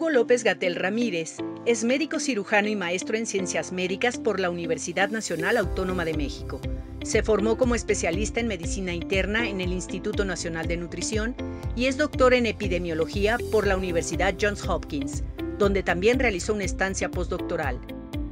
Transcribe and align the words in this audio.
Hugo 0.00 0.08
López 0.08 0.44
Gatel 0.44 0.76
Ramírez 0.76 1.36
es 1.66 1.84
médico 1.84 2.20
cirujano 2.20 2.68
y 2.68 2.74
maestro 2.74 3.18
en 3.18 3.26
ciencias 3.26 3.70
médicas 3.70 4.16
por 4.16 4.40
la 4.40 4.48
Universidad 4.48 5.10
Nacional 5.10 5.58
Autónoma 5.58 6.06
de 6.06 6.14
México. 6.14 6.58
Se 7.04 7.22
formó 7.22 7.58
como 7.58 7.74
especialista 7.74 8.40
en 8.40 8.46
medicina 8.46 8.94
interna 8.94 9.46
en 9.46 9.60
el 9.60 9.74
Instituto 9.74 10.24
Nacional 10.24 10.68
de 10.68 10.78
Nutrición 10.78 11.36
y 11.76 11.84
es 11.84 11.98
doctor 11.98 12.32
en 12.32 12.46
epidemiología 12.46 13.36
por 13.52 13.66
la 13.66 13.76
Universidad 13.76 14.36
Johns 14.40 14.66
Hopkins, 14.66 15.22
donde 15.58 15.82
también 15.82 16.18
realizó 16.18 16.54
una 16.54 16.64
estancia 16.64 17.10
postdoctoral. 17.10 17.78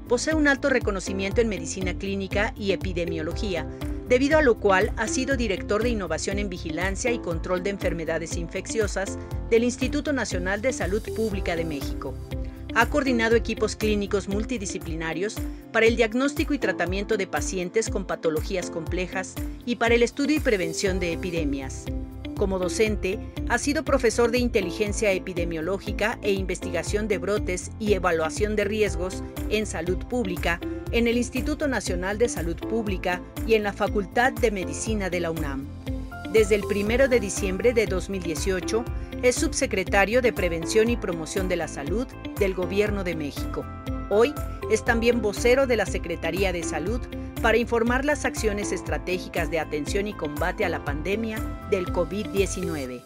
Posee 0.08 0.32
un 0.32 0.48
alto 0.48 0.70
reconocimiento 0.70 1.42
en 1.42 1.50
medicina 1.50 1.92
clínica 1.92 2.54
y 2.56 2.72
epidemiología, 2.72 3.66
debido 4.08 4.38
a 4.38 4.42
lo 4.42 4.58
cual 4.58 4.92
ha 4.96 5.06
sido 5.06 5.36
director 5.36 5.82
de 5.82 5.90
Innovación 5.90 6.38
en 6.38 6.48
Vigilancia 6.48 7.12
y 7.12 7.18
Control 7.18 7.62
de 7.62 7.70
Enfermedades 7.70 8.36
Infecciosas 8.36 9.18
del 9.50 9.64
Instituto 9.64 10.12
Nacional 10.12 10.62
de 10.62 10.72
Salud 10.72 11.02
Pública 11.14 11.56
de 11.56 11.64
México. 11.64 12.14
Ha 12.74 12.88
coordinado 12.88 13.34
equipos 13.34 13.76
clínicos 13.76 14.28
multidisciplinarios 14.28 15.36
para 15.72 15.86
el 15.86 15.96
diagnóstico 15.96 16.54
y 16.54 16.58
tratamiento 16.58 17.16
de 17.16 17.26
pacientes 17.26 17.90
con 17.90 18.06
patologías 18.06 18.70
complejas 18.70 19.34
y 19.66 19.76
para 19.76 19.94
el 19.94 20.02
estudio 20.02 20.36
y 20.36 20.40
prevención 20.40 21.00
de 21.00 21.12
epidemias. 21.12 21.84
Como 22.38 22.60
docente, 22.60 23.18
ha 23.48 23.58
sido 23.58 23.84
profesor 23.84 24.30
de 24.30 24.38
inteligencia 24.38 25.10
epidemiológica 25.10 26.20
e 26.22 26.30
investigación 26.30 27.08
de 27.08 27.18
brotes 27.18 27.72
y 27.80 27.94
evaluación 27.94 28.54
de 28.54 28.62
riesgos 28.62 29.24
en 29.50 29.66
salud 29.66 29.98
pública 30.06 30.60
en 30.92 31.08
el 31.08 31.18
Instituto 31.18 31.66
Nacional 31.66 32.16
de 32.16 32.28
Salud 32.28 32.56
Pública 32.56 33.20
y 33.44 33.54
en 33.54 33.64
la 33.64 33.72
Facultad 33.72 34.32
de 34.32 34.52
Medicina 34.52 35.10
de 35.10 35.18
la 35.18 35.32
UNAM. 35.32 35.66
Desde 36.32 36.54
el 36.54 36.62
1 36.64 37.08
de 37.08 37.18
diciembre 37.18 37.72
de 37.72 37.86
2018, 37.86 38.84
es 39.22 39.34
subsecretario 39.34 40.22
de 40.22 40.32
Prevención 40.32 40.90
y 40.90 40.96
Promoción 40.96 41.48
de 41.48 41.56
la 41.56 41.66
Salud 41.66 42.06
del 42.38 42.54
Gobierno 42.54 43.02
de 43.02 43.16
México. 43.16 43.66
Hoy 44.10 44.32
es 44.70 44.84
también 44.84 45.20
vocero 45.20 45.66
de 45.66 45.76
la 45.76 45.86
Secretaría 45.86 46.52
de 46.52 46.62
Salud 46.62 47.00
para 47.40 47.58
informar 47.58 48.04
las 48.04 48.24
acciones 48.24 48.72
estratégicas 48.72 49.50
de 49.50 49.60
atención 49.60 50.06
y 50.06 50.14
combate 50.14 50.64
a 50.64 50.68
la 50.68 50.84
pandemia 50.84 51.38
del 51.70 51.86
COVID-19. 51.86 53.02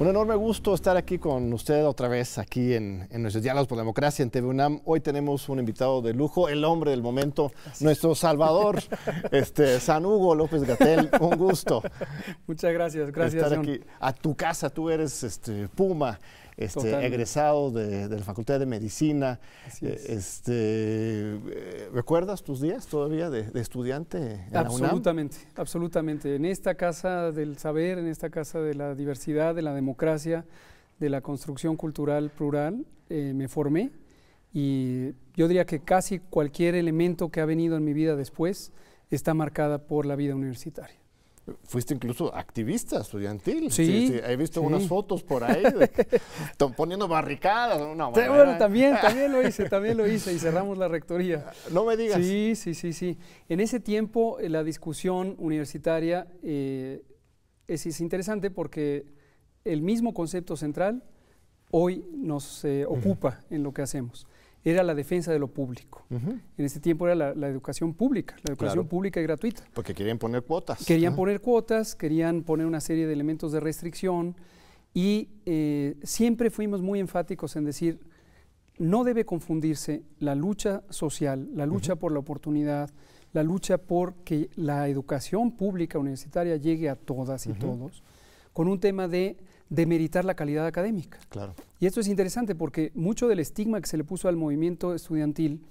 Un 0.00 0.06
enorme 0.06 0.36
gusto 0.36 0.74
estar 0.74 0.96
aquí 0.96 1.18
con 1.18 1.52
usted 1.52 1.84
otra 1.84 2.06
vez, 2.06 2.38
aquí 2.38 2.72
en, 2.74 3.08
nuestros 3.20 3.42
Diálogos 3.42 3.66
por 3.66 3.76
la 3.76 3.82
Democracia 3.82 4.22
en 4.22 4.30
TV 4.30 4.46
UNAM. 4.46 4.80
Hoy 4.84 5.00
tenemos 5.00 5.48
un 5.48 5.58
invitado 5.58 6.00
de 6.02 6.14
lujo, 6.14 6.48
el 6.48 6.64
hombre 6.64 6.92
del 6.92 7.02
momento, 7.02 7.50
nuestro 7.80 8.14
salvador, 8.14 8.80
este, 9.32 9.80
San 9.80 10.06
Hugo 10.06 10.36
López 10.36 10.62
Gatel. 10.62 11.10
Un 11.20 11.36
gusto. 11.36 11.82
Muchas 12.46 12.72
gracias, 12.72 13.10
gracias. 13.10 13.42
Estar 13.42 13.58
aquí 13.58 13.80
a 13.98 14.12
tu 14.12 14.36
casa, 14.36 14.70
tú 14.70 14.88
eres 14.88 15.24
este, 15.24 15.66
Puma 15.66 16.16
este, 16.58 17.06
egresado 17.06 17.70
de, 17.70 18.08
la 18.08 18.24
Facultad 18.24 18.58
de 18.58 18.66
Medicina. 18.66 19.38
Eh, 19.80 20.06
este, 20.08 20.52
eh, 20.52 21.88
¿Recuerdas 21.94 22.42
tus 22.42 22.60
días 22.60 22.86
todavía 22.88 23.30
de, 23.30 23.48
estudiante 23.60 24.18
en 24.50 24.56
absolutamente, 24.56 25.36
la 25.36 25.42
UNAM? 25.42 25.56
Absolutamente, 25.56 26.34
En 26.34 26.44
esta 26.44 26.74
casa 26.74 27.30
del 27.30 27.58
saber, 27.58 27.98
en 27.98 28.08
esta 28.08 28.30
casa 28.30 28.60
de 28.60 28.74
la 28.74 28.96
diversidad, 28.96 29.54
de 29.54 29.62
la 29.62 29.72
democracia, 29.72 30.44
de 30.98 31.08
la 31.08 31.20
construcción 31.20 31.76
cultural 31.76 32.30
plural, 32.30 32.84
eh, 33.08 33.32
me 33.34 33.46
formé 33.46 33.92
y 34.52 35.12
yo 35.36 35.46
diría 35.46 35.64
que 35.64 35.80
casi 35.80 36.18
cualquier 36.18 36.74
elemento 36.74 37.30
que 37.30 37.40
ha 37.40 37.46
venido 37.46 37.76
en 37.76 37.84
mi 37.84 37.92
vida 37.92 38.16
después 38.16 38.72
está 39.10 39.32
marcada 39.32 39.86
por 39.86 40.06
la 40.06 40.16
vida 40.16 40.34
universitaria. 40.34 40.96
Fuiste 41.64 41.94
incluso 41.94 42.34
activista 42.34 43.00
estudiantil. 43.00 43.70
Sí. 43.70 44.18
He 44.24 44.36
visto 44.36 44.62
unas 44.62 44.86
fotos 44.86 45.22
por 45.22 45.44
ahí 45.44 45.62
poniendo 46.76 47.08
barricadas. 47.08 47.78
bueno, 47.78 48.58
también, 48.58 48.96
también 49.00 49.32
lo 49.32 49.46
hice, 49.46 49.68
también 49.68 49.96
lo 49.96 50.06
hice 50.06 50.32
y 50.32 50.38
cerramos 50.38 50.78
la 50.78 50.88
rectoría. 50.88 51.46
No 51.72 51.84
me 51.84 51.96
digas. 51.96 52.20
Sí, 52.20 52.54
sí, 52.56 52.74
sí, 52.74 52.92
sí. 52.92 53.18
En 53.48 53.60
ese 53.60 53.78
tiempo 53.80 54.38
eh, 54.40 54.48
la 54.48 54.64
discusión 54.64 55.34
universitaria 55.38 56.26
eh, 56.42 57.02
es, 57.66 58.00
interesante 58.00 58.50
porque 58.50 59.06
el 59.64 59.82
mismo 59.82 60.14
concepto 60.14 60.56
central 60.56 61.04
hoy 61.70 62.04
nos 62.12 62.64
eh, 62.64 62.86
ocupa 62.86 63.40
en 63.50 63.62
lo 63.62 63.72
que 63.72 63.82
hacemos 63.82 64.26
era 64.70 64.82
la 64.82 64.94
defensa 64.94 65.32
de 65.32 65.38
lo 65.38 65.48
público. 65.48 66.04
En 66.10 66.40
ese 66.56 66.80
tiempo 66.80 67.06
era 67.06 67.34
la, 67.34 67.48
educación 67.48 67.94
pública, 67.94 68.36
la 68.42 68.52
educación 68.52 68.86
pública 68.86 69.20
y 69.20 69.22
gratuita. 69.22 69.62
Porque 69.74 69.94
querían 69.94 70.18
poner 70.18 70.42
cuotas. 70.42 70.84
Querían 70.84 71.14
poner 71.14 71.40
cuotas, 71.40 71.94
querían 71.94 72.42
poner 72.42 72.66
una 72.66 72.80
serie 72.80 73.06
de 73.06 73.12
elementos 73.12 73.52
de 73.52 73.60
restricción 73.60 74.36
y 74.94 75.28
eh, 75.46 75.96
siempre 76.02 76.50
fuimos 76.50 76.82
muy 76.82 77.00
enfáticos 77.00 77.56
en 77.56 77.64
decir, 77.64 78.00
no 78.78 79.04
debe 79.04 79.24
confundirse 79.24 80.02
la 80.18 80.34
lucha 80.34 80.82
social, 80.88 81.48
la 81.54 81.66
lucha 81.66 81.96
por 81.96 82.12
la 82.12 82.20
oportunidad, 82.20 82.90
la 83.32 83.42
lucha 83.42 83.78
por 83.78 84.14
que 84.24 84.50
la 84.56 84.88
educación 84.88 85.52
pública 85.52 85.98
universitaria 85.98 86.56
llegue 86.56 86.88
a 86.88 86.96
todas 86.96 87.46
y 87.46 87.52
todos, 87.52 88.02
con 88.52 88.68
un 88.68 88.80
tema 88.80 89.08
de 89.08 89.36
demeritar 89.70 90.24
la 90.24 90.34
calidad 90.34 90.66
académica. 90.66 91.18
Claro. 91.28 91.54
Y 91.80 91.86
esto 91.86 92.00
es 92.00 92.08
interesante 92.08 92.54
porque 92.54 92.90
mucho 92.94 93.28
del 93.28 93.38
estigma 93.38 93.80
que 93.80 93.86
se 93.86 93.96
le 93.96 94.04
puso 94.04 94.28
al 94.28 94.36
movimiento 94.36 94.94
estudiantil 94.94 95.62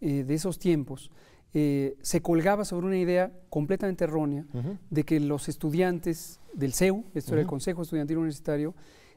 eh, 0.00 0.24
de 0.24 0.34
esos 0.34 0.58
tiempos 0.58 1.10
eh, 1.54 1.96
se 2.02 2.20
colgaba 2.20 2.64
sobre 2.66 2.86
una 2.86 2.98
idea 2.98 3.32
completamente 3.48 4.04
errónea 4.04 4.44
de 4.90 5.04
que 5.04 5.20
los 5.20 5.48
estudiantes 5.48 6.40
del 6.52 6.74
CEU, 6.74 7.04
esto 7.14 7.32
era 7.32 7.40
el 7.40 7.46
Consejo 7.46 7.82
Estudiantil 7.82 8.18
Universitario, 8.18 8.74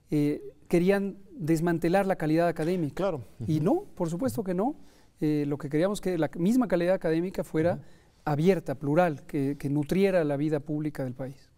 eh, 0.10 0.42
querían 0.70 1.18
desmantelar 1.34 2.06
la 2.06 2.16
calidad 2.16 2.48
académica. 2.48 2.96
Claro. 2.96 3.26
Y 3.46 3.60
no, 3.60 3.84
por 3.96 4.10
supuesto 4.10 4.44
que 4.44 4.54
no. 4.54 4.76
lo 5.20 5.58
que 5.58 5.70
queríamos 5.70 6.00
que 6.00 6.18
la 6.18 6.30
misma 6.38 6.70
calidad 6.70 6.94
académica 6.94 7.44
fuera 7.44 7.82
abierta, 8.24 8.76
plural, 8.76 9.24
que 9.26 9.70
nutriera 9.70 10.24
la 10.24 10.38
vida 10.38 10.62
pública 10.62 11.04
del 11.04 11.16
país. 11.16 11.49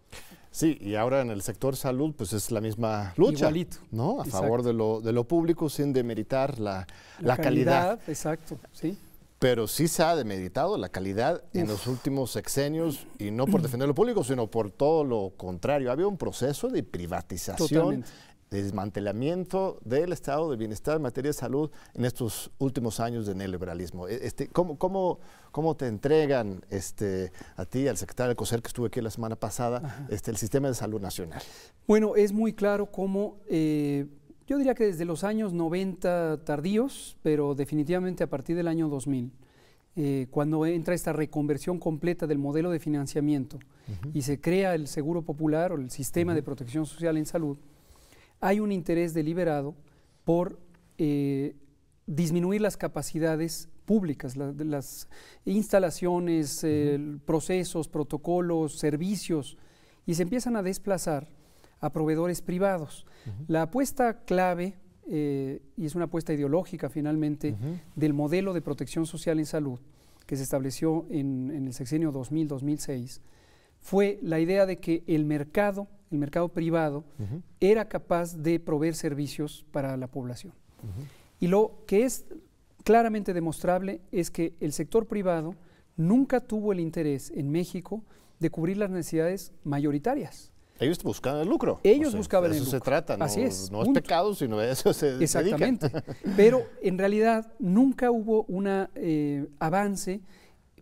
Sí, 0.52 0.78
y 0.82 0.96
ahora 0.96 1.22
en 1.22 1.30
el 1.30 1.42
sector 1.42 1.78
salud, 1.78 2.14
pues 2.16 2.34
es 2.34 2.52
la 2.52 2.60
misma 2.60 3.14
lucha. 3.16 3.46
Igualito. 3.46 3.78
¿No? 3.90 4.22
A 4.22 4.26
favor 4.26 4.64
de 4.64 4.74
lo, 4.74 5.00
de 5.00 5.14
lo 5.14 5.24
público 5.24 5.70
sin 5.70 5.94
demeritar 5.94 6.60
la, 6.60 6.86
la, 7.22 7.38
calidad. 7.38 8.00
Exacto, 8.08 8.60
sí. 8.74 8.98
Pero 9.40 9.66
sí 9.68 9.88
se 9.88 10.04
ha 10.04 10.16
demeritado 10.16 10.78
la 10.78 10.90
calidad 10.90 11.42
en 11.54 11.68
los 11.68 11.88
últimos 11.88 12.32
sexenios, 12.32 13.08
y 13.18 13.32
no 13.32 13.48
por 13.48 13.62
defender 13.62 13.88
lo 13.88 13.96
público, 13.96 14.24
sino 14.24 14.46
por 14.48 14.70
todo 14.70 15.04
lo 15.04 15.32
contrario. 15.36 15.92
Había 15.92 16.06
un 16.06 16.18
proceso 16.18 16.68
de 16.68 16.84
privatización 16.84 18.04
desmantelamiento 18.52 19.80
del 19.84 20.12
estado 20.12 20.52
de 20.52 20.58
bienestar 20.58 20.98
en 20.98 21.04
materia 21.04 21.30
de 21.30 21.34
salud 21.34 21.72
en 21.94 22.04
estos 22.04 22.52
últimos 22.60 23.00
años 23.00 23.26
de 23.26 23.34
neoliberalismo. 23.34 24.08
E, 24.08 24.26
este, 24.26 24.48
¿cómo, 24.48 24.78
cómo, 24.78 25.20
cómo 25.52 25.76
te 25.76 25.88
entregan 25.88 26.64
este, 26.70 27.32
a 27.56 27.66
ti, 27.66 27.88
al 27.88 27.98
secretario 27.98 28.30
del 28.30 28.36
COSER 28.36 28.62
que 28.62 28.68
estuve 28.68 28.88
aquí 28.88 29.02
la 29.02 29.10
semana 29.10 29.38
pasada, 29.38 30.06
este, 30.10 30.32
el 30.32 30.38
sistema 30.38 30.68
de 30.68 30.74
salud 30.74 31.00
nacional? 31.02 31.42
Bueno, 31.88 32.16
es 32.16 32.34
muy 32.34 32.54
claro 32.54 32.92
cómo, 32.92 33.38
eh, 33.48 34.06
yo 34.48 34.58
diría 34.58 34.76
que 34.76 34.86
desde 34.86 35.06
los 35.06 35.24
años 35.24 35.54
90 35.54 36.44
tardíos, 36.44 37.18
pero 37.24 37.56
definitivamente 37.56 38.24
a 38.24 38.28
partir 38.28 38.58
del 38.58 38.68
año 38.68 38.90
2000, 38.90 39.32
eh, 39.96 40.28
cuando 40.30 40.66
entra 40.66 40.94
esta 40.94 41.12
reconversión 41.12 41.78
completa 41.78 42.26
del 42.28 42.38
modelo 42.38 42.72
de 42.72 42.80
financiamiento 42.80 43.60
y 44.14 44.22
se 44.22 44.40
crea 44.40 44.74
el 44.74 44.88
Seguro 44.88 45.22
Popular 45.22 45.74
o 45.74 45.76
el 45.76 45.90
Sistema 45.90 46.34
de 46.34 46.42
Protección 46.42 46.86
Social 46.86 47.18
en 47.18 47.26
Salud, 47.26 47.58
hay 48.42 48.60
un 48.60 48.72
interés 48.72 49.14
deliberado 49.14 49.76
por 50.26 50.60
eh, 50.98 51.56
disminuir 52.06 52.62
las 52.62 52.76
capacidades 52.76 53.70
públicas, 53.86 54.36
las 54.36 55.08
instalaciones, 55.46 56.66
procesos, 57.26 57.88
protocolos, 57.88 58.78
servicios, 58.78 59.58
y 60.06 60.16
se 60.16 60.24
empiezan 60.24 60.56
a 60.56 60.64
desplazar 60.64 61.28
a 61.80 61.92
proveedores 61.92 62.42
privados. 62.42 63.06
La 63.48 63.64
apuesta 63.64 64.24
clave, 64.24 64.76
eh, 65.08 65.62
y 65.78 65.86
es 65.86 65.96
una 65.96 66.06
apuesta 66.06 66.34
ideológica 66.34 66.90
finalmente, 66.90 67.56
del 67.96 68.14
modelo 68.14 68.54
de 68.54 68.62
protección 68.62 69.06
social 69.06 69.40
en 69.40 69.46
salud 69.46 69.80
que 70.26 70.38
se 70.38 70.44
estableció 70.44 71.06
en, 71.10 71.52
en 71.52 71.68
el 71.68 71.74
sexenio 71.74 72.14
2000-2006, 72.14 73.20
fue 73.82 74.20
la 74.22 74.40
idea 74.40 74.66
de 74.66 74.80
que 74.80 75.04
el 75.08 75.26
mercado 75.26 75.88
el 76.12 76.18
mercado 76.18 76.50
privado, 76.50 77.06
era 77.60 77.88
capaz 77.88 78.36
de 78.36 78.60
proveer 78.60 78.96
servicios 78.96 79.66
para 79.72 79.96
la 79.98 80.08
población. 80.08 80.54
Y 81.40 81.48
lo 81.48 81.84
que 81.88 82.04
es 82.04 82.26
claramente 82.84 83.34
demostrable 83.34 84.02
es 84.12 84.30
que 84.30 84.54
el 84.60 84.74
sector 84.74 85.08
privado 85.08 85.56
nunca 85.96 86.42
tuvo 86.42 86.74
el 86.74 86.80
interés 86.80 87.32
en 87.32 87.50
México 87.50 88.04
de 88.40 88.50
cubrir 88.50 88.78
las 88.78 88.90
necesidades 88.90 89.54
mayoritarias. 89.64 90.52
Ellos 90.80 91.02
buscaban 91.04 91.42
el 91.42 91.48
lucro. 91.48 91.80
Ellos 91.84 92.16
buscaban 92.16 92.52
el 92.52 92.58
lucro. 92.58 92.70
Eso 92.70 92.78
se 92.78 92.84
trata, 92.84 93.16
no, 93.16 93.26
Así 93.26 93.42
es, 93.42 93.72
no 93.72 93.84
es 93.84 93.90
pecado, 93.90 94.34
sino 94.34 94.58
de 94.58 94.72
eso 94.72 94.94
se 94.94 95.24
Exactamente. 95.24 95.92
Pero 96.36 96.64
en 96.82 96.98
realidad 96.98 97.54
nunca 97.60 98.10
hubo 98.10 98.44
un 98.46 98.66
eh, 98.96 99.48
avance, 99.60 100.22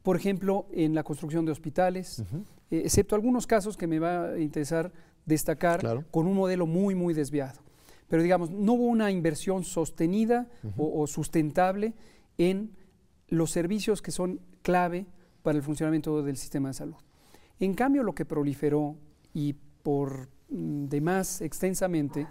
por 0.02 0.16
ejemplo, 0.16 0.68
en 0.72 0.96
la 0.96 1.04
construcción 1.04 1.46
de 1.46 1.52
hospitales, 1.52 2.24
eh, 2.72 2.82
excepto 2.86 3.16
algunos 3.16 3.48
casos 3.48 3.78
que 3.78 3.88
me 3.88 4.00
va 4.00 4.30
a 4.30 4.40
interesar 4.40 4.92
destacar 5.26 6.06
con 6.12 6.28
un 6.28 6.34
modelo 6.34 6.66
muy, 6.66 6.96
muy 6.96 7.14
desviado. 7.14 7.62
Pero 8.08 8.24
digamos, 8.24 8.50
no 8.50 8.74
hubo 8.74 8.86
una 8.86 9.12
inversión 9.12 9.64
sostenida 9.64 10.48
o, 10.78 11.06
sustentable 11.06 11.94
en 12.38 12.72
los 13.28 13.52
servicios 13.52 14.02
que 14.02 14.12
son 14.12 14.42
clave 14.64 15.06
para 15.44 15.58
el 15.58 15.64
funcionamiento 15.64 16.24
del 16.24 16.36
sistema 16.36 16.70
de 16.70 16.74
salud. 16.74 16.96
En 17.60 17.76
cambio, 17.76 18.02
lo 18.02 18.16
que 18.16 18.26
proliferó 18.26 18.96
y 19.34 19.54
por 19.84 20.30
mm, 20.50 20.86
demás 20.86 21.42
extensamente 21.42 22.28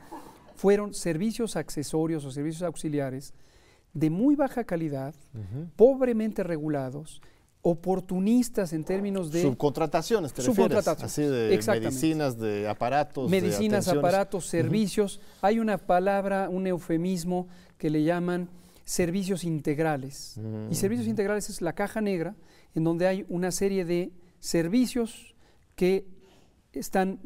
fueron 0.57 0.93
servicios 0.93 1.55
accesorios 1.55 2.25
o 2.25 2.33
servicios 2.33 2.63
auxiliares 2.63 3.33
de 3.95 4.11
muy 4.11 4.35
baja 4.35 4.65
calidad, 4.65 5.15
pobremente 5.77 6.43
regulados, 6.43 7.23
oportunistas 7.71 8.73
en 8.73 8.83
términos 8.83 9.31
de... 9.31 9.43
Subcontrataciones, 9.43 10.33
te 10.33 10.41
Subcontrataciones. 10.41 11.13
Así 11.13 11.23
de 11.23 11.81
medicinas, 11.81 12.39
de 12.39 12.67
aparatos. 12.67 13.29
Medicinas, 13.31 13.89
aparatos, 13.89 14.47
servicios. 14.47 15.21
Hay 15.43 15.59
una 15.59 15.77
palabra, 15.77 16.49
un 16.49 16.67
eufemismo 16.67 17.47
que 17.77 17.91
le 17.91 18.05
llaman 18.05 18.49
servicios 18.87 19.45
integrales. 19.45 20.39
Y 20.39 20.41
mm. 20.41 20.75
servicios 20.75 21.07
integrales 21.07 21.51
es 21.51 21.61
la 21.61 21.75
caja 21.75 22.01
negra, 22.01 22.37
en 22.75 22.85
donde 22.85 23.07
hay 23.07 23.27
una 23.29 23.51
serie 23.51 23.85
de 23.85 24.13
servicios 24.41 25.35
que 25.77 26.07
están 26.73 27.21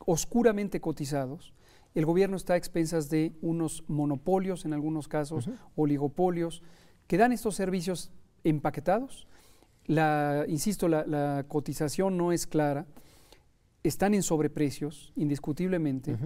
oscuramente 0.00 0.78
cotizados. 0.82 1.54
El 1.94 2.04
gobierno 2.04 2.36
está 2.36 2.52
a 2.52 2.56
expensas 2.58 3.08
de 3.08 3.32
unos 3.40 3.82
monopolios, 3.88 4.66
en 4.66 4.74
algunos 4.74 5.08
casos, 5.08 5.48
oligopolios, 5.74 6.62
que 7.06 7.16
dan 7.16 7.32
estos 7.32 7.54
servicios 7.54 8.10
empaquetados 8.44 9.26
la, 9.86 10.44
insisto, 10.48 10.88
la, 10.88 11.44
cotización 11.48 12.16
no 12.16 12.32
es 12.32 12.46
clara, 12.46 12.86
están 13.82 14.14
en 14.14 14.22
sobreprecios, 14.22 15.12
indiscutiblemente, 15.16 16.16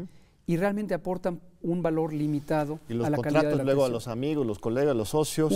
y 0.47 0.57
realmente 0.57 0.95
aportan 0.95 1.41
un 1.63 1.83
valor 1.83 2.13
limitado 2.13 2.81
a 2.89 3.11
la 3.11 3.19
calidad 3.19 3.45
de 3.45 3.57
la 3.57 3.65
luego 3.65 3.85
a 3.85 3.89
los 3.89 4.09
amigos, 4.09 4.47
los 4.47 4.59
colegas, 4.59 4.97
los 4.97 5.11
socios. 5.11 5.53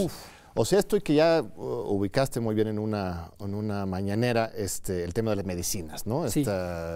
O 0.56 0.65
sea, 0.65 0.79
esto 0.79 0.97
y 0.97 1.01
que 1.01 1.15
ya 1.15 1.43
uh, 1.43 1.62
ubicaste 1.62 2.39
muy 2.39 2.55
bien 2.55 2.69
en 2.69 2.79
una, 2.79 3.33
en 3.41 3.56
una 3.56 3.87
mañanera 3.87 4.53
este, 4.56 5.03
el 5.03 5.12
tema 5.12 5.31
de 5.31 5.37
las 5.37 5.45
medicinas, 5.45 6.06
¿no? 6.06 6.25
Este 6.25 6.49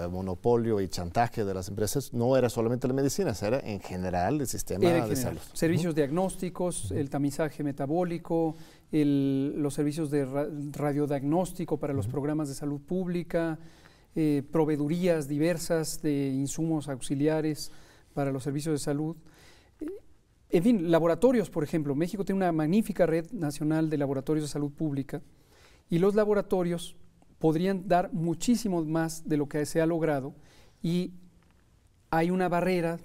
monopolio 0.08 0.80
y 0.80 0.88
chantaje 0.88 1.44
de 1.44 1.54
las 1.54 1.68
empresas 1.68 2.12
no 2.12 2.36
era 2.36 2.48
solamente 2.50 2.86
las 2.86 2.94
medicinas, 2.94 3.42
era 3.42 3.58
en 3.58 3.80
general 3.80 4.40
el 4.40 4.46
sistema 4.46 4.88
de 4.88 5.16
salud. 5.16 5.40
Servicios 5.54 5.92
diagnósticos, 5.96 6.92
el 6.92 7.10
tamizaje 7.10 7.64
metabólico, 7.64 8.54
los 8.90 9.74
servicios 9.74 10.10
de 10.10 10.24
radiodiagnóstico 10.72 11.78
para 11.78 11.92
los 11.92 12.06
programas 12.06 12.48
de 12.48 12.54
salud 12.54 12.80
pública, 12.80 13.58
eh, 14.14 14.42
proveedurías 14.50 15.28
diversas 15.28 16.00
de 16.00 16.28
insumos 16.28 16.88
auxiliares 16.88 17.70
para 18.14 18.32
los 18.32 18.42
servicios 18.42 18.72
de 18.72 18.78
salud. 18.78 19.16
En 20.50 20.62
fin, 20.62 20.90
laboratorios, 20.90 21.50
por 21.50 21.62
ejemplo. 21.62 21.94
México 21.94 22.24
tiene 22.24 22.38
una 22.38 22.52
magnífica 22.52 23.04
red 23.04 23.30
nacional 23.32 23.90
de 23.90 23.98
laboratorios 23.98 24.46
de 24.46 24.48
salud 24.48 24.72
pública 24.72 25.22
y 25.90 25.98
los 25.98 26.14
laboratorios 26.14 26.96
podrían 27.38 27.86
dar 27.86 28.12
muchísimo 28.12 28.82
más 28.84 29.28
de 29.28 29.36
lo 29.36 29.48
que 29.48 29.66
se 29.66 29.80
ha 29.80 29.86
logrado 29.86 30.34
y 30.82 31.12
hay 32.10 32.30
una 32.30 32.48
barrera 32.48 32.98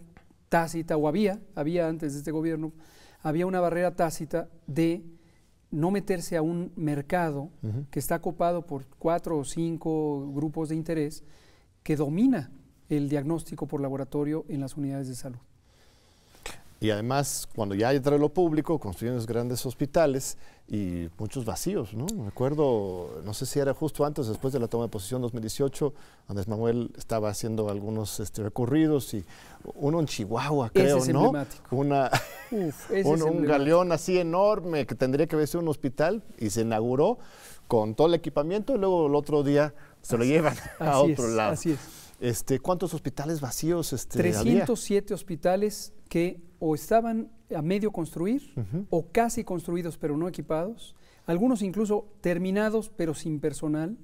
tácita, 0.50 0.96
o 0.98 1.08
había, 1.08 1.42
había 1.56 1.88
antes 1.88 2.14
de 2.14 2.20
este 2.20 2.32
gobierno, 2.32 2.72
había 3.22 3.46
una 3.46 3.60
barrera 3.60 3.96
tácita 3.96 4.50
de 4.68 5.04
no 5.74 5.90
meterse 5.90 6.38
a 6.38 6.44
un 6.44 6.72
mercado 6.76 7.50
que 7.90 7.98
está 7.98 8.20
copado 8.20 8.68
por 8.68 8.86
cuatro 9.00 9.40
o 9.40 9.44
cinco 9.44 10.32
grupos 10.32 10.70
de 10.70 10.76
interés 10.76 11.24
que 11.82 11.96
domina 11.96 12.52
el 12.90 13.10
diagnóstico 13.10 13.68
por 13.68 13.82
laboratorio 13.82 14.46
en 14.50 14.62
las 14.62 14.78
unidades 14.78 15.08
de 15.08 15.16
salud. 15.16 15.40
Y 16.84 16.92
además, 16.92 17.48
cuando 17.56 17.76
ya 17.76 17.94
entra 17.94 18.18
lo 18.18 18.34
público, 18.34 18.78
construyen 18.78 19.16
los 19.16 19.26
grandes 19.26 19.66
hospitales 19.66 20.38
y 20.68 21.08
muchos 21.18 21.46
vacíos, 21.46 21.94
¿no? 21.94 22.06
Me 22.14 22.28
acuerdo, 22.28 23.22
no 23.24 23.34
sé 23.34 23.46
si 23.46 23.58
era 23.58 23.74
justo 23.74 24.04
antes 24.04 24.28
después 24.28 24.52
de 24.52 24.60
la 24.60 24.68
toma 24.68 24.84
de 24.84 24.90
posición 24.90 25.22
2018, 25.22 25.94
Andrés 26.28 26.50
Manuel 26.50 26.92
estaba 26.98 27.30
haciendo 27.30 27.70
algunos 27.70 28.20
este, 28.20 28.44
recorridos 28.44 29.14
y 29.14 29.24
uno 29.76 30.02
en 30.02 30.08
Chihuahua, 30.08 30.72
creo, 30.72 31.06
¿no? 31.06 31.32
Una, 31.72 32.12
un, 33.06 33.46
galeón 33.46 33.94
así 33.94 34.20
enorme 34.20 34.86
que 34.86 34.96
tendría 34.96 35.26
que 35.26 35.38
verse 35.38 35.58
un 35.58 35.70
hospital 35.70 36.22
y 36.38 36.50
se 36.50 36.64
inauguró 36.64 37.18
con 37.70 37.96
todo 37.96 38.08
el 38.08 38.14
equipamiento 38.16 38.76
y 38.76 38.78
luego 38.78 39.08
el 39.08 39.16
otro 39.16 39.42
día 39.42 39.74
se 40.02 40.18
lo 40.18 40.26
llevan 40.26 40.58
a 40.80 41.00
otro 41.00 41.30
lado. 41.30 41.54
Así 41.54 41.72
es. 41.72 41.80
Este, 42.20 42.60
¿Cuántos 42.60 42.94
hospitales 42.94 43.42
vacíos 43.42 43.94
este, 43.94 44.18
307 44.18 45.14
hospitales 45.14 45.94
que 46.10 46.40
o 46.66 46.76
estaban 46.76 47.30
a 47.54 47.62
medio 47.62 47.92
construir 47.92 48.54
o 48.90 49.08
casi 49.12 49.44
construidos 49.44 49.98
pero 49.98 50.16
no 50.16 50.30
equipados, 50.30 50.96
algunos 51.26 51.62
incluso 51.62 52.08
terminados 52.22 52.90
pero 52.96 53.14
sin 53.14 53.42
personal, 53.42 53.98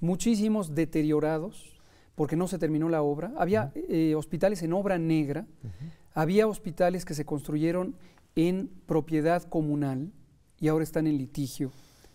muchísimos 0.00 0.74
deteriorados 0.74 1.78
porque 2.14 2.34
no 2.34 2.48
se 2.48 2.58
terminó 2.58 2.88
la 2.88 3.02
obra, 3.02 3.34
había 3.36 3.72
eh, 3.74 4.14
hospitales 4.16 4.62
en 4.62 4.72
obra 4.72 4.96
negra, 4.96 5.46
había 6.14 6.46
hospitales 6.46 7.04
que 7.04 7.12
se 7.12 7.26
construyeron 7.26 7.94
en 8.36 8.70
propiedad 8.86 9.42
comunal 9.42 10.10
y 10.58 10.68
ahora 10.68 10.84
están 10.84 11.06
en 11.06 11.18
litigio. 11.18 11.72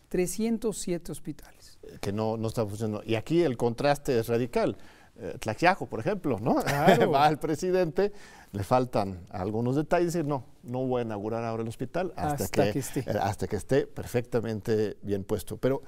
307 0.09 1.11
hospitales. 1.11 1.77
Que 2.01 2.11
no, 2.11 2.35
no 2.37 2.47
está 2.47 2.65
funcionando. 2.65 3.03
Y 3.05 3.13
aquí 3.13 3.41
el 3.41 3.57
contraste 3.57 4.17
es 4.17 4.27
radical 4.27 4.75
eh, 5.19 5.37
Tlaxiajo, 5.39 5.85
por 5.85 5.99
ejemplo, 5.99 6.39
¿no? 6.39 6.55
Va 7.13 7.25
al 7.25 7.39
presidente, 7.39 8.11
le 8.51 8.63
faltan 8.63 9.19
algunos 9.29 9.75
detalles 9.75 10.15
y 10.15 10.23
no, 10.23 10.45
no 10.63 10.85
voy 10.87 11.01
a 11.01 11.05
inaugurar 11.05 11.43
ahora 11.43 11.61
el 11.61 11.69
hospital 11.69 12.13
hasta, 12.15 12.47
que, 12.47 12.79
esté. 12.79 13.01
Eh, 13.01 13.19
hasta 13.21 13.47
que 13.47 13.55
esté 13.55 13.85
perfectamente 13.85 14.97
bien 15.03 15.23
puesto. 15.23 15.57
Pero 15.57 15.83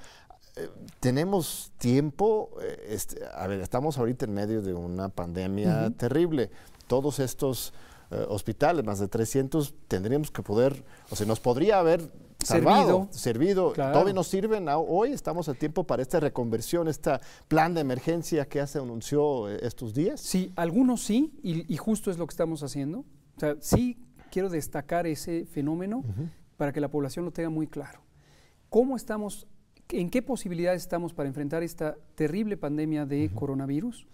eh, 0.54 0.68
tenemos 1.00 1.72
tiempo, 1.78 2.50
este, 2.88 3.20
a 3.34 3.48
ver, 3.48 3.60
estamos 3.60 3.98
ahorita 3.98 4.26
en 4.26 4.34
medio 4.34 4.62
de 4.62 4.74
una 4.74 5.08
pandemia 5.08 5.90
terrible. 5.96 6.50
Todos 6.86 7.18
estos 7.18 7.72
hospitales, 8.28 8.84
más 8.84 9.00
de 9.00 9.08
300, 9.08 9.74
tendríamos 9.88 10.30
que 10.30 10.40
poder, 10.40 10.84
o 11.10 11.16
sea, 11.16 11.26
nos 11.26 11.40
podría 11.40 11.80
haber 11.80 12.08
servido. 12.42 13.08
servido. 13.10 13.72
Todavía 13.72 14.12
nos 14.12 14.28
sirven. 14.28 14.66
Hoy 14.68 15.12
estamos 15.12 15.48
a 15.48 15.54
tiempo 15.54 15.84
para 15.84 16.02
esta 16.02 16.20
reconversión, 16.20 16.88
este 16.88 17.12
plan 17.48 17.74
de 17.74 17.80
emergencia 17.80 18.46
que 18.46 18.66
se 18.66 18.78
anunció 18.78 19.48
eh, 19.48 19.58
estos 19.62 19.94
días. 19.94 20.20
Sí, 20.20 20.52
algunos 20.56 21.02
sí, 21.02 21.32
y, 21.42 21.76
justo 21.76 22.10
es 22.10 22.18
lo 22.18 22.26
que 22.26 22.32
estamos 22.32 22.62
haciendo. 22.62 23.00
O 23.36 23.40
sea, 23.40 23.56
sí 23.60 23.98
quiero 24.30 24.48
destacar 24.48 25.06
ese 25.06 25.46
fenómeno 25.46 26.04
para 26.56 26.72
que 26.72 26.80
la 26.80 26.88
población 26.88 27.24
lo 27.24 27.32
tenga 27.32 27.50
muy 27.50 27.66
claro. 27.66 28.00
¿Cómo 28.68 28.96
estamos, 28.96 29.46
en 29.90 30.10
qué 30.10 30.22
posibilidades 30.22 30.82
estamos 30.82 31.14
para 31.14 31.28
enfrentar 31.28 31.62
esta 31.62 31.96
terrible 32.14 32.56
pandemia 32.56 33.06
de 33.06 33.30
coronavirus? 33.34 34.06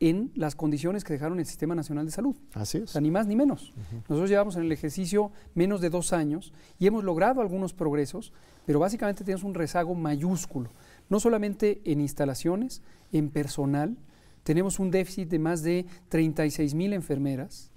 En 0.00 0.30
las 0.34 0.54
condiciones 0.54 1.04
que 1.04 1.12
dejaron 1.12 1.38
el 1.38 1.46
Sistema 1.46 1.74
Nacional 1.74 2.06
de 2.06 2.12
Salud. 2.12 2.36
Así 2.54 2.78
es. 2.78 3.00
ni 3.00 3.10
más 3.10 3.26
ni 3.26 3.36
menos. 3.36 3.72
Nosotros 4.08 4.30
llevamos 4.30 4.56
en 4.56 4.62
el 4.62 4.72
ejercicio 4.72 5.32
menos 5.54 5.80
de 5.80 5.90
dos 5.90 6.12
años 6.12 6.52
y 6.78 6.86
hemos 6.86 7.04
logrado 7.04 7.40
algunos 7.40 7.72
progresos, 7.72 8.32
pero 8.64 8.78
básicamente 8.78 9.24
tenemos 9.24 9.44
un 9.44 9.54
rezago 9.54 9.94
mayúsculo, 9.94 10.70
no 11.08 11.20
solamente 11.20 11.80
en 11.84 12.00
instalaciones, 12.00 12.82
en 13.12 13.30
personal, 13.30 13.96
tenemos 14.42 14.78
un 14.78 14.90
déficit 14.90 15.28
de 15.28 15.38
más 15.38 15.62
de 15.62 15.86
36 16.08 16.74
mil 16.74 16.92
enfermeras, 16.92 17.70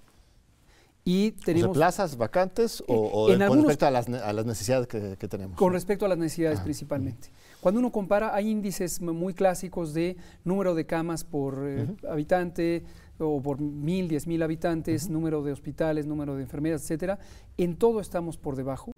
y 1.03 1.31
tenemos 1.31 1.75
plazas 1.75 2.15
vacantes 2.15 2.83
o, 2.87 3.27
con 3.27 3.57
respecto 3.57 3.87
a 3.87 3.91
las, 3.91 4.07
necesidades 4.45 4.87
que, 4.87 5.27
tenemos. 5.27 5.57
Con 5.57 5.73
respecto 5.73 6.05
a 6.05 6.09
las 6.09 6.17
necesidades 6.17 6.59
principalmente. 6.59 7.29
Cuando 7.59 7.79
uno 7.79 7.91
compara, 7.91 8.35
hay 8.35 8.49
índices 8.49 9.01
muy 9.01 9.33
clásicos 9.33 9.93
de 9.93 10.17
número 10.43 10.75
de 10.75 10.85
camas 10.85 11.23
por 11.23 11.63
eh, 11.67 11.87
habitante 12.07 12.83
o 13.17 13.41
por 13.41 13.59
mil, 13.59 14.07
diez 14.07 14.27
mil 14.27 14.41
habitantes, 14.43 15.09
número 15.09 15.43
de 15.43 15.51
hospitales, 15.51 16.05
número 16.05 16.35
de 16.35 16.43
enfermeras, 16.43 16.83
etcétera. 16.83 17.19
En 17.57 17.77
todo 17.77 17.99
estamos 17.99 18.37
por 18.37 18.55
debajo, 18.55 18.91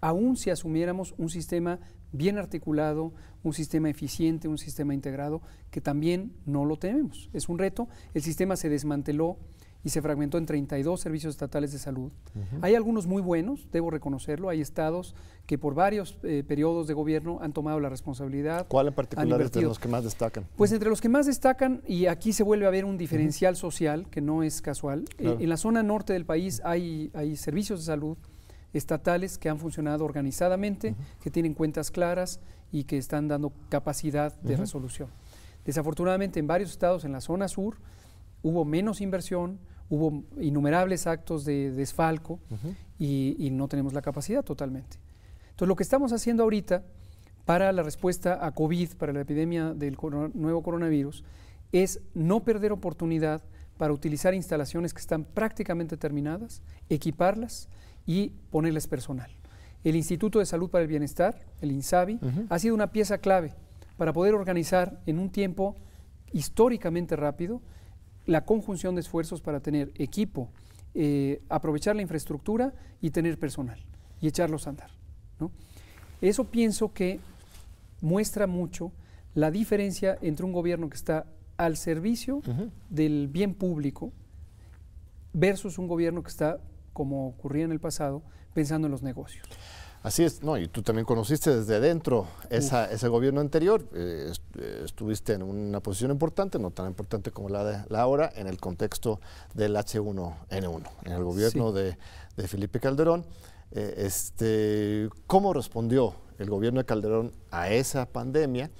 aun 0.00 0.36
si 0.36 0.50
asumiéramos 0.50 1.14
un 1.18 1.28
sistema 1.28 1.78
bien 2.12 2.38
articulado, 2.38 3.12
un 3.42 3.52
sistema 3.52 3.88
eficiente, 3.88 4.48
un 4.48 4.58
sistema 4.58 4.94
integrado, 4.94 5.42
que 5.70 5.80
también 5.80 6.32
no 6.46 6.64
lo 6.64 6.76
tenemos. 6.76 7.28
Es 7.32 7.48
un 7.48 7.58
reto. 7.58 7.88
El 8.14 8.22
sistema 8.22 8.56
se 8.56 8.68
desmanteló 8.68 9.36
y 9.82 9.90
se 9.90 10.02
fragmentó 10.02 10.38
en 10.38 10.46
32 10.46 11.00
servicios 11.00 11.34
estatales 11.34 11.72
de 11.72 11.78
salud. 11.78 12.12
Hay 12.60 12.74
algunos 12.74 13.06
muy 13.06 13.22
buenos, 13.22 13.68
debo 13.72 13.90
reconocerlo, 13.90 14.48
hay 14.48 14.60
estados 14.60 15.14
que 15.46 15.58
por 15.58 15.74
varios 15.74 16.18
eh, 16.22 16.44
periodos 16.46 16.86
de 16.86 16.94
gobierno 16.94 17.38
han 17.40 17.52
tomado 17.52 17.80
la 17.80 17.88
responsabilidad. 17.88 18.66
¿Cuál 18.68 18.88
en 18.88 18.94
particular 18.94 19.40
es 19.40 19.52
de 19.52 19.62
los 19.62 19.78
que 19.78 19.88
más 19.88 20.04
destacan? 20.04 20.46
Pues 20.56 20.72
entre 20.72 20.90
los 20.90 21.00
que 21.00 21.08
más 21.08 21.26
destacan, 21.26 21.82
y 21.86 22.06
aquí 22.06 22.32
se 22.32 22.42
vuelve 22.42 22.66
a 22.66 22.70
ver 22.70 22.84
un 22.84 22.98
diferencial 22.98 23.56
social 23.56 24.06
que 24.10 24.20
no 24.20 24.42
es 24.42 24.60
casual, 24.60 25.04
eh, 25.18 25.36
en 25.40 25.48
la 25.48 25.56
zona 25.56 25.82
norte 25.82 26.12
del 26.12 26.26
país 26.26 26.60
hay, 26.64 27.10
hay 27.14 27.36
servicios 27.36 27.80
de 27.80 27.86
salud 27.86 28.16
estatales 28.72 29.38
que 29.38 29.48
han 29.48 29.58
funcionado 29.58 30.04
organizadamente, 30.04 30.94
que 31.20 31.30
tienen 31.30 31.54
cuentas 31.54 31.90
claras 31.90 32.40
y 32.70 32.84
que 32.84 32.98
están 32.98 33.28
dando 33.28 33.52
capacidad 33.68 34.34
de 34.42 34.56
resolución. 34.56 35.08
Desafortunadamente 35.64 36.38
en 36.38 36.46
varios 36.46 36.70
estados 36.70 37.04
en 37.04 37.12
la 37.12 37.20
zona 37.20 37.48
sur, 37.48 37.76
hubo 38.42 38.64
menos 38.64 39.00
inversión, 39.00 39.58
hubo 39.90 40.22
innumerables 40.40 41.06
actos 41.06 41.44
de 41.44 41.72
desfalco 41.72 42.40
y, 42.98 43.50
no 43.52 43.68
tenemos 43.68 43.92
la 43.92 44.00
capacidad 44.00 44.42
totalmente. 44.42 44.98
Entonces, 45.50 45.68
lo 45.68 45.76
que 45.76 45.82
estamos 45.82 46.12
haciendo 46.12 46.44
ahorita 46.44 46.84
para 47.44 47.72
la 47.72 47.82
respuesta 47.82 48.44
a 48.46 48.52
COVID, 48.52 48.94
para 48.94 49.12
la 49.12 49.20
epidemia 49.20 49.74
del 49.74 49.98
nuevo 50.34 50.62
coronavirus, 50.62 51.24
es 51.72 52.00
no 52.14 52.44
perder 52.44 52.72
oportunidad 52.72 53.42
para 53.76 53.92
utilizar 53.92 54.32
instalaciones 54.34 54.94
que 54.94 55.00
están 55.00 55.24
prácticamente 55.24 55.96
terminadas, 55.96 56.62
equiparlas 56.88 57.68
y 58.06 58.28
ponerles 58.50 58.86
personal. 58.86 59.30
El 59.82 59.96
Instituto 59.96 60.38
de 60.38 60.46
Salud 60.46 60.70
para 60.70 60.82
el 60.82 60.88
Bienestar, 60.88 61.46
el 61.60 61.72
INSABI, 61.72 62.20
ha 62.48 62.58
sido 62.58 62.74
una 62.74 62.92
pieza 62.92 63.18
clave 63.18 63.54
para 63.96 64.12
poder 64.12 64.34
organizar 64.34 65.00
en 65.06 65.18
un 65.18 65.30
tiempo 65.30 65.76
históricamente 66.32 67.16
rápido 67.16 67.60
la 68.30 68.44
conjunción 68.44 68.94
de 68.94 69.00
esfuerzos 69.00 69.40
para 69.40 69.58
tener 69.58 69.90
equipo, 69.96 70.50
eh, 70.94 71.42
aprovechar 71.48 71.96
la 71.96 72.02
infraestructura 72.02 72.72
y 73.00 73.10
tener 73.10 73.38
personal 73.38 73.80
y 74.20 74.28
echarlos 74.28 74.66
a 74.66 74.70
andar. 74.70 74.90
Eso 76.20 76.44
pienso 76.44 76.92
que 76.92 77.18
muestra 78.00 78.46
mucho 78.46 78.92
la 79.34 79.50
diferencia 79.50 80.16
entre 80.22 80.46
un 80.46 80.52
gobierno 80.52 80.88
que 80.88 80.96
está 80.96 81.26
al 81.56 81.76
servicio 81.76 82.40
del 82.88 83.26
bien 83.26 83.54
público 83.54 84.12
versus 85.32 85.78
un 85.78 85.88
gobierno 85.88 86.22
que 86.22 86.28
está, 86.28 86.60
como 86.92 87.26
ocurría 87.26 87.64
en 87.64 87.72
el 87.72 87.80
pasado, 87.80 88.22
pensando 88.54 88.86
en 88.86 88.92
los 88.92 89.02
negocios. 89.02 89.46
Así 90.02 90.24
es, 90.24 90.42
no, 90.42 90.56
y 90.56 90.66
tú 90.66 90.80
también 90.80 91.04
conociste 91.04 91.54
desde 91.54 91.78
dentro 91.78 92.26
ese 92.48 93.08
gobierno 93.08 93.42
anterior, 93.42 93.86
eh, 93.92 94.32
eh, 94.58 94.82
estuviste 94.82 95.34
en 95.34 95.42
una 95.42 95.80
posición 95.80 96.10
importante, 96.10 96.58
no 96.58 96.70
tan 96.70 96.86
importante 96.86 97.30
como 97.30 97.50
la 97.50 97.64
de 97.64 97.84
la 97.90 98.00
ahora, 98.00 98.32
en 98.34 98.46
el 98.46 98.58
contexto 98.58 99.20
del 99.52 99.76
H1N1, 99.76 100.90
en 101.04 101.12
el 101.12 101.22
gobierno 101.22 101.72
de, 101.72 101.98
Felipe 102.46 102.80
Calderón. 102.80 103.26
Eh, 103.72 103.94
este, 103.98 105.10
¿Cómo 105.26 105.52
respondió 105.52 106.14
el 106.38 106.48
gobierno 106.48 106.80
de 106.80 106.86
Calderón 106.86 107.32
a 107.50 107.68
esa 107.68 108.06
pandemia 108.06 108.70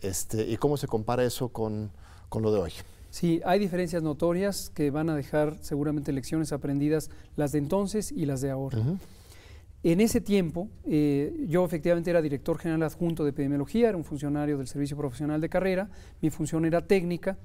este, 0.00 0.48
y 0.48 0.56
cómo 0.56 0.78
se 0.78 0.86
compara 0.86 1.24
eso 1.24 1.50
con, 1.50 1.92
lo 2.32 2.52
de 2.52 2.58
hoy? 2.58 2.72
Sí, 3.10 3.42
hay 3.44 3.58
diferencias 3.58 4.02
notorias 4.02 4.70
que 4.70 4.90
van 4.90 5.10
a 5.10 5.14
dejar 5.14 5.58
seguramente 5.60 6.10
lecciones 6.10 6.52
aprendidas, 6.52 7.10
las 7.36 7.52
de 7.52 7.58
entonces 7.58 8.10
y 8.10 8.24
las 8.24 8.40
de 8.40 8.50
ahora. 8.50 8.78
En 9.84 10.00
ese 10.00 10.20
tiempo, 10.20 10.68
eh, 10.84 11.44
yo 11.46 11.64
efectivamente 11.64 12.10
era 12.10 12.20
director 12.20 12.58
general 12.58 12.82
adjunto 12.82 13.22
de 13.22 13.30
epidemiología, 13.30 13.88
era 13.88 13.96
un 13.96 14.04
funcionario 14.04 14.58
del 14.58 14.66
Servicio 14.66 14.96
Profesional 14.96 15.40
de 15.40 15.48
Carrera, 15.48 15.88
mi 16.20 16.30
función 16.30 16.64
era 16.64 16.84
técnica, 16.84 17.38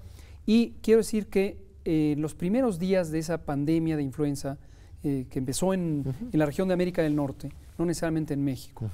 y 0.46 0.72
quiero 0.82 1.00
decir 1.00 1.28
que 1.28 1.62
en 1.86 2.18
eh, 2.18 2.22
los 2.22 2.34
primeros 2.34 2.80
días 2.80 3.12
de 3.12 3.20
esa 3.20 3.46
pandemia 3.46 3.98
de 3.98 4.04
influenza 4.04 4.58
eh, 5.04 5.28
que 5.30 5.40
empezó 5.40 5.74
en, 5.74 6.06
la 6.32 6.46
región 6.46 6.68
de 6.70 6.74
América 6.74 7.04
del 7.04 7.16
Norte, 7.16 7.52
no 7.78 7.86
necesariamente 7.86 8.34
en 8.34 8.44
México, 8.44 8.90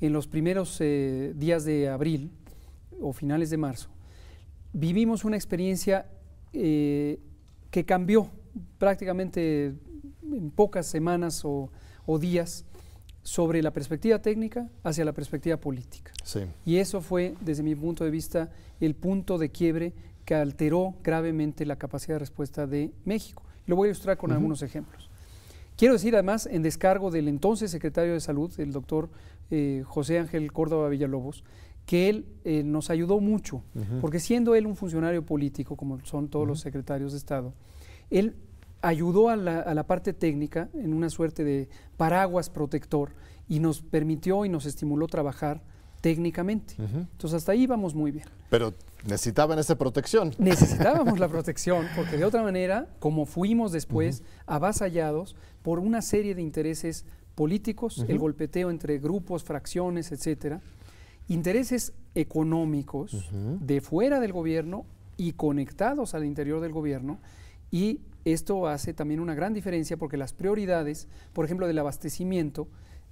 en 0.00 0.12
los 0.12 0.26
primeros 0.26 0.78
días 0.78 1.64
de 1.64 1.88
abril 1.88 2.30
o 3.00 3.12
finales 3.12 3.50
de 3.50 3.58
marzo, 3.58 3.90
vivimos 4.72 5.24
una 5.24 5.36
experiencia 5.36 6.06
que 6.52 7.84
cambió 7.86 8.28
prácticamente 8.78 9.74
en 10.22 10.50
pocas 10.50 10.86
semanas 10.86 11.44
o 11.44 11.70
días 12.18 12.64
sobre 13.22 13.62
la 13.62 13.72
perspectiva 13.72 14.20
técnica 14.20 14.68
hacia 14.82 15.04
la 15.04 15.12
perspectiva 15.12 15.56
política. 15.56 16.12
Y 16.64 16.76
eso 16.76 17.00
fue, 17.00 17.34
desde 17.40 17.62
mi 17.62 17.74
punto 17.74 18.04
de 18.04 18.10
vista, 18.10 18.50
el 18.80 18.94
punto 18.94 19.38
de 19.38 19.50
quiebre 19.50 19.92
que 20.24 20.34
alteró 20.34 20.94
gravemente 21.02 21.66
la 21.66 21.76
capacidad 21.76 22.16
de 22.16 22.20
respuesta 22.20 22.66
de 22.66 22.92
México. 23.04 23.42
Lo 23.66 23.76
voy 23.76 23.88
a 23.88 23.90
ilustrar 23.90 24.16
con 24.16 24.32
algunos 24.32 24.62
ejemplos. 24.62 25.08
Quiero 25.76 25.94
decir 25.94 26.14
además, 26.14 26.46
en 26.46 26.62
descargo 26.62 27.10
del 27.10 27.28
entonces 27.28 27.70
secretario 27.70 28.12
de 28.12 28.20
Salud, 28.20 28.52
el 28.58 28.72
doctor 28.72 29.08
eh, 29.50 29.82
José 29.86 30.18
Ángel 30.18 30.52
Córdoba 30.52 30.88
Villalobos, 30.88 31.44
que 31.86 32.08
él 32.08 32.26
eh, 32.44 32.62
nos 32.62 32.90
ayudó 32.90 33.20
mucho, 33.20 33.62
porque 34.00 34.20
siendo 34.20 34.54
él 34.54 34.66
un 34.66 34.76
funcionario 34.76 35.24
político, 35.24 35.76
como 35.76 35.98
son 36.04 36.28
todos 36.28 36.46
los 36.46 36.60
secretarios 36.60 37.12
de 37.12 37.18
Estado, 37.18 37.52
él 38.10 38.36
ayudó 38.82 39.28
a 39.28 39.36
la, 39.36 39.86
parte 39.86 40.12
técnica 40.12 40.68
en 40.74 40.92
una 40.92 41.08
suerte 41.08 41.44
de 41.44 41.68
paraguas 41.96 42.50
protector 42.50 43.12
y 43.48 43.60
nos 43.60 43.80
permitió 43.80 44.44
y 44.44 44.48
nos 44.48 44.66
estimuló 44.66 45.06
trabajar 45.06 45.62
técnicamente. 46.00 46.74
Entonces 46.78 47.34
hasta 47.34 47.52
ahí 47.52 47.66
vamos 47.66 47.94
muy 47.94 48.10
bien. 48.10 48.26
Pero 48.50 48.74
necesitaban 49.06 49.58
esa 49.58 49.78
protección. 49.78 50.34
Necesitábamos 50.38 51.18
la 51.20 51.28
protección, 51.28 51.86
porque 51.96 52.16
de 52.16 52.24
otra 52.24 52.42
manera, 52.42 52.88
como 52.98 53.24
fuimos 53.24 53.72
después 53.72 54.22
avasallados 54.46 55.36
por 55.62 55.78
una 55.78 56.02
serie 56.02 56.34
de 56.34 56.42
intereses 56.42 57.06
políticos, 57.36 58.04
el 58.08 58.18
golpeteo 58.18 58.68
entre 58.68 58.98
grupos, 58.98 59.44
fracciones, 59.44 60.12
etcétera, 60.12 60.60
intereses 61.28 61.92
económicos 62.14 63.30
de 63.32 63.80
fuera 63.80 64.20
del 64.20 64.32
gobierno 64.32 64.84
y 65.16 65.32
conectados 65.32 66.14
al 66.14 66.24
interior 66.24 66.60
del 66.60 66.72
gobierno 66.72 67.18
y 67.70 68.00
esto 68.24 68.66
hace 68.66 68.94
también 68.94 69.20
una 69.20 69.34
gran 69.34 69.52
diferencia 69.52 69.96
porque 69.96 70.16
las 70.16 70.32
prioridades, 70.32 71.08
por 71.32 71.44
ejemplo, 71.44 71.66
del 71.66 71.78
abastecimiento, 71.78 72.68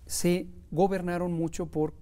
se 0.07 0.47
gobernaron 0.71 1.33
mucho 1.33 1.67
por 1.67 1.95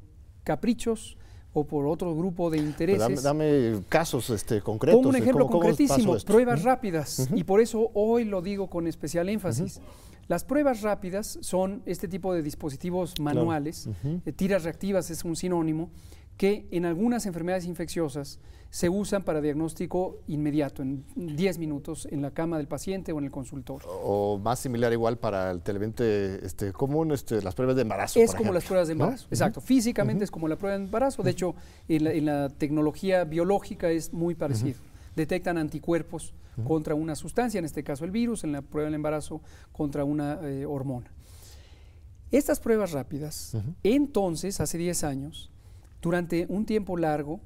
caprichos 0.45 1.17
o 1.53 1.67
por 1.67 1.87
otro 1.87 2.15
grupo 2.15 2.51
de 2.51 2.59
intereses. 2.59 3.23
Dame, 3.23 3.81
casos 3.89 4.31
este, 4.31 4.61
concretos. 4.61 4.99
Como 4.99 5.11
un 5.11 5.17
ejemplo 5.17 5.47
concretísimo, 5.47 6.17
pruebas 6.27 6.63
rápidas, 6.63 7.29
y 7.35 7.45
por 7.45 7.61
eso 7.61 7.91
hoy 7.95 8.25
lo 8.25 8.43
digo 8.43 8.69
con 8.69 8.87
especial 8.87 9.29
énfasis. 9.29 9.81
Las 10.29 10.45
pruebas 10.45 10.83
rápidas 10.83 11.39
son 11.41 11.83
este 11.87 12.07
tipo 12.07 12.35
de 12.35 12.43
dispositivos 12.43 13.19
manuales, 13.19 13.89
eh, 14.27 14.33
tiras 14.33 14.65
reactivas 14.65 15.11
es 15.11 15.25
un 15.25 15.37
sinónimo, 15.37 15.91
que 16.39 16.69
en 16.71 16.87
algunas 16.87 17.27
enfermedades 17.27 17.67
infecciosas 17.67 18.39
se 18.71 18.89
usan 18.89 19.25
para 19.25 19.41
diagnóstico 19.41 20.21
inmediato, 20.29 20.83
en 20.83 21.05
10 21.17 21.59
minutos, 21.59 22.07
en 22.11 22.23
la 22.23 22.31
cama 22.31 22.59
del 22.59 22.69
paciente 22.69 23.13
o 23.13 23.19
en 23.19 23.25
el 23.25 23.31
consultorio. 23.31 23.89
O 23.89 24.39
más 24.39 24.61
similar 24.61 24.93
igual 24.93 25.19
para 25.19 25.51
el 25.51 25.63
televidente 25.63 26.45
este, 26.47 26.73
común, 26.73 27.13
este, 27.13 27.43
las 27.43 27.55
pruebas 27.55 27.77
de 27.77 27.83
embarazo. 27.83 28.21
Es 28.21 28.35
como 28.35 28.53
las 28.53 28.65
pruebas 28.65 28.89
de 28.89 28.93
embarazo, 28.93 29.27
exacto. 29.31 29.61
Físicamente 29.61 30.25
es 30.25 30.31
como 30.31 30.49
la 30.49 30.57
prueba 30.57 30.77
de 30.77 30.85
embarazo, 30.85 31.23
de 31.23 31.31
hecho 31.31 31.55
en 31.89 32.25
la, 32.25 32.49
tecnología 32.51 33.25
biológica 33.25 33.91
es 33.91 34.13
muy 34.13 34.35
parecido. 34.35 34.79
Detectan 35.17 35.59
anticuerpos 35.59 36.35
contra 36.65 36.95
una 36.95 37.17
sustancia, 37.17 37.59
en 37.59 37.65
este 37.65 37.83
caso 37.83 38.05
el 38.05 38.11
virus, 38.11 38.45
en 38.45 38.53
la 38.53 38.63
prueba 38.63 38.87
del 38.87 38.95
embarazo 38.95 39.41
contra 39.73 40.05
una 40.05 40.39
eh, 40.43 40.67
hormona. 40.67 41.11
Estas 42.31 42.61
pruebas 42.61 42.93
rápidas, 42.93 43.57
entonces, 43.83 44.61
hace 44.61 44.77
10 44.77 45.05
años, 45.05 45.51
durante 46.01 46.47
un 46.49 46.65
tiempo 46.65 46.97
largo, 46.97 47.41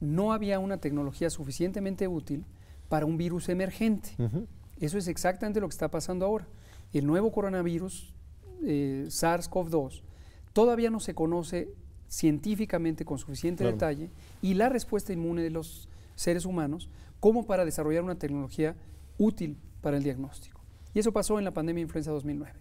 no 0.00 0.32
había 0.32 0.58
una 0.58 0.78
tecnología 0.78 1.30
suficientemente 1.30 2.08
útil 2.08 2.44
para 2.88 3.06
un 3.06 3.16
virus 3.16 3.48
emergente. 3.48 4.10
Eso 4.78 4.98
es 4.98 5.08
exactamente 5.08 5.60
lo 5.60 5.68
que 5.68 5.74
está 5.74 5.90
pasando 5.90 6.26
ahora. 6.26 6.46
El 6.92 7.06
nuevo 7.06 7.32
coronavirus, 7.32 8.14
eh, 8.62 9.06
SARS-CoV-2, 9.08 10.02
todavía 10.52 10.90
no 10.90 11.00
se 11.00 11.14
conoce 11.14 11.74
científicamente 12.08 13.04
con 13.04 13.18
suficiente 13.18 13.64
detalle 13.64 14.10
y 14.40 14.54
la 14.54 14.68
respuesta 14.68 15.12
inmune 15.12 15.42
de 15.42 15.50
los 15.50 15.88
seres 16.14 16.44
humanos 16.44 16.88
como 17.18 17.46
para 17.46 17.64
desarrollar 17.64 18.04
una 18.04 18.16
tecnología 18.16 18.76
útil 19.18 19.56
para 19.80 19.96
el 19.96 20.02
diagnóstico. 20.02 20.60
Y 20.92 21.00
eso 21.00 21.12
pasó 21.12 21.38
en 21.38 21.44
la 21.44 21.52
pandemia 21.52 21.80
de 21.80 21.86
influenza 21.86 22.12
2009. 22.12 22.52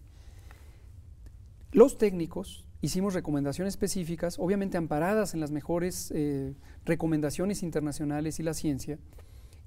Los 1.71 1.97
técnicos 1.97 2.65
hicimos 2.83 3.13
recomendaciones 3.13 3.75
específicas, 3.75 4.37
obviamente 4.37 4.77
amparadas 4.77 5.33
en 5.33 5.39
las 5.39 5.51
mejores 5.51 6.11
eh, 6.13 6.53
recomendaciones 6.83 7.63
internacionales 7.63 8.41
y 8.41 8.43
la 8.43 8.53
ciencia, 8.53 8.99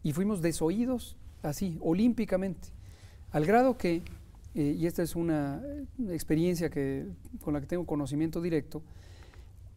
y 0.03 0.13
fuimos 0.13 0.43
desoídos 0.43 1.17
así, 1.43 1.79
olímpicamente, 1.81 2.69
al 3.31 3.47
grado 3.47 3.79
que, 3.79 4.03
eh, 4.55 4.77
y 4.79 4.87
esta 4.87 5.03
es 5.03 5.17
una 5.17 5.63
experiencia 6.11 6.69
que, 6.69 7.07
con 7.41 7.55
la 7.55 7.61
que 7.63 7.67
tengo 7.67 7.87
conocimiento 7.87 8.43
directo, 8.43 8.83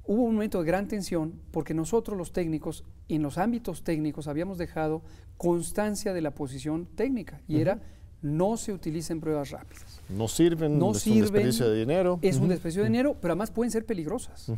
hubo 0.05 0.24
un 0.24 0.34
momento 0.34 0.60
de 0.60 0.65
gran 0.65 0.89
tensión 0.89 1.39
porque 1.51 1.74
nosotros 1.74 2.17
los 2.17 2.34
técnicos, 2.34 2.84
en 3.08 3.22
los 3.22 3.38
ámbitos 3.38 3.86
técnicos, 3.86 4.27
habíamos 4.27 4.58
dejado 4.58 5.01
constancia 5.38 6.12
de 6.12 6.19
la 6.19 6.36
posición 6.36 6.88
técnica, 6.88 7.39
y 7.48 7.62
era 7.62 7.79
no 8.21 8.57
se 8.57 8.73
utilicen 8.73 9.21
pruebas 9.21 9.51
rápidas. 9.51 10.01
No 10.09 10.27
sirven, 10.27 10.77
no 10.77 10.91
es 10.91 11.05
un 11.07 11.21
desperdicio 11.21 11.69
de 11.69 11.79
dinero. 11.79 12.19
Es 12.21 12.38
un 12.38 12.49
desperdicio 12.49 12.81
de 12.83 12.89
dinero, 12.89 13.15
pero 13.21 13.33
además 13.33 13.51
pueden 13.51 13.71
ser 13.71 13.85
peligrosas. 13.85 14.51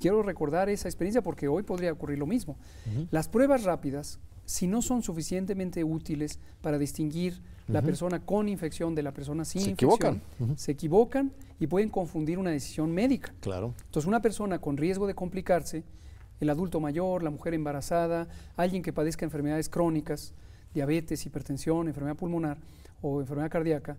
Quiero 0.00 0.22
recordar 0.22 0.68
esa 0.68 0.88
experiencia 0.88 1.22
porque 1.22 1.48
hoy 1.48 1.62
podría 1.62 1.92
ocurrir 1.92 2.18
lo 2.18 2.26
mismo. 2.26 2.56
Las 3.10 3.28
pruebas 3.28 3.64
rápidas, 3.64 4.18
si 4.44 4.66
no 4.66 4.82
son 4.82 5.02
suficientemente 5.02 5.84
útiles 5.84 6.38
para 6.60 6.78
distinguir 6.78 7.40
la 7.68 7.80
persona 7.82 8.20
con 8.20 8.48
infección 8.48 8.94
de 8.94 9.02
la 9.02 9.12
persona 9.12 9.44
sin 9.44 9.62
se 9.62 9.70
infección, 9.70 10.20
equivocan. 10.38 10.58
se 10.58 10.72
equivocan 10.72 11.32
y 11.58 11.66
pueden 11.66 11.88
confundir 11.88 12.38
una 12.38 12.50
decisión 12.50 12.92
médica. 12.92 13.32
Claro. 13.40 13.72
Entonces, 13.86 14.06
una 14.06 14.20
persona 14.20 14.58
con 14.58 14.76
riesgo 14.76 15.06
de 15.06 15.14
complicarse, 15.14 15.82
el 16.40 16.50
adulto 16.50 16.80
mayor, 16.80 17.22
la 17.22 17.30
mujer 17.30 17.54
embarazada, 17.54 18.28
alguien 18.56 18.82
que 18.82 18.92
padezca 18.92 19.24
enfermedades 19.24 19.70
crónicas, 19.70 20.34
diabetes, 20.74 21.24
hipertensión, 21.24 21.88
enfermedad 21.88 22.16
pulmonar 22.16 22.58
o 23.04 23.20
enfermedad 23.20 23.50
cardíaca, 23.50 23.96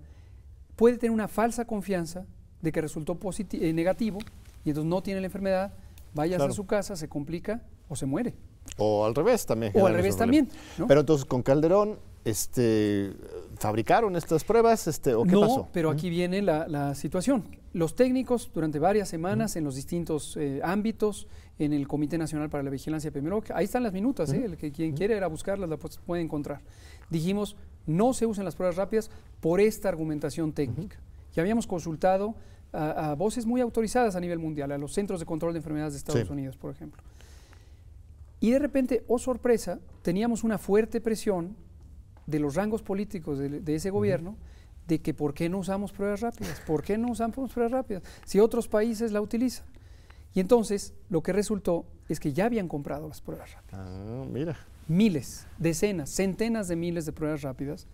puede 0.75 0.97
tener 0.97 1.11
una 1.11 1.27
falsa 1.27 1.65
confianza 1.65 2.25
de 2.61 2.71
que 2.71 2.81
resultó 2.81 3.17
eh, 3.37 3.73
negativo 3.73 4.19
y 4.63 4.69
entonces 4.69 4.89
no 4.89 5.03
tiene 5.03 5.21
la 5.21 5.27
enfermedad, 5.27 5.73
vaya 6.13 6.43
a 6.43 6.51
su 6.51 6.65
casa, 6.65 6.95
se 6.95 7.07
complica 7.07 7.61
o 7.87 7.95
se 7.95 8.07
muere. 8.07 8.33
O 8.77 9.05
al 9.05 9.13
revés 9.13 9.45
también. 9.45 9.71
O 9.75 9.85
al 9.85 9.93
revés 9.93 10.17
también. 10.17 10.49
Pero 10.87 11.01
entonces 11.01 11.25
con 11.25 11.43
Calderón, 11.43 11.99
este, 12.23 13.13
¿fabricaron 13.57 14.15
estas 14.15 14.43
pruebas 14.43 14.87
este, 14.87 15.13
o 15.13 15.23
qué 15.23 15.33
no, 15.33 15.69
pero 15.71 15.91
aquí 15.91 16.09
viene 16.09 16.41
la, 16.41 16.95
situación. 16.95 17.43
Los 17.73 17.95
técnicos 17.95 18.49
durante 18.51 18.79
varias 18.79 19.07
semanas 19.07 19.55
en 19.55 19.63
los 19.63 19.75
distintos 19.75 20.35
eh, 20.37 20.61
ámbitos, 20.63 21.27
en 21.59 21.73
el 21.73 21.87
Comité 21.87 22.17
Nacional 22.17 22.49
para 22.49 22.63
la 22.63 22.71
Vigilancia 22.71 23.09
Epidemiológica, 23.09 23.55
ahí 23.55 23.65
están 23.65 23.83
las 23.83 23.93
minutas, 23.93 24.33
¿eh? 24.33 24.45
el 24.45 24.57
que 24.57 24.71
quien 24.71 24.93
quiere 24.93 25.15
ir 25.15 25.23
a 25.23 25.27
buscarlas 25.27 25.69
las 25.69 25.79
puede 25.99 26.23
encontrar. 26.23 26.61
Dijimos, 27.09 27.55
no 27.85 28.13
se 28.13 28.25
usen 28.25 28.45
las 28.45 28.55
pruebas 28.55 28.75
rápidas 28.75 29.09
por 29.39 29.59
esta 29.59 29.89
argumentación 29.89 30.53
técnica. 30.53 30.97
Ya 31.33 31.41
habíamos 31.41 31.67
consultado 31.67 32.35
a, 32.71 33.15
voces 33.15 33.45
muy 33.45 33.61
autorizadas 33.61 34.15
a 34.15 34.19
nivel 34.19 34.39
mundial, 34.39 34.71
a 34.71 34.77
los 34.77 34.93
Centros 34.93 35.19
de 35.19 35.25
Control 35.25 35.53
de 35.53 35.59
Enfermedades 35.59 35.93
de 35.93 35.99
Estados 35.99 36.29
Unidos, 36.29 36.57
por 36.57 36.71
ejemplo. 36.71 37.01
Y 38.39 38.51
de 38.51 38.59
repente, 38.59 39.03
oh 39.07 39.17
sorpresa, 39.17 39.79
teníamos 40.01 40.43
una 40.43 40.57
fuerte 40.57 41.01
presión 41.01 41.55
de 42.27 42.39
los 42.39 42.55
rangos 42.55 42.81
políticos 42.81 43.39
de, 43.39 43.75
ese 43.75 43.89
gobierno 43.89 44.35
de 44.87 44.99
que 44.99 45.13
por 45.13 45.33
qué 45.33 45.49
no 45.49 45.59
usamos 45.59 45.91
pruebas 45.91 46.21
rápidas, 46.21 46.61
por 46.67 46.83
qué 46.83 46.97
no 46.97 47.09
usamos 47.09 47.51
pruebas 47.51 47.71
rápidas, 47.71 48.03
si 48.25 48.39
otros 48.39 48.67
países 48.67 49.11
la 49.11 49.21
utilizan. 49.21 49.65
Y 50.33 50.41
entonces 50.41 50.93
lo 51.09 51.23
que 51.23 51.33
resultó 51.33 51.85
es 52.09 52.19
que 52.19 52.33
ya 52.33 52.45
habían 52.45 52.67
comprado 52.67 53.07
las 53.07 53.21
pruebas 53.21 53.53
rápidas. 53.53 53.81
Ah, 53.81 54.25
mira. 54.29 54.57
Miles, 54.87 55.47
decenas, 55.57 56.09
centenas 56.09 56.67
de 56.67 56.75
miles 56.75 57.05
de 57.05 57.11
pruebas 57.11 57.41
rápidas. 57.41 57.87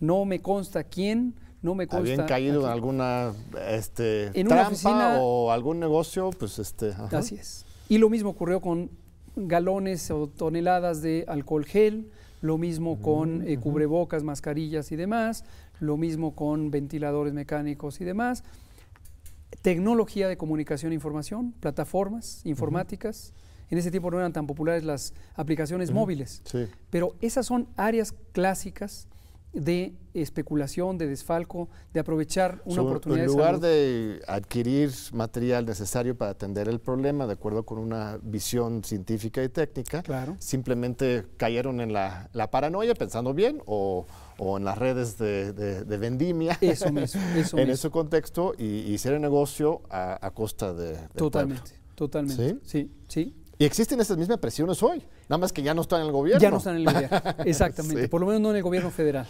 No 0.00 0.24
me 0.24 0.40
consta 0.40 0.84
quién, 0.84 1.34
no 1.62 1.74
me 1.74 1.86
consta. 1.86 2.12
Habían 2.12 2.26
caído 2.26 2.64
en 2.64 2.70
alguna 2.70 3.32
este, 3.68 4.30
trampa 4.44 5.18
o 5.20 5.50
algún 5.50 5.80
negocio, 5.80 6.30
pues 6.30 6.58
este. 6.58 6.92
Así 7.12 7.36
es. 7.36 7.64
Y 7.88 7.98
lo 7.98 8.10
mismo 8.10 8.30
ocurrió 8.30 8.60
con 8.60 8.90
galones 9.36 10.10
o 10.10 10.26
toneladas 10.28 11.02
de 11.02 11.24
alcohol 11.28 11.64
gel, 11.64 12.10
lo 12.40 12.58
mismo 12.58 13.00
con 13.00 13.46
eh, 13.46 13.58
cubrebocas, 13.58 14.22
mascarillas 14.22 14.92
y 14.92 14.96
demás, 14.96 15.44
lo 15.80 15.96
mismo 15.96 16.34
con 16.34 16.70
ventiladores 16.70 17.32
mecánicos 17.32 18.00
y 18.00 18.04
demás, 18.04 18.44
tecnología 19.62 20.28
de 20.28 20.36
comunicación 20.36 20.92
e 20.92 20.94
información, 20.94 21.52
plataformas 21.60 22.44
informáticas. 22.44 23.32
En 23.74 23.78
ese 23.78 23.90
tiempo 23.90 24.08
no 24.08 24.18
eran 24.18 24.32
tan 24.32 24.46
populares 24.46 24.84
las 24.84 25.12
aplicaciones 25.34 25.90
móviles, 25.90 26.44
pero 26.90 27.16
esas 27.20 27.44
son 27.44 27.66
áreas 27.76 28.14
clásicas 28.30 29.08
de 29.52 29.96
especulación, 30.14 30.96
de 30.96 31.08
desfalco, 31.08 31.68
de 31.92 31.98
aprovechar 31.98 32.62
una 32.66 32.82
oportunidad. 32.82 33.24
En 33.24 33.30
lugar 33.32 33.58
de, 33.58 34.22
adquirir 34.28 34.92
material 35.12 35.66
necesario 35.66 36.16
para 36.16 36.30
atender 36.30 36.68
el 36.68 36.78
problema, 36.78 37.26
de 37.26 37.32
acuerdo 37.32 37.64
con 37.64 37.78
una 37.78 38.20
visión 38.22 38.84
científica 38.84 39.42
y 39.42 39.48
técnica, 39.48 40.04
simplemente 40.38 41.24
cayeron 41.36 41.80
en 41.80 41.92
la, 41.92 42.30
paranoia 42.52 42.94
pensando 42.94 43.34
bien 43.34 43.60
o, 43.66 44.06
en 44.38 44.64
las 44.64 44.78
redes 44.78 45.18
de, 45.18 45.98
vendimia. 45.98 46.56
Eso 46.60 46.92
mismo. 46.92 47.58
en 47.58 47.70
ese 47.70 47.90
contexto 47.90 48.54
y, 48.56 48.92
hicieron 48.92 49.20
negocio 49.20 49.82
a, 49.90 50.30
costa 50.32 50.72
de. 50.72 50.96
Totalmente, 51.16 51.72
totalmente. 51.96 52.60
¿Sí? 52.62 52.88
sí, 53.08 53.34
Y 53.58 53.64
existen 53.64 54.00
esas 54.00 54.16
mismas 54.16 54.38
presiones 54.38 54.82
hoy, 54.82 55.02
nada 55.28 55.38
más 55.38 55.52
que 55.52 55.62
ya 55.62 55.74
no 55.74 55.82
están 55.82 56.00
en 56.00 56.06
el 56.06 56.12
gobierno. 56.12 56.40
Ya 56.40 56.50
no 56.50 56.58
están 56.58 56.76
en 56.76 56.86
el 56.88 56.92
gobierno, 56.92 57.18
exactamente, 57.44 58.08
por 58.08 58.20
lo 58.20 58.26
menos 58.26 58.42
no 58.42 58.50
en 58.50 58.56
el 58.56 58.62
gobierno 58.62 58.90
federal. 58.90 59.26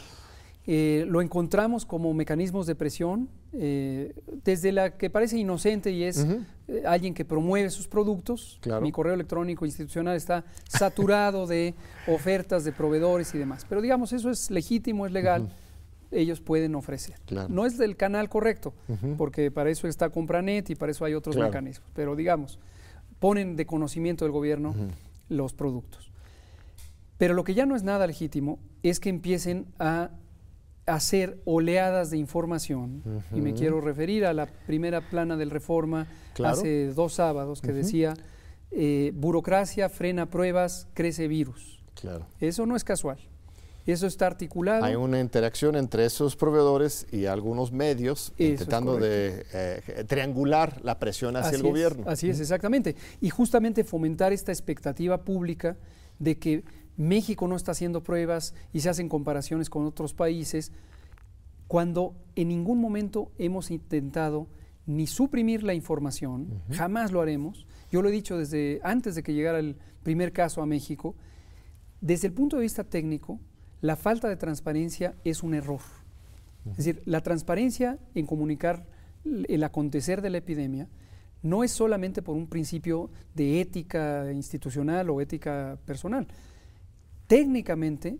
Eh, 0.67 1.05
lo 1.09 1.21
encontramos 1.21 1.85
como 1.85 2.15
mecanismos 2.15 2.67
de 2.67 2.75
presión, 2.75 3.29
eh, 3.53 4.15
desde 4.45 4.73
la 4.73 4.97
que 4.97 5.11
parece 5.11 5.37
inocente 5.37 5.91
y 5.91 6.05
es 6.05 6.27
eh, 6.69 6.83
alguien 6.87 7.13
que 7.13 7.27
promueve 7.27 7.69
sus 7.69 7.87
productos. 7.87 8.61
Mi 8.81 8.91
correo 8.91 9.13
electrónico 9.13 9.67
institucional 9.67 10.17
está 10.17 10.45
saturado 10.67 11.47
de 11.47 11.75
ofertas 12.07 12.65
de 12.65 12.73
proveedores 12.73 13.35
y 13.35 13.39
demás. 13.39 13.67
Pero 13.69 13.83
digamos, 13.83 14.15
eso 14.15 14.31
es 14.31 14.51
legítimo, 14.51 15.05
es 15.05 15.13
legal. 15.13 15.51
Ellos 16.11 16.41
pueden 16.41 16.75
ofrecer. 16.77 17.17
No 17.51 17.67
es 17.67 17.77
del 17.77 17.97
canal 17.97 18.31
correcto, 18.31 18.73
porque 19.19 19.51
para 19.51 19.69
eso 19.69 19.87
está 19.87 20.09
Compranet 20.09 20.71
y 20.71 20.77
para 20.77 20.93
eso 20.93 21.05
hay 21.05 21.13
otros 21.13 21.37
mecanismos. 21.37 21.87
Pero 21.95 22.17
digamos, 22.17 22.59
ponen 23.25 23.57
de 23.57 23.65
conocimiento 23.65 24.27
del 24.27 24.33
gobierno 24.33 24.75
los 25.31 25.55
productos. 25.55 26.11
Pero 27.17 27.33
lo 27.33 27.43
que 27.43 27.55
ya 27.55 27.65
no 27.65 27.75
es 27.75 27.83
nada 27.83 28.07
legítimo 28.07 28.59
es 28.83 29.01
que 29.01 29.09
empiecen 29.09 29.65
a 29.79 30.11
hacer 30.85 31.41
oleadas 31.47 32.11
de 32.11 32.19
información, 32.19 33.03
y 33.33 33.41
me 33.41 33.55
quiero 33.55 33.81
referir 33.81 34.27
a 34.27 34.35
la 34.35 34.45
primera 34.67 35.01
plana 35.09 35.39
del 35.39 35.51
Reforma 35.51 36.07
hace 36.45 36.93
dos 36.93 37.15
sábados 37.15 37.63
que 37.63 37.73
decía, 37.73 38.13
eh, 38.71 39.11
burocracia 39.15 39.89
frena 39.89 40.27
pruebas, 40.27 40.87
crece 40.93 41.27
virus. 41.27 41.83
Claro. 41.95 42.27
Eso 42.41 42.67
no 42.67 42.77
es 42.77 42.85
casual. 42.85 43.17
Eso 43.87 44.07
está 44.07 44.27
articulado. 44.27 44.85
Hay 44.85 44.94
una 44.94 45.20
interacción 45.20 45.77
entre 45.77 46.07
esos 46.07 46.37
proveedores 46.37 47.07
y 47.12 47.27
algunos 47.27 47.70
medios 47.70 48.33
intentando 48.38 48.97
de 48.97 49.44
eh, 49.53 50.05
triangular 50.07 50.81
la 50.83 50.99
presión 50.99 51.37
hacia 51.37 51.57
el 51.57 51.62
gobierno. 51.62 52.05
Así 52.07 52.31
es, 52.31 52.40
exactamente. 52.40 52.97
Y 53.20 53.29
justamente 53.29 53.85
fomentar 53.85 54.33
esta 54.33 54.53
expectativa 54.53 55.23
pública 55.23 55.77
de 56.18 56.38
que 56.38 56.64
México 56.97 57.47
no 57.47 57.57
está 57.57 57.73
haciendo 57.73 58.03
pruebas 58.03 58.55
y 58.73 58.81
se 58.81 58.88
hacen 58.88 59.09
comparaciones 59.09 59.68
con 59.68 59.85
otros 59.85 60.14
países, 60.14 60.73
cuando 61.66 62.14
en 62.37 62.49
ningún 62.49 62.81
momento 62.81 63.33
hemos 63.38 63.70
intentado 63.70 64.47
ni 64.87 65.07
suprimir 65.07 65.62
la 65.62 65.75
información, 65.75 66.62
jamás 66.70 67.11
lo 67.11 67.20
haremos. 67.20 67.66
Yo 67.90 68.01
lo 68.01 68.09
he 68.09 68.12
dicho 68.12 68.38
desde 68.38 68.81
antes 68.83 69.14
de 69.14 69.23
que 69.23 69.35
llegara 69.35 69.59
el 69.59 69.77
primer 70.03 70.33
caso 70.33 70.62
a 70.62 70.66
México. 70.66 71.14
Desde 72.01 72.29
el 72.29 72.35
punto 72.35 72.57
de 72.57 72.62
vista 72.62 72.85
técnico, 72.85 73.40
la 73.85 73.97
falta 73.97 74.31
de 74.31 74.37
transparencia 74.37 75.14
es 75.25 75.42
un 75.42 75.53
error. 75.53 75.83
Es 76.70 76.79
decir, 76.79 77.03
la 77.05 77.20
transparencia 77.20 77.99
en 78.14 78.25
comunicar 78.25 78.87
el 79.27 79.62
acontecer 79.62 80.23
de 80.23 80.31
la 80.31 80.38
epidemia 80.38 80.88
no 81.42 81.62
es 81.62 81.73
solamente 81.73 82.23
por 82.23 82.35
un 82.35 82.47
principio 82.47 83.11
de 83.35 83.61
ética 83.61 84.33
institucional 84.33 85.11
o 85.11 85.20
ética 85.20 85.79
personal, 85.85 86.27
técnicamente 87.27 88.16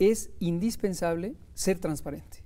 es 0.00 0.30
indispensable 0.40 1.36
ser 1.54 1.78
transparente. 1.78 2.38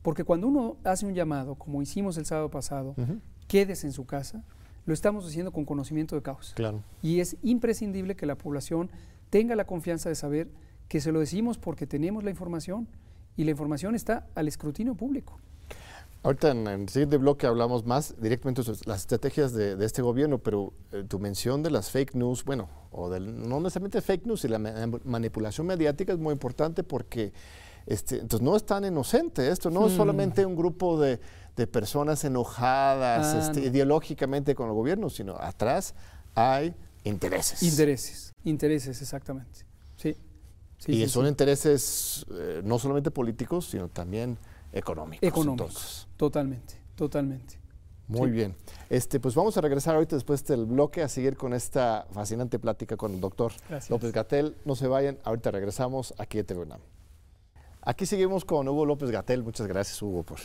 Porque 0.00 0.24
cuando 0.24 0.48
uno 0.48 0.78
hace 0.84 1.04
un 1.04 1.12
llamado, 1.12 1.56
como 1.56 1.82
hicimos 1.82 2.16
el 2.16 2.24
sábado 2.24 2.48
pasado, 2.48 2.94
quedes 3.48 3.84
en 3.84 3.92
su 3.92 4.06
casa, 4.06 4.42
lo 4.86 4.94
estamos 4.94 5.26
haciendo 5.26 5.52
con 5.52 5.66
conocimiento 5.66 6.16
de 6.16 6.22
causa. 6.22 6.54
Claro. 6.54 6.82
Y 7.02 7.20
es 7.20 7.36
imprescindible 7.42 8.16
que 8.16 8.24
la 8.24 8.38
población 8.38 8.90
tenga 9.28 9.54
la 9.56 9.66
confianza 9.66 10.08
de 10.08 10.14
saber 10.14 10.48
que 10.88 11.00
se 11.00 11.12
lo 11.12 11.20
decimos 11.20 11.58
porque 11.58 11.86
tenemos 11.86 12.24
la 12.24 12.30
información 12.30 12.88
y 13.36 13.44
la 13.44 13.50
información 13.52 13.94
está 13.94 14.26
al 14.34 14.48
escrutinio 14.48 14.94
público. 14.94 15.38
Ahorita 16.24 16.50
en 16.50 16.66
el 16.66 16.88
siguiente 16.88 17.16
bloque 17.16 17.46
hablamos 17.46 17.86
más 17.86 18.20
directamente 18.20 18.64
sobre 18.64 18.80
las 18.86 19.02
estrategias 19.02 19.52
de, 19.52 19.82
este 19.84 20.02
gobierno, 20.02 20.38
pero 20.38 20.72
eh, 20.90 21.04
tu 21.06 21.20
mención 21.20 21.62
de 21.62 21.70
las 21.70 21.90
fake 21.90 22.14
news, 22.16 22.44
bueno, 22.44 22.68
o 22.90 23.08
del, 23.08 23.48
no 23.48 23.60
necesariamente 23.60 24.00
fake 24.00 24.26
news 24.26 24.44
y 24.44 24.48
la 24.48 24.58
manipulación 25.04 25.66
mediática 25.68 26.12
es 26.12 26.18
muy 26.18 26.32
importante 26.32 26.82
porque 26.82 27.32
este, 27.86 28.16
entonces 28.16 28.44
no 28.44 28.56
es 28.56 28.66
tan 28.66 28.84
inocente 28.84 29.48
esto, 29.48 29.70
no 29.70 29.86
es 29.86 29.92
hmm. 29.92 29.96
solamente 29.96 30.44
un 30.44 30.56
grupo 30.56 31.00
de, 31.00 31.20
personas 31.72 32.22
enojadas 32.22 33.34
ah, 33.34 33.40
este, 33.40 33.66
ideológicamente 33.66 34.54
con 34.54 34.68
el 34.68 34.74
gobierno, 34.74 35.10
sino 35.10 35.36
atrás 35.36 35.92
hay 36.36 36.72
intereses. 37.02 37.64
Intereses, 37.64 38.32
intereses, 38.44 39.02
exactamente. 39.02 39.66
Sí. 39.96 40.16
Y 40.86 41.08
son 41.08 41.26
intereses 41.26 42.24
eh, 42.30 42.62
no 42.64 42.78
solamente 42.78 43.10
políticos, 43.10 43.66
sino 43.66 43.88
también 43.88 44.38
económicos. 44.72 45.26
Económicos, 45.26 46.08
totalmente, 46.16 46.74
totalmente. 46.94 47.58
Muy 48.08 48.30
bien. 48.30 48.56
Este, 48.88 49.20
pues 49.20 49.34
vamos 49.34 49.56
a 49.58 49.60
regresar 49.60 49.94
ahorita 49.94 50.16
después 50.16 50.44
del 50.46 50.64
bloque 50.64 51.02
a 51.02 51.08
seguir 51.08 51.36
con 51.36 51.52
esta 51.52 52.06
fascinante 52.10 52.58
plática 52.58 52.96
con 52.96 53.12
el 53.12 53.20
doctor 53.20 53.52
López 53.90 54.12
Gatel. 54.12 54.56
No 54.64 54.74
se 54.76 54.88
vayan, 54.88 55.18
ahorita 55.24 55.50
regresamos 55.50 56.14
aquí 56.16 56.38
a 56.38 56.44
TV 56.44 56.64
Aquí 57.88 58.04
seguimos 58.04 58.44
con 58.44 58.68
Hugo 58.68 58.84
López 58.84 59.10
Gatel. 59.10 59.42
Muchas 59.42 59.66
gracias, 59.66 60.02
Hugo, 60.02 60.22
por 60.22 60.38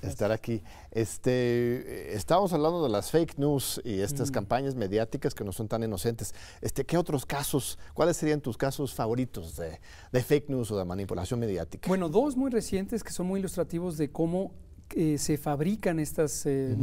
estar 0.00 0.32
aquí. 0.32 0.62
Este, 0.90 2.16
estábamos 2.16 2.54
hablando 2.54 2.82
de 2.82 2.88
las 2.88 3.10
fake 3.10 3.36
news 3.36 3.78
y 3.84 4.00
estas 4.00 4.30
mm. 4.30 4.32
campañas 4.32 4.74
mediáticas 4.74 5.34
que 5.34 5.44
no 5.44 5.52
son 5.52 5.68
tan 5.68 5.82
inocentes. 5.82 6.34
Este, 6.62 6.86
¿Qué 6.86 6.96
otros 6.96 7.26
casos, 7.26 7.78
cuáles 7.92 8.16
serían 8.16 8.40
tus 8.40 8.56
casos 8.56 8.94
favoritos 8.94 9.54
de, 9.58 10.22
fake 10.22 10.48
news 10.48 10.70
o 10.70 10.78
de 10.78 10.86
manipulación 10.86 11.38
mediática? 11.38 11.86
Bueno, 11.88 12.08
dos 12.08 12.38
muy 12.38 12.50
recientes 12.50 13.04
que 13.04 13.12
son 13.12 13.26
muy 13.26 13.40
ilustrativos 13.40 13.98
de 13.98 14.10
cómo 14.10 14.54
eh, 14.96 15.18
se 15.18 15.36
fabrican 15.36 15.98
estas 15.98 16.46
eh, 16.46 16.74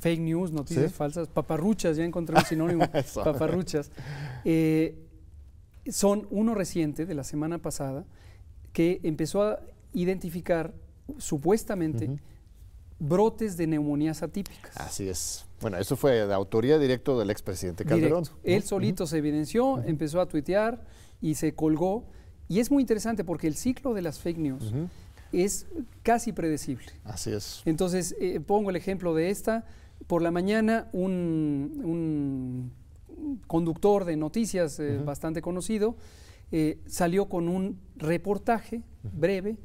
fake 0.00 0.20
news, 0.20 0.52
noticias 0.52 0.94
falsas, 0.94 1.28
paparruchas, 1.28 1.98
ya 1.98 2.04
encontré 2.04 2.34
un 2.34 2.46
sinónimo, 2.46 2.86
paparruchas. 3.22 3.90
Eh, 4.46 5.04
son 5.86 6.26
uno 6.30 6.54
reciente 6.54 7.04
de 7.04 7.14
la 7.14 7.24
semana 7.24 7.58
pasada 7.58 8.06
que 8.72 9.00
empezó 9.02 9.42
a 9.42 9.60
identificar 9.92 10.74
supuestamente 11.18 12.18
brotes 12.98 13.56
de 13.56 13.66
neumonías 13.66 14.22
atípicas. 14.22 14.76
Así 14.76 15.08
es. 15.08 15.46
Bueno, 15.60 15.78
eso 15.78 15.96
fue 15.96 16.26
de 16.26 16.34
autoría 16.34 16.78
directo 16.78 17.18
del 17.18 17.30
expresidente 17.30 17.84
Calderón. 17.84 18.24
Él 18.42 18.62
solito 18.62 19.06
se 19.06 19.18
evidenció, 19.18 19.82
empezó 19.82 20.20
a 20.20 20.26
tuitear 20.26 20.84
y 21.20 21.34
se 21.34 21.54
colgó. 21.54 22.04
Y 22.48 22.60
es 22.60 22.70
muy 22.70 22.82
interesante 22.82 23.24
porque 23.24 23.46
el 23.46 23.56
ciclo 23.56 23.94
de 23.94 24.02
las 24.02 24.18
fake 24.18 24.38
news 24.38 24.72
es 25.32 25.66
casi 26.02 26.32
predecible. 26.32 26.86
Así 27.04 27.32
es. 27.32 27.62
Entonces, 27.64 28.16
eh, 28.20 28.40
pongo 28.40 28.70
el 28.70 28.76
ejemplo 28.76 29.14
de 29.14 29.30
esta. 29.30 29.66
Por 30.06 30.22
la 30.22 30.30
mañana, 30.30 30.88
un, 30.92 32.72
conductor 33.46 34.04
de 34.04 34.16
noticias 34.16 34.78
eh, 34.78 34.98
bastante 35.04 35.42
conocido 35.42 35.96
eh, 36.52 36.78
salió 36.86 37.28
con 37.28 37.48
un 37.48 37.78
reportaje 37.96 38.82
breve 39.02 39.56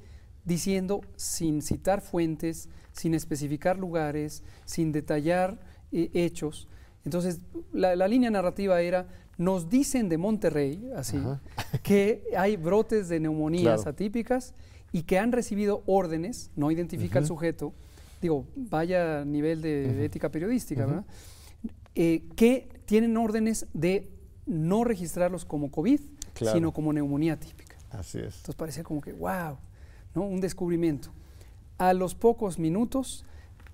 diciendo, 0.45 1.01
sin 1.15 1.61
citar 1.61 2.01
fuentes, 2.01 2.69
sin 2.91 3.13
especificar 3.13 3.77
lugares, 3.77 4.43
sin 4.65 4.91
detallar 4.91 5.59
eh, 5.91 6.09
hechos. 6.13 6.67
Entonces, 7.05 7.39
la, 7.71 8.07
línea 8.07 8.29
narrativa 8.29 8.81
era, 8.81 9.07
nos 9.37 9.69
dicen 9.69 10.09
de 10.09 10.17
Monterrey, 10.17 10.89
así, 10.95 11.17
que 11.83 12.23
hay 12.37 12.57
brotes 12.57 13.09
de 13.09 13.19
neumonías 13.19 13.87
atípicas 13.87 14.53
y 14.91 15.03
que 15.03 15.17
han 15.19 15.31
recibido 15.31 15.83
órdenes, 15.85 16.51
no 16.55 16.71
identifica 16.71 17.19
el 17.19 17.25
sujeto, 17.25 17.73
digo, 18.21 18.45
vaya 18.55 19.25
nivel 19.25 19.61
de 19.61 20.05
ética 20.05 20.29
periodística, 20.29 20.85
¿verdad? 20.85 21.05
Eh, 21.95 22.23
que 22.35 22.67
tienen 22.85 23.15
órdenes 23.17 23.67
de 23.73 24.09
no 24.47 24.83
registrarlos 24.83 25.45
como 25.45 25.69
COVID, 25.69 25.99
sino 26.33 26.71
como 26.71 26.93
neumonía 26.93 27.39
típica. 27.39 27.77
Así 27.91 28.19
es. 28.19 28.35
Entonces 28.37 28.55
parecía 28.55 28.83
como 28.83 29.01
que, 29.01 29.13
wow, 29.13 29.57
¿no? 30.15 30.23
un 30.23 30.41
descubrimiento. 30.41 31.09
A 31.77 31.93
los 31.93 32.15
pocos 32.15 32.59
minutos, 32.59 33.25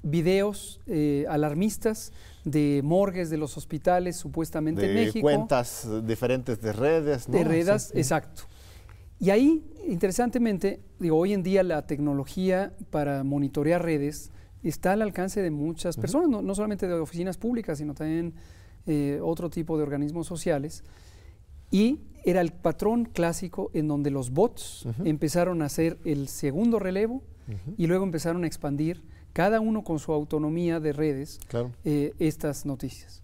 videos 0.04 0.80
eh, 0.88 1.26
alarmistas 1.30 2.12
de 2.44 2.82
morgues 2.84 3.30
de 3.30 3.38
los 3.38 3.58
hospitales, 3.58 4.16
supuestamente 4.16 4.88
en 4.88 4.96
México. 4.96 5.22
cuentas 5.22 5.88
diferentes 6.04 6.62
de 6.62 6.74
redes. 6.74 7.30
De 7.30 7.44
redes, 7.44 7.92
exacto. 7.94 8.44
Y 9.20 9.32
ahí, 9.32 9.66
interesantemente, 9.88 10.80
digo, 11.00 11.18
hoy 11.18 11.34
en 11.34 11.44
día 11.44 11.62
la 11.64 11.86
tecnología 11.86 12.74
para 12.90 13.24
monitorear 13.24 13.84
redes 13.84 14.32
está 14.64 14.94
al 14.94 15.02
alcance 15.02 15.42
de 15.42 15.52
muchas 15.52 15.98
personas, 15.98 16.30
no, 16.44 16.56
solamente 16.56 16.88
de 16.88 16.94
oficinas 16.94 17.38
públicas, 17.38 17.78
sino 17.78 17.94
también 17.94 18.34
eh, 18.86 19.20
otro 19.22 19.50
tipo 19.50 19.78
de 19.78 19.84
organismos 19.84 20.26
sociales. 20.26 20.84
Y 21.72 22.00
era 22.24 22.42
el 22.42 22.52
patrón 22.52 23.06
clásico 23.06 23.72
en 23.74 23.88
donde 23.88 24.12
los 24.12 24.32
bots 24.32 24.88
empezaron 25.04 25.62
a 25.62 25.66
hacer 25.66 25.98
el 26.04 26.28
segundo 26.28 26.80
relevo 26.80 27.22
y 27.78 27.88
luego 27.88 28.04
empezaron 28.04 28.44
a 28.44 28.48
expandir, 28.48 29.04
cada 29.34 29.60
uno 29.60 29.84
con 29.84 30.00
su 30.00 30.12
autonomía 30.12 30.80
de 30.80 30.94
redes, 30.94 31.40
eh, 31.84 32.14
estas 32.20 32.66
noticias. 32.66 33.24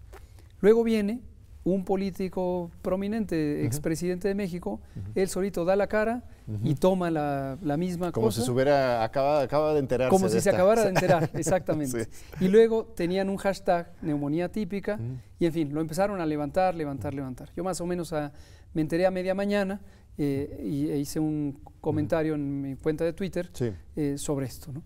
Luego 0.60 0.82
viene 0.82 1.20
un 1.66 1.84
político 1.84 2.70
prominente, 2.80 3.66
expresidente 3.66 4.28
de 4.28 4.36
México, 4.36 4.80
él 5.16 5.28
solito 5.28 5.64
da 5.64 5.74
la 5.74 5.88
cara 5.88 6.22
y 6.62 6.76
toma 6.76 7.10
la, 7.10 7.76
misma 7.76 8.12
cosa. 8.12 8.14
Como 8.14 8.30
si 8.30 8.40
se 8.40 8.50
hubiera 8.52 9.02
acaba, 9.02 9.74
de 9.74 9.80
enterar. 9.80 10.08
Como 10.08 10.28
si 10.28 10.40
se 10.40 10.48
acabara 10.48 10.84
de 10.84 10.88
enterar, 10.90 11.28
exactamente. 11.34 12.06
Y 12.40 12.46
luego 12.46 12.84
tenían 12.84 13.28
un 13.28 13.36
hashtag 13.36 13.92
neumonía 14.00 14.48
típica 14.48 15.00
y 15.40 15.46
en 15.46 15.52
fin, 15.52 15.74
lo 15.74 15.80
empezaron 15.80 16.20
a 16.20 16.26
levantar, 16.26 16.76
levantar, 16.76 17.12
levantar. 17.12 17.50
Yo 17.56 17.64
más 17.64 17.80
o 17.80 17.86
menos 17.86 18.14
me 18.72 18.82
enteré 18.82 19.04
a 19.04 19.10
media 19.10 19.34
mañana 19.34 19.80
eh, 20.16 20.62
y 20.64 20.88
e 20.88 20.98
hice 20.98 21.18
un 21.18 21.58
comentario 21.80 22.36
en 22.36 22.60
mi 22.60 22.76
cuenta 22.76 23.04
de 23.04 23.12
Twitter 23.12 23.50
eh, 23.96 24.16
sobre 24.18 24.46
esto. 24.46 24.72
¿no? 24.72 24.84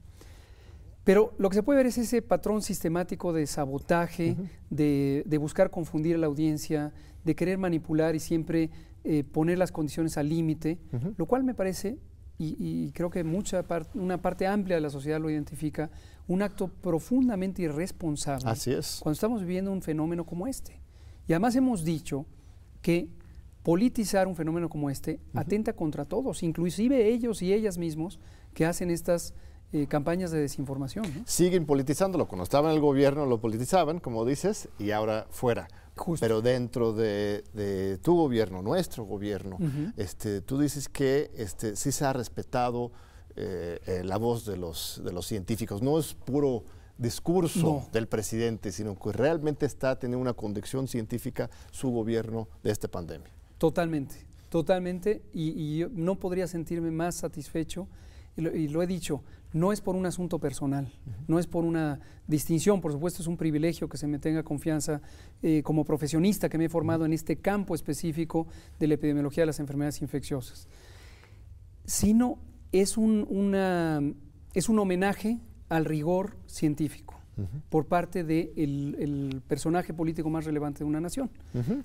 Pero 1.04 1.32
lo 1.38 1.48
que 1.48 1.54
se 1.54 1.62
puede 1.62 1.78
ver 1.78 1.86
es 1.86 1.98
ese 1.98 2.22
patrón 2.22 2.62
sistemático 2.62 3.32
de 3.32 3.46
sabotaje, 3.46 4.36
de, 4.68 5.38
buscar 5.40 5.70
confundir 5.70 6.16
a 6.16 6.18
la 6.18 6.26
audiencia, 6.26 6.92
de 7.24 7.34
querer 7.34 7.58
manipular 7.58 8.14
y 8.14 8.20
siempre 8.20 8.70
eh, 9.04 9.24
poner 9.24 9.58
las 9.58 9.72
condiciones 9.72 10.18
al 10.18 10.28
límite, 10.28 10.78
lo 11.16 11.26
cual 11.26 11.42
me 11.44 11.54
parece, 11.54 11.98
y, 12.38 12.90
creo 12.92 13.10
que 13.10 13.22
mucha 13.22 13.64
una 13.94 14.16
parte 14.18 14.46
amplia 14.46 14.76
de 14.76 14.80
la 14.80 14.90
sociedad 14.90 15.20
lo 15.20 15.28
identifica, 15.28 15.90
un 16.26 16.42
acto 16.42 16.68
profundamente 16.68 17.62
irresponsable. 17.62 18.48
Así 18.48 18.72
es. 18.72 19.00
Cuando 19.02 19.14
estamos 19.14 19.40
viviendo 19.40 19.72
un 19.72 19.82
fenómeno 19.82 20.24
como 20.24 20.46
este. 20.46 20.80
Y 21.28 21.32
además 21.32 21.54
hemos 21.56 21.84
dicho 21.84 22.24
que 22.80 23.10
politizar 23.62 24.26
un 24.26 24.36
fenómeno 24.36 24.70
como 24.70 24.88
este 24.88 25.20
atenta 25.34 25.74
contra 25.74 26.06
todos, 26.06 26.42
inclusive 26.42 27.08
ellos 27.08 27.42
y 27.42 27.52
ellas 27.52 27.76
mismos 27.76 28.18
que 28.54 28.64
hacen 28.64 28.90
estas 28.90 29.34
eh, 29.72 29.86
campañas 29.86 30.30
de 30.30 30.40
desinformación. 30.40 31.04
Siguen 31.26 31.64
politizándolo. 31.64 32.26
Cuando 32.26 32.44
estaba 32.44 32.70
en 32.70 32.74
el 32.74 32.80
gobierno 32.80 33.26
lo 33.26 33.40
politizaban, 33.40 34.00
como 34.00 34.24
dices, 34.24 34.68
y 34.78 34.90
ahora 34.90 35.26
fuera. 35.30 35.68
Pero 36.18 36.40
dentro 36.40 36.92
de, 36.92 37.98
tu 38.02 38.16
gobierno, 38.16 38.62
nuestro 38.62 39.04
gobierno, 39.04 39.58
este, 39.96 40.40
tú 40.40 40.58
dices 40.58 40.88
que 40.88 41.30
este, 41.36 41.76
sí 41.76 41.92
se 41.92 42.04
ha 42.04 42.12
respetado 42.12 42.90
eh, 43.36 43.78
eh, 43.86 44.02
la 44.04 44.16
voz 44.16 44.44
de 44.44 44.56
los, 44.56 45.00
de 45.04 45.12
los 45.12 45.26
científicos. 45.26 45.82
No 45.82 45.98
es 45.98 46.14
puro 46.14 46.64
discurso 46.98 47.88
del 47.92 48.08
presidente, 48.08 48.72
sino 48.72 48.98
que 48.98 49.12
realmente 49.12 49.66
está 49.66 49.98
teniendo 49.98 50.20
una 50.20 50.34
conducción 50.34 50.88
científica 50.88 51.48
su 51.70 51.90
gobierno 51.90 52.48
de 52.62 52.70
esta 52.70 52.88
pandemia. 52.88 53.30
Totalmente, 53.58 54.26
totalmente. 54.48 55.22
Y, 55.32 55.78
yo 55.78 55.88
no 55.92 56.16
podría 56.16 56.46
sentirme 56.46 56.90
más 56.90 57.14
satisfecho, 57.14 57.88
y 58.36 58.68
lo 58.68 58.82
he 58.82 58.86
dicho, 58.86 59.22
no 59.52 59.72
es 59.72 59.80
por 59.80 59.96
un 59.96 60.06
asunto 60.06 60.38
personal, 60.38 60.92
no 61.26 61.38
es 61.38 61.46
por 61.46 61.64
una 61.64 62.00
distinción, 62.26 62.80
por 62.80 62.92
supuesto 62.92 63.22
es 63.22 63.28
un 63.28 63.36
privilegio 63.36 63.88
que 63.88 63.96
se 63.96 64.06
me 64.06 64.18
tenga 64.18 64.42
confianza 64.42 65.00
eh, 65.42 65.62
como 65.62 65.84
profesionista 65.84 66.48
que 66.48 66.58
me 66.58 66.66
he 66.66 66.68
formado 66.68 67.04
en 67.04 67.12
este 67.12 67.36
campo 67.36 67.74
específico 67.74 68.46
de 68.78 68.86
la 68.86 68.94
epidemiología 68.94 69.42
de 69.42 69.46
las 69.46 69.60
enfermedades 69.60 70.02
infecciosas, 70.02 70.68
sino 71.84 72.38
es 72.72 72.96
un, 72.96 73.26
una, 73.28 74.00
es 74.54 74.68
un 74.68 74.78
homenaje 74.78 75.40
al 75.68 75.84
rigor 75.84 76.36
científico 76.46 77.19
por 77.68 77.86
parte 77.86 78.24
del 78.24 79.42
personaje 79.48 79.94
político 79.94 80.30
más 80.30 80.44
relevante 80.44 80.80
de 80.80 80.84
una 80.84 81.00
nación. 81.00 81.30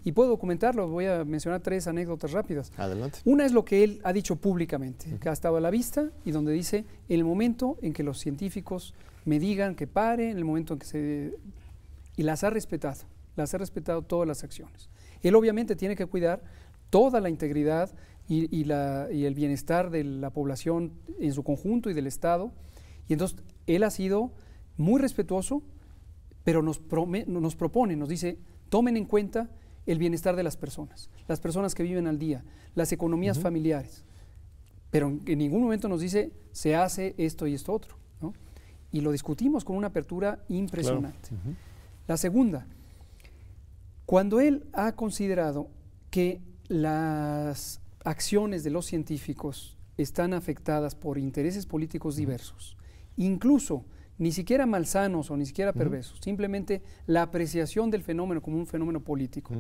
Y 0.04 0.12
puedo 0.12 0.30
documentarlo, 0.30 0.88
voy 0.88 1.06
a 1.06 1.24
mencionar 1.26 1.62
tres 1.62 1.88
anécdotas 1.88 2.32
rápidas. 2.32 2.72
Adelante. 2.78 3.20
Una 3.26 3.46
es 3.46 3.52
lo 3.52 3.66
que 3.66 3.84
él 3.84 4.02
ha 4.04 4.14
dicho 4.14 4.36
públicamente, 4.36 5.18
que 5.20 5.30
ha 5.30 5.34
estado 5.34 5.58
a 5.58 5.62
la 5.62 5.70
vista 5.70 6.10
y 6.24 6.32
donde 6.32 6.52
dice, 6.54 6.86
en 7.10 7.20
el 7.20 7.24
momento 7.24 7.78
en 7.82 7.94
que 7.94 8.04
los 8.04 8.20
científicos 8.20 8.94
me 9.26 9.40
digan 9.40 9.76
que 9.76 9.88
pare, 9.88 10.30
en 10.30 10.38
el 10.38 10.46
momento 10.46 10.74
en 10.74 10.80
que 10.80 10.86
se... 10.86 11.34
Y 12.18 12.24
las 12.24 12.44
ha 12.44 12.50
respetado, 12.50 13.02
las 13.36 13.54
ha 13.54 13.58
respetado 13.58 14.02
todas 14.02 14.28
las 14.28 14.44
acciones. 14.44 14.90
Él 15.22 15.36
obviamente 15.36 15.76
tiene 15.76 15.96
que 15.96 16.06
cuidar 16.06 16.44
toda 16.90 17.20
la 17.20 17.30
integridad 17.30 17.92
y, 18.28 18.64
la, 18.64 19.08
y 19.12 19.26
el 19.26 19.36
bienestar 19.36 19.90
de 19.90 20.04
la 20.04 20.30
población 20.30 20.94
en 21.20 21.34
su 21.34 21.44
conjunto 21.44 21.90
y 21.90 21.94
del 21.94 22.08
Estado. 22.08 22.52
Y 23.08 23.14
entonces 23.14 23.38
él 23.68 23.84
ha 23.84 23.90
sido 23.90 24.32
muy 24.78 25.02
respetuoso, 25.02 25.62
pero 26.44 26.62
nos, 26.62 26.82
nos 27.28 27.56
propone, 27.56 27.96
nos 27.96 28.10
dice, 28.10 28.38
tomen 28.70 28.98
en 28.98 29.06
cuenta 29.06 29.50
el 29.86 29.98
bienestar 29.98 30.36
de 30.36 30.44
las 30.44 30.58
personas, 30.58 31.10
las 31.28 31.40
personas 31.40 31.76
que 31.76 31.84
viven 31.84 32.08
al 32.08 32.20
día, 32.20 32.44
las 32.76 32.92
economías 32.92 33.40
familiares. 33.40 34.04
Pero 34.92 35.08
en, 35.26 35.38
ningún 35.38 35.62
momento 35.62 35.88
nos 35.88 36.02
dice, 36.02 36.32
se 36.52 36.76
hace 36.76 37.16
esto 37.18 37.48
y 37.48 37.54
esto 37.54 37.74
otro. 37.74 37.98
Y 38.92 39.02
lo 39.02 39.12
discutimos 39.12 39.66
con 39.66 39.76
una 39.76 39.88
apertura 39.88 40.40
impresionante. 40.48 41.30
La 42.08 42.16
segunda, 42.16 42.66
cuando 44.06 44.40
él 44.40 44.66
ha 44.72 44.94
considerado 44.94 45.70
que 46.12 46.40
las 46.68 47.82
acciones 48.04 48.64
de 48.64 48.70
los 48.70 48.86
científicos 48.86 49.78
están 49.98 50.34
afectadas 50.34 50.96
por 50.96 51.18
intereses 51.18 51.66
políticos 51.66 52.16
diversos, 52.16 52.78
incluso 53.18 53.84
ni 54.18 54.32
siquiera 54.32 54.66
malsanos 54.66 55.30
o 55.30 55.38
ni 55.38 55.46
siquiera 55.46 55.74
perversos, 55.74 56.20
simplemente 56.22 56.82
la 57.06 57.24
apreciación 57.24 57.92
del 57.92 58.04
fenómeno 58.04 58.42
como 58.42 58.58
un 58.58 58.68
fenómeno 58.68 59.00
político. 59.00 59.54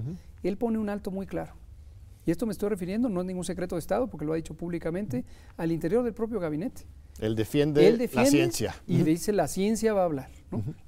Él 0.43 0.57
pone 0.57 0.77
un 0.77 0.89
alto 0.89 1.11
muy 1.11 1.25
claro. 1.25 1.53
Y 2.25 2.31
esto 2.31 2.45
me 2.47 2.53
estoy 2.53 2.69
refiriendo, 2.69 3.07
no 3.07 3.21
es 3.21 3.27
ningún 3.27 3.43
secreto 3.43 3.75
de 3.75 3.79
Estado, 3.79 4.07
porque 4.07 4.25
lo 4.25 4.33
ha 4.33 4.35
dicho 4.35 4.55
públicamente, 4.55 5.23
al 5.57 5.71
interior 5.71 6.03
del 6.03 6.13
propio 6.13 6.39
gabinete. 6.39 6.83
Él 7.87 7.97
defiende, 7.97 8.25
la 8.25 8.29
ciencia. 8.31 8.75
Y 8.87 9.03
dice, 9.03 9.31
la 9.31 9.47
ciencia 9.47 9.93
va 9.93 10.01
a 10.01 10.05
hablar, 10.05 10.29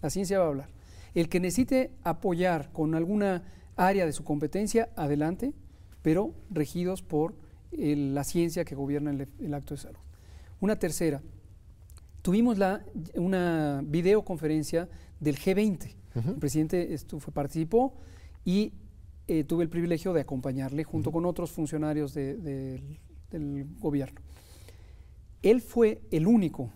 La 0.02 0.10
ciencia 0.10 0.40
va 0.40 0.46
a 0.46 0.48
hablar. 0.48 0.70
El 1.14 1.30
que 1.30 1.40
necesite 1.40 1.92
apoyar 2.04 2.72
con 2.72 2.96
alguna 2.96 3.44
área 3.76 4.06
de 4.06 4.14
su 4.14 4.24
competencia, 4.24 4.90
adelante, 4.96 5.54
pero 6.02 6.34
regidos 6.50 7.02
por 7.02 7.36
la 7.72 8.24
ciencia 8.24 8.66
que 8.66 8.76
gobierna 8.76 9.12
el 9.40 9.54
acto 9.54 9.76
de 9.76 9.82
salud. 9.82 10.00
Una 10.60 10.78
tercera, 10.78 11.22
tuvimos 12.28 12.58
la, 12.58 12.84
una 13.16 13.82
videoconferencia 13.86 14.90
del 15.18 15.38
G20. 15.38 15.96
El 16.14 16.36
presidente 16.36 16.94
participó 17.34 17.94
y 18.44 18.74
eh, 19.30 19.46
tuve 19.46 19.64
el 19.64 19.70
privilegio 19.70 20.12
de 20.12 20.20
acompañarle 20.20 20.84
junto 20.84 21.10
con 21.14 21.26
otros 21.26 21.52
funcionarios 21.52 22.14
del 22.14 22.98
gobierno. 23.80 24.20
él 25.42 25.62
fue 25.62 26.02
el 26.12 26.28
único 26.28 26.70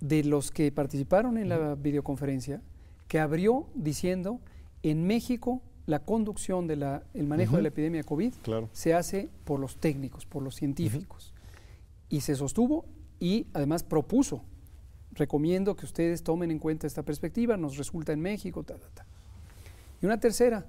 de 0.00 0.24
los 0.24 0.50
que 0.50 0.72
participaron 0.72 1.38
en 1.38 1.50
la 1.50 1.76
videoconferencia 1.76 2.60
que 3.06 3.20
abrió 3.20 3.68
diciendo, 3.76 4.40
en 4.82 5.06
México 5.06 5.62
la 5.86 6.00
conducción 6.00 6.66
del 6.66 6.84
manejo 7.28 7.54
de 7.54 7.62
la 7.62 7.68
epidemia 7.68 8.00
de 8.00 8.04
COVID 8.04 8.32
se 8.72 8.92
hace 8.92 9.28
por 9.44 9.60
los 9.60 9.76
técnicos, 9.76 10.26
por 10.26 10.42
los 10.42 10.56
científicos. 10.56 11.32
Y 12.08 12.22
se 12.22 12.34
sostuvo 12.34 12.86
y 13.20 13.46
además 13.52 13.84
propuso, 13.84 14.42
recomiendo 15.16 15.74
que 15.74 15.84
ustedes 15.84 16.22
tomen 16.22 16.50
en 16.50 16.58
cuenta 16.58 16.86
esta 16.86 17.02
perspectiva, 17.02 17.56
nos 17.56 17.76
resulta 17.76 18.12
en 18.12 18.20
México, 18.20 18.62
ta, 18.62 18.76
ta, 18.76 18.88
ta. 18.94 19.06
Y 20.00 20.06
una 20.06 20.20
tercera, 20.20 20.64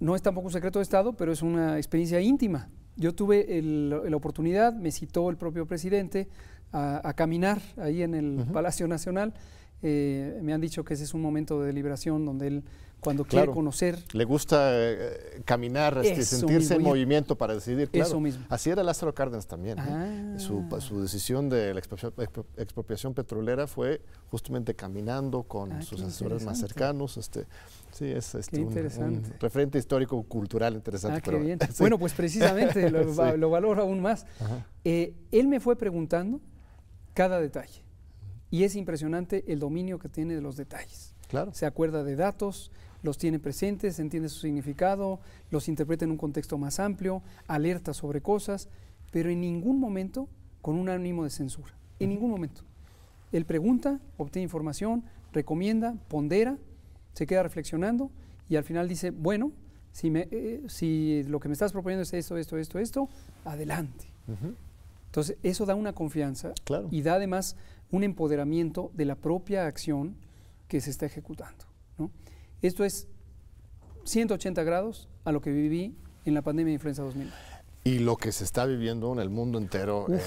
no 0.00 0.14
es 0.14 0.22
tampoco 0.22 0.46
un 0.46 0.52
secreto 0.52 0.78
de 0.78 0.82
Estado, 0.82 1.14
pero 1.14 1.32
es 1.32 1.42
una 1.42 1.78
experiencia 1.78 2.20
íntima. 2.20 2.68
Yo 2.96 3.14
tuve 3.14 3.62
la 3.62 4.16
oportunidad, 4.16 4.72
me 4.72 4.90
citó 4.90 5.30
el 5.30 5.36
propio 5.36 5.66
presidente 5.66 6.28
a, 6.72 7.12
caminar 7.14 7.60
ahí 7.76 8.02
en 8.02 8.14
el 8.14 8.46
Palacio 8.52 8.88
Nacional. 8.88 9.34
Eh, 9.82 10.38
me 10.42 10.52
han 10.52 10.60
dicho 10.60 10.84
que 10.84 10.94
ese 10.94 11.04
es 11.04 11.14
un 11.14 11.22
momento 11.22 11.60
de 11.60 11.66
deliberación 11.66 12.24
donde 12.24 12.46
él 12.48 12.64
cuando 13.00 13.24
quiere 13.24 13.52
conocer. 13.52 14.02
Le 14.12 14.24
gusta 14.24 14.70
eh, 14.72 15.42
caminar, 15.44 15.98
este, 16.02 16.24
sentirse 16.24 16.74
en 16.74 16.82
movimiento 16.82 17.36
para 17.36 17.54
decidir. 17.54 17.88
Claro. 17.88 18.08
Eso 18.08 18.20
mismo. 18.20 18.44
Así 18.48 18.70
era 18.70 18.82
Lázaro 18.82 19.14
Cárdenas 19.14 19.46
también. 19.46 19.78
Ah. 19.78 20.38
Su, 20.38 21.00
decisión 21.00 21.48
de 21.48 21.72
la 21.72 21.80
expropiación, 21.80 23.14
petrolera 23.14 23.66
fue 23.66 24.00
justamente 24.30 24.74
caminando 24.74 25.44
con 25.44 25.72
ah, 25.72 25.82
sus 25.82 26.00
asesores 26.00 26.44
más 26.44 26.58
cercanos. 26.58 27.16
Este, 27.16 27.46
sí, 27.92 28.06
es 28.06 28.34
este, 28.34 28.60
un, 28.60 29.22
referente 29.38 29.78
histórico 29.78 30.20
cultural 30.24 30.74
interesante. 30.74 31.22
Ah, 31.30 31.68
bueno, 31.78 31.98
pues 31.98 32.12
precisamente 32.12 32.90
lo, 33.38 33.50
valoro 33.50 33.82
aún 33.82 34.00
más. 34.00 34.26
Eh, 34.84 35.14
él 35.30 35.48
me 35.48 35.60
fue 35.60 35.76
preguntando 35.76 36.40
cada 37.14 37.40
detalle. 37.40 37.85
Y 38.50 38.64
es 38.64 38.76
impresionante 38.76 39.44
el 39.48 39.58
dominio 39.58 39.98
que 39.98 40.08
tiene 40.08 40.34
de 40.34 40.40
los 40.40 40.56
detalles. 40.56 41.14
Claro. 41.28 41.52
Se 41.52 41.66
acuerda 41.66 42.04
de 42.04 42.16
datos, 42.16 42.70
los 43.02 43.18
tiene 43.18 43.38
presentes, 43.38 43.98
entiende 43.98 44.28
su 44.28 44.40
significado, 44.40 45.20
los 45.50 45.68
interpreta 45.68 46.04
en 46.04 46.12
un 46.12 46.16
contexto 46.16 46.58
más 46.58 46.78
amplio, 46.78 47.22
alerta 47.46 47.94
sobre 47.94 48.20
cosas, 48.20 48.68
pero 49.10 49.30
en 49.30 49.40
ningún 49.40 49.80
momento 49.80 50.28
con 50.62 50.76
un 50.76 50.88
ánimo 50.88 51.24
de 51.24 51.30
censura. 51.30 51.72
En 51.98 52.10
ningún 52.10 52.30
momento. 52.30 52.62
Él 53.32 53.44
pregunta, 53.44 54.00
obtiene 54.16 54.44
información, 54.44 55.04
recomienda, 55.32 55.94
pondera, 56.08 56.58
se 57.12 57.26
queda 57.26 57.42
reflexionando 57.42 58.10
y 58.48 58.56
al 58.56 58.64
final 58.64 58.88
dice, 58.88 59.10
bueno, 59.10 59.52
si, 59.92 60.10
me, 60.10 60.28
eh, 60.30 60.62
si 60.68 61.22
lo 61.24 61.40
que 61.40 61.48
me 61.48 61.54
estás 61.54 61.72
proponiendo 61.72 62.02
es 62.02 62.12
esto, 62.12 62.36
esto, 62.36 62.58
esto, 62.58 62.78
esto, 62.78 63.08
adelante. 63.44 64.06
Entonces, 65.06 65.38
eso 65.42 65.64
da 65.64 65.74
una 65.74 65.92
confianza 65.92 66.52
y 66.90 67.02
da 67.02 67.14
además 67.14 67.56
un 67.90 68.04
empoderamiento 68.04 68.90
de 68.94 69.04
la 69.04 69.14
propia 69.16 69.66
acción 69.66 70.16
que 70.68 70.80
se 70.80 70.90
está 70.90 71.06
ejecutando. 71.06 71.64
Esto 72.62 72.84
es 72.84 73.08
180 74.04 74.62
grados 74.64 75.08
a 75.24 75.32
lo 75.32 75.40
que 75.40 75.50
viví 75.50 75.96
en 76.24 76.34
la 76.34 76.42
pandemia 76.42 76.70
de 76.70 76.74
influenza 76.74 77.02
2000. 77.02 77.30
Y 77.84 78.00
lo 78.00 78.16
que 78.16 78.32
se 78.32 78.42
está 78.42 78.64
viviendo 78.64 79.12
en 79.12 79.20
el 79.20 79.30
mundo 79.30 79.58
entero, 79.58 80.06
en 80.08 80.20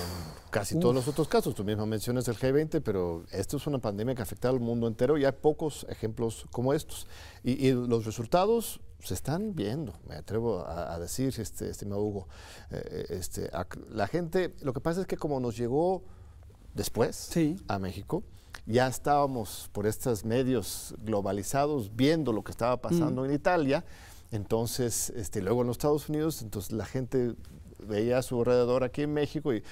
casi 0.49 0.79
todos 0.79 0.95
los 0.95 1.09
otros 1.09 1.27
casos. 1.27 1.53
Tú 1.53 1.65
mismo 1.65 1.85
mencionas 1.85 2.25
el 2.29 2.37
G20, 2.37 2.81
pero 2.81 3.25
esto 3.31 3.57
es 3.57 3.67
una 3.67 3.79
pandemia 3.79 4.15
que 4.15 4.21
ha 4.21 4.23
afectado 4.23 4.53
al 4.53 4.61
mundo 4.61 4.87
entero 4.87 5.17
y 5.17 5.25
hay 5.25 5.33
pocos 5.33 5.85
ejemplos 5.89 6.45
como 6.51 6.73
estos. 6.73 7.07
Y, 7.43 7.71
los 7.73 8.05
resultados 8.05 8.79
se 8.99 9.13
están 9.13 9.55
viendo, 9.55 9.93
me 10.07 10.15
atrevo 10.15 10.65
a, 10.65 10.97
decir, 10.99 11.33
este, 11.37 11.69
estimado 11.69 12.01
Hugo. 12.01 12.27
Eh, 12.71 13.07
este, 13.09 13.49
la 13.89 14.07
gente, 14.07 14.55
lo 14.61 14.71
que 14.71 14.79
pasa 14.79 15.01
es 15.01 15.07
que 15.07 15.17
como 15.17 15.41
nos 15.41 15.57
llegó 15.57 16.03
después 16.73 17.31
a 17.67 17.79
México, 17.79 18.23
ya 18.65 18.87
estábamos 18.87 19.69
por 19.71 19.87
estos 19.87 20.23
medios 20.25 20.93
globalizados 21.03 21.95
viendo 21.95 22.31
lo 22.31 22.43
que 22.43 22.51
estaba 22.51 22.77
pasando 22.77 23.23
mm. 23.23 23.25
en 23.25 23.33
Italia, 23.33 23.85
entonces 24.31 25.09
este, 25.11 25.41
luego 25.41 25.61
en 25.61 25.67
los 25.67 25.75
Estados 25.75 26.07
Unidos, 26.09 26.41
entonces 26.41 26.71
la 26.71 26.85
gente 26.85 27.35
veía 27.87 28.19
a 28.19 28.21
su 28.21 28.37
alrededor 28.37 28.83
aquí 28.83 29.03
en 29.03 29.13
México 29.13 29.53
y 29.53 29.63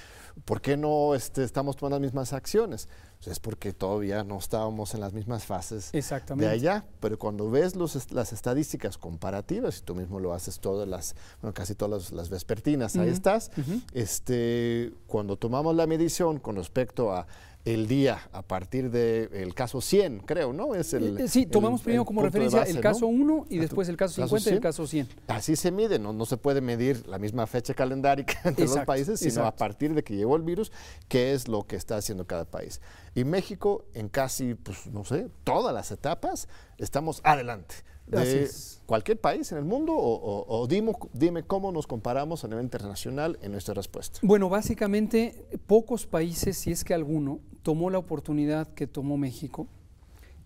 ¿por 0.44 0.60
qué 0.60 0.76
no 0.76 1.14
este, 1.14 1.44
estamos 1.44 1.76
tomando 1.76 1.96
las 1.96 2.02
mismas 2.02 2.32
acciones? 2.32 2.88
Pues 3.18 3.32
es 3.32 3.40
porque 3.40 3.72
todavía 3.72 4.22
no 4.22 4.38
estábamos 4.38 4.94
en 4.94 5.00
las 5.00 5.12
mismas 5.12 5.44
fases 5.44 5.90
de 5.92 6.46
allá, 6.46 6.84
pero 7.00 7.18
cuando 7.18 7.50
ves 7.50 7.74
los, 7.74 8.12
las 8.12 8.32
estadísticas 8.32 8.96
comparativas, 8.96 9.78
y 9.78 9.82
tú 9.82 9.96
mismo 9.96 10.20
lo 10.20 10.32
haces 10.32 10.60
todas 10.60 10.86
las, 10.88 11.16
bueno, 11.42 11.52
casi 11.52 11.74
todas 11.74 12.12
las, 12.12 12.30
vespertinas, 12.30 12.96
ahí 12.96 13.08
estás, 13.08 13.50
este, 13.92 14.92
cuando 15.08 15.36
tomamos 15.36 15.74
la 15.74 15.86
medición 15.88 16.38
con 16.38 16.56
respecto 16.56 17.12
a 17.12 17.26
el 17.74 17.86
día 17.86 18.28
a 18.32 18.42
partir 18.42 18.90
del 18.90 19.54
caso 19.54 19.80
100, 19.80 20.20
creo, 20.20 20.52
¿no? 20.52 20.74
Es 20.74 20.94
el, 20.94 21.20
eh, 21.20 21.28
sí, 21.28 21.44
tomamos 21.44 21.82
primero 21.82 22.04
como 22.04 22.22
referencia 22.22 22.62
el 22.62 22.80
caso 22.80 23.06
1 23.06 23.46
y 23.50 23.58
después 23.58 23.88
el 23.88 23.96
caso 23.96 24.14
50 24.14 24.50
y 24.50 24.52
el 24.54 24.60
caso 24.60 24.86
100. 24.86 25.08
Así 25.26 25.54
se 25.54 25.70
mide, 25.70 25.98
no, 25.98 26.12
no 26.12 26.24
se 26.24 26.38
puede 26.38 26.60
medir 26.60 27.06
la 27.06 27.18
misma 27.18 27.46
fecha 27.46 27.74
calendárica 27.74 28.40
entre 28.44 28.64
los 28.64 28.78
países, 28.80 29.20
sino 29.20 29.44
a 29.44 29.54
partir 29.54 29.94
de 29.94 30.02
que 30.02 30.16
llegó 30.16 30.36
el 30.36 30.42
virus, 30.42 30.72
qué 31.08 31.34
es 31.34 31.46
lo 31.46 31.66
que 31.66 31.76
está 31.76 31.96
haciendo 31.96 32.26
cada 32.26 32.46
país. 32.46 32.80
Y 33.14 33.24
México, 33.24 33.84
en 33.92 34.08
casi, 34.08 34.54
pues 34.54 34.86
no 34.86 35.04
sé, 35.04 35.28
todas 35.44 35.74
las 35.74 35.90
etapas, 35.90 36.48
estamos 36.78 37.20
adelante 37.22 37.74
de 38.10 38.48
cualquier 38.86 39.20
país 39.20 39.50
en 39.52 39.58
el 39.58 39.64
mundo 39.64 39.94
o, 39.96 40.66
dime, 40.66 40.92
dime, 41.12 41.42
cómo 41.42 41.70
nos 41.72 41.86
comparamos 41.86 42.44
a 42.44 42.48
nivel 42.48 42.64
internacional 42.64 43.38
en 43.42 43.52
nuestra 43.52 43.74
respuesta. 43.74 44.18
Bueno, 44.22 44.48
básicamente 44.48 45.46
pocos 45.66 46.06
países, 46.06 46.56
si 46.56 46.70
es 46.70 46.84
que 46.84 46.94
alguno, 46.94 47.40
tomó 47.62 47.90
la 47.90 47.98
oportunidad 47.98 48.68
que 48.68 48.86
tomó 48.86 49.16
México. 49.16 49.66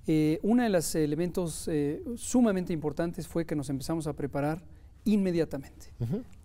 Eh, 0.06 0.40
uno 0.42 0.64
de 0.64 0.68
los 0.68 0.94
elementos 0.96 1.68
eh, 1.68 2.02
sumamente 2.16 2.72
importantes 2.72 3.28
fue 3.28 3.46
que 3.46 3.54
nos 3.54 3.70
empezamos 3.70 4.08
a 4.08 4.14
preparar 4.14 4.64
inmediatamente. 5.04 5.92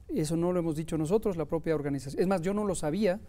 Eso 0.07 0.37
no 0.37 0.53
lo 0.53 0.59
hemos 0.59 0.75
dicho 0.75 0.97
nosotros, 0.97 1.35
la 1.35 1.45
propia 1.45 1.75
organización. 1.75 2.21
Es 2.21 2.27
más, 2.27 2.41
yo 2.41 2.53
no 2.53 2.63
lo 2.65 2.75
sabía 2.75 3.19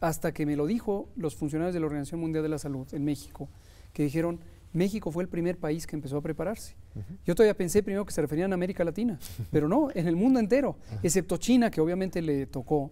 hasta 0.00 0.32
que 0.32 0.46
me 0.46 0.56
lo 0.56 0.66
dijo 0.66 1.08
los 1.16 1.34
funcionarios 1.34 1.74
de 1.74 1.80
la 1.80 1.86
Organización 1.86 2.20
Mundial 2.20 2.42
de 2.42 2.50
la 2.50 2.58
Salud 2.58 2.86
en 2.92 3.04
México, 3.04 3.48
que 3.92 4.04
dijeron, 4.04 4.40
México 4.72 5.10
fue 5.10 5.22
el 5.24 5.28
primer 5.28 5.58
país 5.58 5.86
que 5.86 5.96
empezó 5.96 6.18
a 6.18 6.22
prepararse. 6.22 6.76
Yo 7.24 7.34
todavía 7.34 7.56
pensé 7.56 7.82
primero 7.82 8.04
que 8.04 8.12
se 8.12 8.20
referían 8.20 8.52
a 8.52 8.54
América 8.54 8.84
Latina, 8.84 9.18
pero 9.50 9.68
no, 9.68 9.88
en 9.94 10.06
el 10.06 10.16
mundo 10.16 10.38
entero, 10.38 10.76
excepto 11.02 11.36
China, 11.36 11.70
que 11.70 11.80
obviamente 11.80 12.22
le 12.22 12.46
tocó 12.46 12.90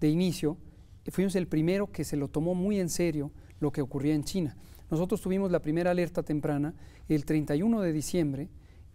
de 0.00 0.08
inicio, 0.08 0.56
fuimos 1.10 1.36
el 1.36 1.46
primero 1.46 1.90
que 1.90 2.04
se 2.04 2.16
lo 2.16 2.28
tomó 2.28 2.54
muy 2.54 2.80
en 2.80 2.88
serio 2.88 3.30
lo 3.60 3.70
que 3.70 3.80
ocurría 3.80 4.14
en 4.14 4.24
China. 4.24 4.56
Nosotros 4.90 5.20
tuvimos 5.20 5.50
la 5.50 5.60
primera 5.60 5.90
alerta 5.90 6.22
temprana 6.22 6.74
el 7.08 7.24
31 7.24 7.80
de 7.80 7.92
diciembre 7.92 8.48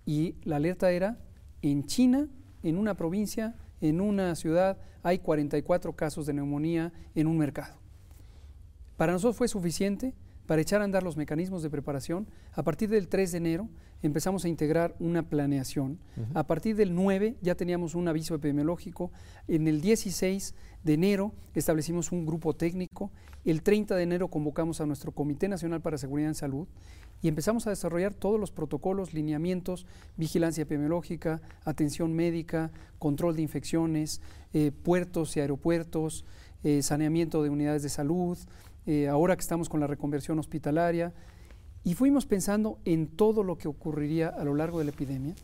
y 0.06 0.36
la 0.44 0.58
alerta 0.58 0.92
era 0.92 1.18
en 1.62 1.86
China, 1.86 2.28
en 2.64 2.78
una 2.78 2.96
provincia, 2.96 3.56
en 3.82 4.02
una 4.02 4.36
ciudad, 4.36 4.78
hay 5.04 5.20
44 5.20 5.94
casos 5.94 6.26
de 6.26 6.34
neumonía 6.34 6.92
en 7.16 7.28
un 7.28 7.38
mercado. 7.38 7.78
Para 8.98 9.14
nosotros 9.14 9.38
fue 9.38 9.48
suficiente 9.48 10.14
para 10.50 10.64
echar 10.64 10.82
a 10.82 10.84
andar 10.84 11.04
los 11.04 11.16
mecanismos 11.16 11.62
de 11.62 11.70
preparación. 11.70 12.26
A 12.54 12.64
partir 12.64 12.90
del 12.90 13.08
3 13.08 13.34
de 13.34 13.38
enero 13.38 13.70
empezamos 14.02 14.46
a 14.46 14.50
integrar 14.50 14.96
una 14.98 15.22
planeación. 15.22 16.00
A 16.34 16.48
partir 16.48 16.76
del 16.76 16.96
9 16.96 17.36
ya 17.40 17.54
teníamos 17.54 17.94
un 17.94 18.08
aviso 18.08 18.34
epidemiológico. 18.34 19.12
En 19.48 19.68
el 19.68 19.80
16 19.80 20.56
de 20.84 20.94
enero 20.96 21.34
establecimos 21.54 22.12
un 22.12 22.26
grupo 22.26 22.56
técnico. 22.56 23.12
El 23.46 23.62
30 23.62 23.96
de 23.96 24.02
enero 24.02 24.30
convocamos 24.30 24.82
a 24.82 24.88
nuestro 24.88 25.12
Comité 25.12 25.48
Nacional 25.48 25.82
para 25.82 26.00
Seguridad 26.00 26.30
en 26.30 26.36
Salud 26.36 26.68
y 27.22 27.28
empezamos 27.28 27.68
a 27.68 27.70
desarrollar 27.70 28.16
todos 28.16 28.40
los 28.40 28.50
protocolos, 28.50 29.14
lineamientos, 29.14 29.86
vigilancia 30.18 30.64
epidemiológica, 30.64 31.42
atención 31.64 32.14
médica, 32.14 32.72
control 32.98 33.36
de 33.36 33.44
infecciones, 33.44 34.20
eh, 34.54 34.72
puertos 34.72 35.38
y 35.38 35.42
aeropuertos, 35.42 36.26
eh, 36.64 36.82
saneamiento 36.82 37.44
de 37.44 37.50
unidades 37.50 37.84
de 37.84 37.90
salud, 37.90 38.38
eh, 38.86 39.08
ahora 39.08 39.36
que 39.36 39.42
estamos 39.42 39.70
con 39.70 39.80
la 39.80 39.88
reconversión 39.88 40.40
hospitalaria, 40.40 41.14
y 41.84 41.94
fuimos 41.94 42.26
pensando 42.26 42.80
en 42.86 43.08
todo 43.08 43.44
lo 43.44 43.58
que 43.58 43.68
ocurriría 43.68 44.30
a 44.30 44.44
lo 44.44 44.54
largo 44.54 44.80
de 44.80 44.86
la 44.86 44.92
epidemia. 44.92 45.36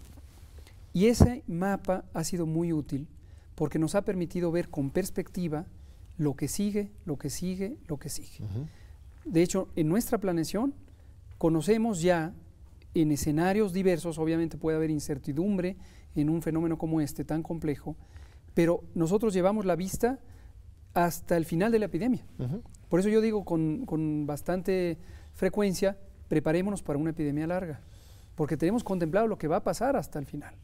Y 0.94 1.08
ese 1.08 1.44
mapa 1.48 2.06
ha 2.14 2.24
sido 2.24 2.46
muy 2.46 2.74
útil 2.74 3.08
porque 3.56 3.80
nos 3.80 3.96
ha 3.96 4.04
permitido 4.04 4.52
ver 4.52 4.70
con 4.70 4.90
perspectiva 4.90 5.66
lo 6.18 6.36
que 6.36 6.48
sigue, 6.48 6.92
lo 7.06 7.18
que 7.18 7.30
sigue, 7.30 7.78
lo 7.88 7.98
que 7.98 8.10
sigue. 8.10 8.46
De 9.26 9.42
hecho, 9.42 9.70
en 9.76 9.90
nuestra 9.90 10.18
planeación 10.18 10.74
conocemos 11.38 12.02
ya 12.02 12.34
en 12.94 13.12
escenarios 13.12 13.74
diversos, 13.74 14.18
obviamente 14.18 14.58
puede 14.58 14.78
haber 14.78 14.90
incertidumbre 14.90 15.76
en 16.16 16.30
un 16.30 16.42
fenómeno 16.42 16.78
como 16.78 17.02
este 17.02 17.26
tan 17.26 17.44
complejo, 17.44 17.96
pero 18.54 18.84
nosotros 18.94 19.34
llevamos 19.34 19.66
la 19.66 19.76
vista 19.76 20.20
hasta 20.94 21.36
el 21.36 21.46
final 21.46 21.72
de 21.72 21.80
la 21.80 21.86
epidemia. 21.88 22.26
Por 22.90 23.00
eso 23.00 23.10
yo 23.10 23.22
digo 23.22 23.44
con, 23.46 24.26
bastante 24.26 24.98
frecuencia, 25.34 25.98
preparémonos 26.28 26.82
para 26.82 27.00
una 27.00 27.12
epidemia 27.12 27.48
larga, 27.48 27.82
porque 28.36 28.58
tenemos 28.58 28.84
contemplado 28.84 29.28
lo 29.28 29.38
que 29.38 29.48
va 29.48 29.58
a 29.58 29.64
pasar 29.64 29.96
hasta 29.96 30.20
el 30.20 30.26
final. 30.26 30.56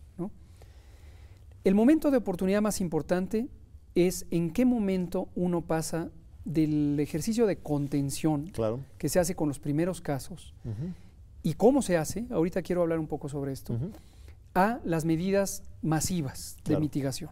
El 1.64 1.76
momento 1.76 2.10
de 2.10 2.18
oportunidad 2.18 2.62
más 2.62 2.82
importante 2.82 3.48
es 3.94 4.26
en 4.32 4.52
qué 4.52 4.66
momento 4.66 5.30
uno 5.36 5.62
pasa 5.62 6.10
del 6.44 7.00
ejercicio 7.00 7.46
de 7.46 7.58
contención 7.58 8.48
claro. 8.48 8.80
que 8.98 9.10
se 9.10 9.20
hace 9.20 9.36
con 9.36 9.48
los 9.48 9.60
primeros 9.60 10.02
casos 10.02 10.56
y 11.44 11.54
cómo 11.54 11.82
se 11.82 11.98
hace, 11.98 12.26
ahorita 12.32 12.62
quiero 12.62 12.82
hablar 12.82 13.00
un 13.00 13.08
poco 13.08 13.30
sobre 13.30 13.52
esto, 13.52 13.78
a 14.56 14.80
las 14.84 15.06
medidas 15.06 15.64
masivas 15.82 16.58
de 16.66 16.78
mitigación. 16.80 17.30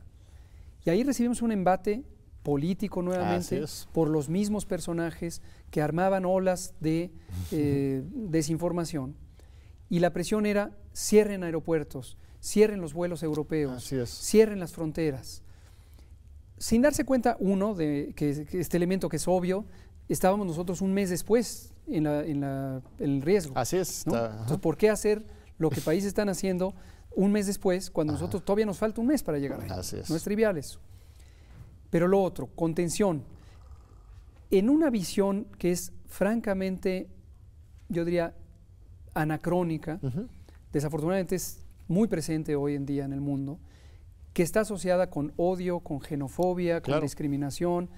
Y 0.86 0.90
ahí 0.90 1.04
recibimos 1.04 1.42
un 1.42 1.52
embate 1.52 2.04
político 2.44 3.02
nuevamente 3.02 3.64
por 3.92 4.10
los 4.10 4.30
mismos 4.30 4.66
personajes 4.66 5.42
que 5.72 5.82
armaban 5.82 6.26
olas 6.26 6.74
de 6.80 7.12
eh, 7.52 8.04
desinformación. 8.12 9.16
Y 9.90 10.00
la 10.00 10.14
presión 10.14 10.46
era 10.46 10.72
cierren 10.96 11.44
aeropuertos, 11.44 12.18
cierren 12.42 12.82
los 12.82 12.94
vuelos 12.94 13.24
europeos, 13.24 13.92
cierren 14.06 14.60
las 14.60 14.72
fronteras. 14.74 15.44
Sin 16.58 16.82
darse 16.82 17.06
cuenta, 17.06 17.38
uno, 17.40 17.74
de 17.74 18.14
que, 18.16 18.48
este 18.52 18.78
elemento 18.78 19.10
que 19.10 19.18
es 19.18 19.28
obvio, 19.28 19.66
estábamos 20.10 20.46
nosotros 20.46 20.82
un 20.82 20.94
mes 20.94 21.10
después 21.10 21.74
en, 21.88 22.06
el 23.00 23.22
riesgo. 23.22 23.54
Así 23.58 23.78
es. 23.78 24.06
Entonces, 24.06 24.58
¿por 24.58 24.78
qué 24.78 24.90
hacer 24.90 25.26
lo 25.58 25.70
que 25.70 25.82
países 25.82 26.10
están 26.10 26.30
haciendo 26.30 26.74
un 27.16 27.32
mes 27.32 27.48
después 27.48 27.90
cuando 27.90 28.14
nosotros 28.14 28.44
todavía 28.44 28.66
nos 28.66 28.78
falta 28.78 29.02
un 29.02 29.08
mes 29.08 29.24
para 29.24 29.40
llegar 29.40 29.62
ahí? 29.62 29.70
Así 29.72 29.98
es. 29.98 30.10
No 30.10 30.16
es 30.16 30.24
trivial 30.24 30.58
eso. 30.58 30.80
Pero 31.90 32.08
lo 32.08 32.22
otro, 32.22 32.48
contención. 32.48 33.24
En 34.52 34.70
una 34.70 34.90
visión 34.90 35.48
que 35.58 35.72
es 35.72 35.92
francamente, 36.08 37.08
yo 37.88 38.06
diría, 38.06 38.34
anacrónica, 39.14 40.00
desafortunadamente 40.72 41.36
es 41.36 41.66
muy 41.88 42.08
presente 42.08 42.56
hoy 42.56 42.76
en 42.76 42.86
día 42.86 43.06
en 43.06 43.14
el 43.14 43.22
mundo, 43.22 43.60
que 44.34 44.44
está 44.44 44.62
asociada 44.62 45.10
con 45.10 45.34
odio, 45.38 45.80
con 45.80 46.02
xenofobia, 46.02 46.82
con 46.82 47.02
discriminación. 47.02 47.90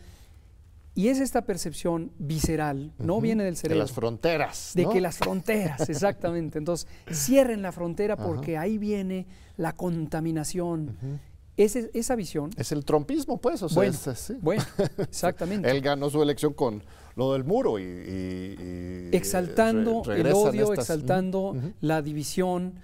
Y 0.93 1.07
es 1.07 1.19
esta 1.19 1.43
percepción 1.45 2.11
visceral, 2.17 2.91
no 2.97 3.21
viene 3.21 3.45
del 3.45 3.55
cerebro. 3.55 3.79
De 3.79 3.83
las 3.83 3.93
fronteras. 3.93 4.71
De 4.75 4.85
que 4.87 4.99
las 4.99 5.17
fronteras, 5.17 5.89
exactamente. 5.89 6.57
Entonces, 6.57 6.87
cierren 7.09 7.61
la 7.61 7.71
frontera 7.71 8.17
porque 8.17 8.57
ahí 8.57 8.77
viene 8.77 9.25
la 9.55 9.73
contaminación 9.73 10.97
esa 11.63 12.15
visión. 12.15 12.51
Es 12.57 12.71
el 12.71 12.85
trompismo, 12.85 13.37
pues. 13.37 13.61
O 13.63 13.69
sea, 13.69 13.75
bueno, 13.75 13.93
sí. 14.15 14.37
bueno, 14.41 14.63
exactamente. 14.97 15.69
Él 15.69 15.81
ganó 15.81 16.09
su 16.09 16.21
elección 16.21 16.53
con 16.53 16.83
lo 17.15 17.33
del 17.33 17.43
muro 17.43 17.79
y. 17.79 19.09
exaltando 19.11 20.03
el 20.11 20.31
odio, 20.31 20.73
exaltando 20.73 21.55
la 21.81 22.01
división. 22.01 22.75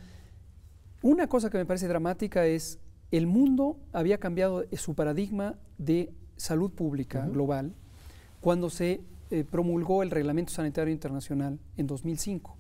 Una 1.02 1.28
cosa 1.28 1.50
que 1.50 1.58
me 1.58 1.66
parece 1.66 1.88
dramática 1.88 2.46
es 2.46 2.80
el 3.12 3.28
mundo 3.28 3.78
había 3.94 4.18
cambiado 4.18 4.66
su 4.74 4.96
paradigma 4.96 5.56
de 5.78 6.12
salud 6.36 6.72
pública 6.72 7.26
global 7.28 7.74
cuando 8.42 8.70
se 8.70 9.02
eh, 9.30 9.44
promulgó 9.50 10.04
el 10.04 10.12
Reglamento 10.12 10.52
Sanitario 10.52 10.94
Internacional 10.94 11.60
en 11.78 11.88
2005. 11.88 12.58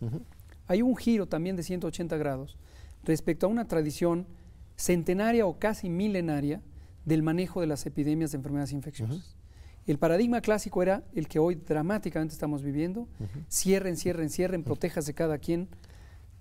Hay 0.67 0.81
un 0.81 0.95
giro 0.95 1.27
también 1.27 1.55
de 1.55 1.63
180 1.63 2.17
grados 2.17 2.57
respecto 3.03 3.45
a 3.45 3.49
una 3.49 3.67
tradición 3.67 4.25
centenaria 4.77 5.45
o 5.45 5.59
casi 5.59 5.89
milenaria 5.89 6.61
del 7.03 7.23
manejo 7.23 7.61
de 7.61 7.67
las 7.67 7.85
epidemias 7.85 8.31
de 8.31 8.37
enfermedades 8.37 8.71
infecciosas. 8.71 9.35
El 9.87 9.97
paradigma 9.97 10.41
clásico 10.41 10.83
era 10.83 11.03
el 11.15 11.27
que 11.27 11.39
hoy 11.39 11.55
dramáticamente 11.55 12.33
estamos 12.33 12.61
viviendo, 12.61 13.07
cierren, 13.49 13.95
cierren, 13.95 14.29
cierren, 14.29 14.63
protéjase 14.63 15.13
cada 15.13 15.37
quien, 15.37 15.69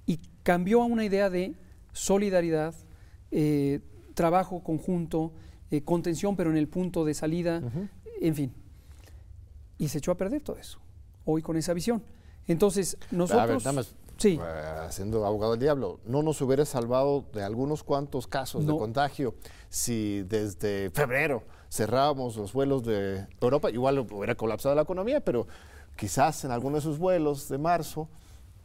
y 0.05 0.18
cambió 0.42 0.83
a 0.83 0.85
una 0.85 1.05
idea 1.05 1.31
de 1.31 1.55
solidaridad, 1.92 2.75
eh, 3.31 3.81
trabajo 4.14 4.62
conjunto, 4.62 5.33
eh, 5.70 5.83
contención, 5.83 6.37
pero 6.37 6.51
en 6.51 6.57
el 6.57 6.68
punto 6.68 7.05
de 7.05 7.14
salida, 7.14 7.62
en 8.20 8.35
fin. 8.35 8.53
Y 9.79 9.88
se 9.88 9.99
echó 9.99 10.11
a 10.11 10.16
perder 10.16 10.42
todo 10.42 10.59
eso, 10.59 10.81
hoy 11.25 11.40
con 11.40 11.57
esa 11.57 11.72
visión. 11.72 12.03
Entonces, 12.49 12.99
nosotros... 13.12 13.64
Sí. 14.16 14.40
Eh, 14.42 14.74
haciendo 14.87 15.26
abogado 15.26 15.52
del 15.52 15.61
diablo, 15.61 16.00
no 16.07 16.22
nos 16.22 16.40
hubiera 16.40 16.64
salvado 16.64 17.24
de 17.33 17.42
algunos 17.42 17.83
cuantos 17.83 18.26
casos 18.26 18.66
de 18.66 18.76
contagio 18.76 19.35
si 19.68 20.22
desde 20.22 20.90
febrero 20.90 21.42
cerrábamos 21.70 22.37
los 22.37 22.52
vuelos 22.52 22.85
de 22.85 23.26
Europa. 23.40 23.70
Igual 23.70 23.98
hubiera 23.98 24.35
colapsado 24.35 24.74
la 24.74 24.83
economía, 24.83 25.20
pero 25.20 25.46
quizás 25.96 26.44
en 26.44 26.50
alguno 26.50 26.76
de 26.76 26.81
esos 26.81 26.98
vuelos 26.98 27.48
de 27.48 27.59
marzo 27.59 28.09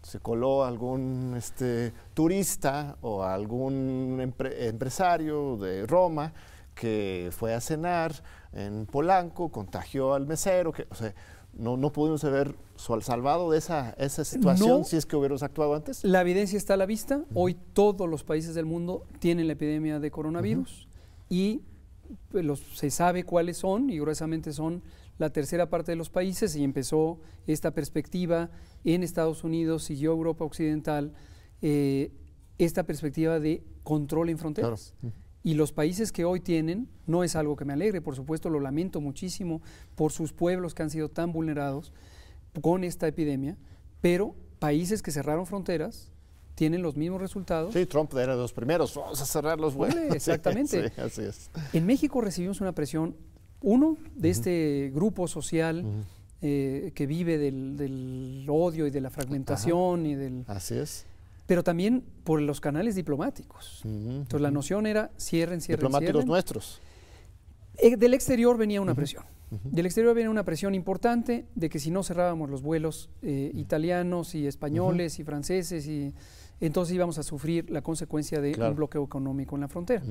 se 0.04 0.20
coló 0.20 0.64
algún 0.64 1.36
este, 1.38 1.94
turista 2.14 2.98
o 3.02 3.24
algún 3.24 4.20
empresario 4.20 5.58
de 5.58 5.86
Roma 5.86 6.34
que 6.74 7.30
fue 7.32 7.54
a 7.54 7.62
cenar 7.62 8.14
en 8.54 8.86
Polanco, 8.86 9.50
contagió 9.50 10.14
al 10.14 10.26
mesero, 10.26 10.72
que, 10.72 10.88
o 10.90 10.96
sea, 10.96 11.14
no, 11.54 11.78
no 11.78 11.92
pudimos 11.92 12.24
haber 12.24 12.56
salvado 13.02 13.52
de 13.52 13.58
esa, 13.58 13.92
esa 13.92 14.24
situación 14.24 14.86
si 14.86 14.98
es 14.98 15.06
que 15.06 15.16
hubiéramos 15.16 15.44
actuado 15.44 15.76
antes? 15.76 16.04
La 16.04 16.22
evidencia 16.22 16.58
está 16.58 16.76
a 16.76 16.78
la 16.78 16.86
vista. 16.86 17.24
Hoy 17.34 17.56
todos 17.74 18.10
los 18.10 18.24
países 18.24 18.56
del 18.56 18.66
mundo 18.66 19.06
tienen 19.20 19.48
la 19.48 19.54
epidemia 19.54 20.00
de 20.00 20.12
coronavirus 20.12 20.88
y 21.30 21.62
pues, 22.30 22.44
los, 22.46 22.60
se 22.74 22.90
sabe 22.90 23.24
cuáles 23.24 23.58
son 23.58 23.90
y 23.90 24.00
gruesamente 24.00 24.54
son 24.54 24.82
la 25.18 25.30
tercera 25.30 25.70
parte 25.70 25.92
de 25.92 25.96
los 25.96 26.10
países 26.10 26.56
y 26.56 26.64
empezó 26.64 27.20
esta 27.46 27.72
perspectiva 27.72 28.50
en 28.84 29.04
Estados 29.04 29.44
Unidos, 29.44 29.84
siguió 29.84 30.12
Europa 30.12 30.44
Occidental, 30.44 31.14
eh, 31.62 32.12
esta 32.58 32.84
perspectiva 32.84 33.40
de 33.40 33.64
control 33.84 34.30
en 34.30 34.38
fronteras. 34.38 34.96
Y 35.44 35.56
los 35.56 35.72
países 35.72 36.12
que 36.12 36.24
hoy 36.24 36.40
tienen, 36.40 36.88
no 37.08 37.24
es 37.24 37.36
algo 37.36 37.56
que 37.56 37.66
me 37.66 37.74
alegre, 37.74 38.02
por 38.02 38.16
supuesto 38.16 38.50
lo 38.50 38.60
lamento 38.60 39.02
muchísimo 39.02 39.62
por 39.96 40.12
sus 40.12 40.34
pueblos 40.34 40.76
que 40.76 40.84
han 40.84 40.90
sido 40.90 41.10
tan 41.10 41.32
vulnerados 41.32 41.94
con 42.62 42.84
esta 42.84 43.08
epidemia, 43.08 43.58
pero 44.02 44.36
países 44.60 45.02
que 45.02 45.12
cerraron 45.12 45.48
fronteras 45.48 46.12
tienen 46.54 46.84
los 46.84 46.96
mismos 46.96 47.22
resultados. 47.22 47.74
Sí, 47.74 47.86
Trump 47.88 48.14
era 48.14 48.36
de 48.36 48.42
los 48.42 48.54
primeros, 48.54 48.94
vamos 48.96 49.20
a 49.20 49.26
cerrar 49.26 49.60
los 49.60 49.74
vuelos. 49.74 49.98
exactamente. 50.14 50.90
Sí, 50.90 51.02
así 51.02 51.22
es. 51.24 51.50
En 51.74 51.86
México 51.88 52.22
recibimos 52.22 52.62
una 52.62 52.74
presión, 52.74 53.16
uno, 53.62 53.98
de 54.16 54.30
este 54.30 54.92
grupo 54.94 55.28
social 55.28 55.84
eh, 56.42 56.92
que 56.94 57.08
vive 57.08 57.40
del, 57.40 58.46
odio 58.48 58.86
y 58.86 58.92
de 58.92 59.02
la 59.02 59.10
fragmentación 59.10 60.06
y 60.06 60.14
del... 60.16 60.44
Así 60.48 60.76
es 60.76 61.08
pero 61.52 61.66
también 61.66 62.06
por 62.24 62.42
los 62.42 62.62
canales 62.62 62.96
diplomáticos. 62.96 63.82
Entonces 63.84 64.40
la 64.40 64.52
noción 64.52 64.88
era 64.88 65.12
cierren, 65.20 65.60
cierren, 65.60 65.86
Diplomáticos 65.86 66.26
nuestros. 66.26 66.80
Eh, 67.78 67.98
del 67.98 68.14
exterior 68.14 68.58
venía 68.58 68.80
una 68.80 68.96
presión. 68.96 69.26
Del 69.66 69.86
exterior 69.86 70.16
venía 70.16 70.30
una 70.30 70.46
presión 70.46 70.74
importante 70.76 71.46
de 71.54 71.70
que 71.70 71.78
si 71.78 71.92
no 71.92 72.04
cerrábamos 72.04 72.50
los 72.50 72.62
vuelos 72.62 73.10
eh, 73.22 73.52
italianos 73.54 74.34
y 74.34 74.48
españoles 74.48 75.20
y 75.20 75.26
franceses, 75.26 75.86
y 75.88 76.14
entonces 76.62 76.96
íbamos 76.96 77.18
a 77.18 77.24
sufrir 77.24 77.70
la 77.70 77.82
consecuencia 77.82 78.40
de 78.40 78.58
un 78.58 78.74
bloqueo 78.74 79.04
económico 79.04 79.58
en 79.58 79.62
la 79.64 79.68
frontera. 79.68 80.06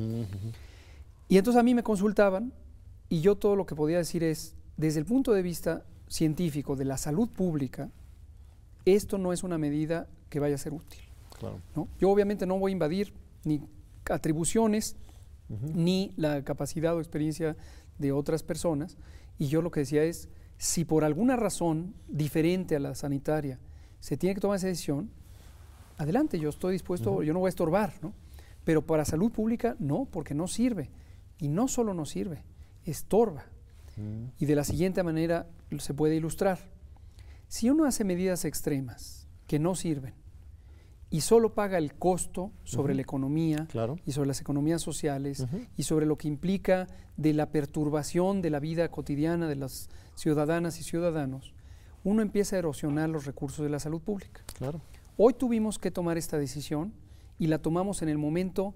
Y 1.27 1.39
entonces 1.39 1.59
a 1.59 1.63
mí 1.63 1.75
me 1.75 1.83
consultaban 1.83 2.53
y 3.09 3.23
yo 3.23 3.37
todo 3.37 3.57
lo 3.57 3.65
que 3.65 3.75
podía 3.75 3.97
decir 3.97 4.23
es, 4.25 4.57
desde 4.77 5.01
el 5.01 5.07
punto 5.07 5.33
de 5.33 5.41
vista 5.41 5.87
científico 6.07 6.77
de 6.77 6.85
la 6.85 6.99
salud 6.99 7.31
pública, 7.31 7.89
esto 8.85 9.17
no 9.17 9.33
es 9.33 9.43
una 9.43 9.57
medida 9.57 10.07
que 10.29 10.39
vaya 10.39 10.57
a 10.57 10.59
ser 10.59 10.75
útil. 10.75 11.10
Yo 11.99 12.11
obviamente 12.11 12.47
no 12.47 12.59
voy 12.59 12.73
a 12.73 12.75
invadir 12.75 13.13
ni 13.45 13.61
atribuciones, 14.09 14.97
ni 15.49 16.13
la 16.17 16.45
capacidad 16.45 16.95
o 16.95 17.01
experiencia 17.01 17.57
de 17.99 18.13
otras 18.13 18.43
personas. 18.43 18.97
Y 19.39 19.49
yo 19.49 19.63
lo 19.63 19.71
que 19.71 19.81
decía 19.81 20.05
es, 20.05 20.29
si 20.59 20.85
por 20.85 21.05
alguna 21.05 21.37
razón 21.37 21.95
diferente 22.09 22.77
a 22.77 22.81
la 22.81 22.95
sanitaria 22.95 23.59
se 23.99 24.17
tiene 24.17 24.35
que 24.35 24.41
tomar 24.41 24.57
esa 24.57 24.67
decisión, 24.67 25.11
adelante, 25.97 26.39
yo 26.39 26.51
estoy 26.51 26.73
dispuesto, 26.73 27.23
yo 27.23 27.33
no 27.33 27.41
voy 27.41 27.49
a 27.49 27.51
estorbar, 27.51 27.95
¿no? 28.03 28.15
Pero 28.65 28.87
para 28.87 29.05
salud 29.05 29.33
pública 29.33 29.77
no, 29.79 30.07
porque 30.11 30.35
no 30.35 30.47
sirve. 30.47 30.91
Y 31.39 31.49
no 31.49 31.69
solo 31.69 31.95
no 31.95 32.05
sirve, 32.05 32.45
estorba. 32.85 33.45
Y 34.39 34.47
de 34.47 34.55
la 34.55 34.65
siguiente 34.65 35.03
manera 35.03 35.47
se 35.79 35.95
puede 35.95 36.17
ilustrar. 36.17 36.59
Si 37.49 37.69
uno 37.69 37.85
hace 37.85 38.05
medidas 38.05 38.45
extremas 38.45 39.27
que 39.47 39.59
no 39.59 39.75
sirven, 39.75 40.15
y 41.11 41.23
solo 41.23 41.55
paga 41.55 41.77
el 41.77 41.95
costo 41.95 42.53
sobre 42.63 42.95
la 42.95 43.03
economía 43.03 43.67
y 44.07 44.13
sobre 44.13 44.29
las 44.29 44.41
economías 44.41 44.81
sociales 44.81 45.45
y 45.77 45.83
sobre 45.83 46.07
lo 46.07 46.17
que 46.17 46.29
implica 46.29 46.87
de 47.17 47.35
la 47.35 47.51
perturbación 47.51 48.43
de 48.43 48.51
la 48.51 48.61
vida 48.61 48.89
cotidiana 48.91 49.49
de 49.49 49.57
las 49.57 49.91
ciudadanas 50.15 50.79
y 50.79 50.85
ciudadanos, 50.85 51.53
uno 52.05 52.23
empieza 52.23 52.57
a 52.57 52.61
erosionar 52.61 53.11
los 53.11 53.27
recursos 53.27 53.65
de 53.65 53.71
la 53.71 53.81
salud 53.81 54.01
pública. 54.01 54.43
Claro. 54.57 54.81
Hoy 55.17 55.35
tuvimos 55.35 55.79
que 55.79 55.91
tomar 55.91 56.17
esta 56.17 56.39
decisión 56.39 56.95
y 57.39 57.49
la 57.49 57.59
tomamos 57.59 58.03
en 58.03 58.09
el 58.09 58.17
momento 58.17 58.75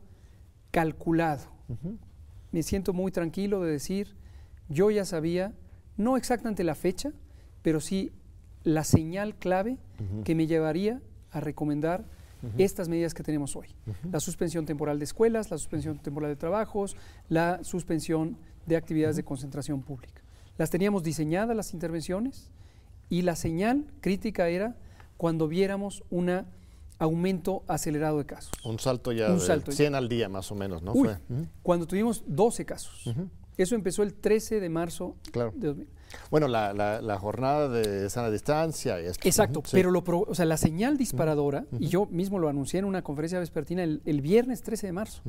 calculado. 0.73 1.45
Me 2.51 2.63
siento 2.63 2.93
muy 2.93 3.13
tranquilo 3.13 3.63
de 3.63 3.71
decir, 3.71 4.17
yo 4.69 4.91
ya 4.91 5.05
sabía, 5.05 5.55
no 5.97 6.17
exactamente 6.17 6.65
la 6.65 6.75
fecha, 6.75 7.13
pero 7.63 7.81
sí 7.81 8.11
la 8.65 8.83
señal 8.83 9.37
clave 9.37 9.79
que 10.25 10.35
me 10.35 10.47
llevaría 10.47 11.01
a 11.31 11.41
recomendar 11.41 12.05
estas 12.59 12.89
medidas 12.89 13.15
que 13.15 13.23
tenemos 13.23 13.57
hoy. 13.57 13.69
La 14.11 14.21
suspensión 14.21 14.67
temporal 14.67 14.99
de 14.99 15.05
escuelas, 15.05 15.51
la 15.51 15.59
suspensión 15.59 15.99
temporal 15.99 16.31
de 16.31 16.37
trabajos, 16.37 16.97
la 17.29 17.63
suspensión 17.65 18.37
de 18.67 18.77
actividades 18.77 19.17
de 19.17 19.25
concentración 19.25 19.83
pública. 19.83 20.23
Las 20.57 20.71
teníamos 20.71 21.03
diseñadas 21.03 21.57
las 21.57 21.75
intervenciones 21.75 22.51
y 23.09 23.23
la 23.23 23.37
señal 23.37 23.87
crítica 24.01 24.49
era 24.49 24.77
cuando 25.17 25.49
viéramos 25.49 26.03
un 26.11 26.45
aumento 26.99 27.65
acelerado 27.67 28.19
de 28.19 28.27
casos. 28.27 28.53
Un 28.65 28.79
salto 28.79 29.13
ya 29.13 29.31
de 29.31 29.73
100 29.73 29.95
al 29.95 30.09
día 30.09 30.29
más 30.29 30.51
o 30.53 30.55
menos, 30.55 30.83
¿no? 30.83 30.93
Fue. 30.93 31.19
Cuando 31.63 31.87
tuvimos 31.87 32.25
12 32.27 32.65
casos. 32.65 33.11
Eso 33.57 33.75
empezó 33.75 34.03
el 34.03 34.15
13 34.15 34.59
de 34.61 34.69
marzo 34.69 35.17
claro. 35.31 35.53
de 35.55 35.69
2000. 35.69 35.89
Bueno, 36.31 36.49
la, 36.49 37.19
jornada 37.21 37.69
de 37.69 38.09
sana 38.11 38.31
distancia. 38.31 39.01
Y 39.01 39.07
esto. 39.07 39.27
Exacto, 39.27 39.63
pero 39.73 39.91
lo 39.91 40.03
o 40.07 40.35
sea, 40.35 40.45
la 40.45 40.57
señal 40.57 40.97
disparadora, 40.97 41.65
y 41.79 41.89
yo 41.89 42.07
mismo 42.07 42.39
lo 42.39 42.49
anuncié 42.49 42.79
en 42.79 42.85
una 42.85 43.03
conferencia 43.03 43.39
vespertina 43.39 43.83
el, 43.83 44.21
viernes 44.21 44.63
13 44.63 44.89
de 44.89 44.93
marzo. 44.93 45.23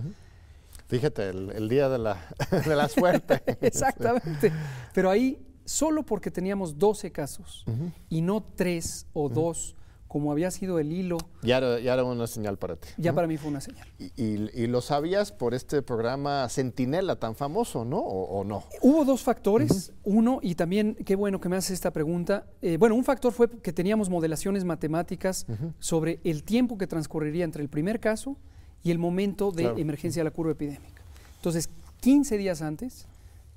Fíjate, 0.87 1.29
el, 1.29 1.67
día 1.67 1.89
de 1.89 1.97
la, 1.97 2.17
de 2.65 2.75
la 2.75 2.87
suerte. 2.87 3.41
Exactamente. 3.61 4.51
Pero 4.93 5.09
ahí, 5.09 5.39
solo 5.65 6.03
porque 6.03 6.31
teníamos 6.31 6.77
12 6.77 7.11
casos 7.11 7.65
y 8.09 8.21
no 8.21 8.43
3 8.55 9.07
o 9.13 9.29
2 9.29 9.75
como 10.15 10.31
había 10.31 10.49
sido 10.49 10.79
el 10.79 10.93
hilo. 10.93 11.17
Ya 11.43 11.57
era, 11.57 11.77
ya 11.81 11.93
era 11.93 12.05
una 12.05 12.25
señal 12.25 12.57
para 12.57 12.77
ti. 12.77 12.87
Ya 12.95 13.11
para 13.11 13.27
mí 13.27 13.35
fue 13.35 13.49
una 13.49 13.59
señal. 13.59 13.85
Y, 14.15 14.65
lo 14.67 14.79
sabías 14.79 15.33
por 15.33 15.53
este 15.53 15.81
programa 15.81 16.47
Centinela 16.47 17.17
tan 17.17 17.35
famoso, 17.35 17.83
¿no? 17.83 17.99
¿O, 17.99 18.45
no? 18.45 18.63
Hubo 18.81 19.03
dos 19.03 19.23
factores. 19.23 19.91
Uno, 20.05 20.39
y 20.41 20.55
también 20.55 20.95
qué 21.03 21.17
bueno 21.17 21.41
que 21.41 21.49
me 21.49 21.57
haces 21.57 21.71
esta 21.71 21.91
pregunta. 21.91 22.45
Eh, 22.61 22.77
bueno, 22.77 22.95
un 22.95 23.03
factor 23.03 23.33
fue 23.33 23.49
que 23.49 23.73
teníamos 23.73 24.09
modelaciones 24.09 24.63
matemáticas 24.63 25.47
sobre 25.79 26.21
el 26.23 26.45
tiempo 26.45 26.77
que 26.77 26.87
transcurriría 26.87 27.43
entre 27.43 27.61
el 27.61 27.67
primer 27.67 27.99
caso 27.99 28.37
y 28.83 28.91
el 28.91 28.99
momento 28.99 29.51
de 29.51 29.65
emergencia 29.75 30.21
de 30.21 30.29
la 30.29 30.31
curva 30.31 30.53
epidémica. 30.53 31.03
Entonces, 31.35 31.69
15 31.99 32.37
días 32.37 32.61
antes, 32.61 33.05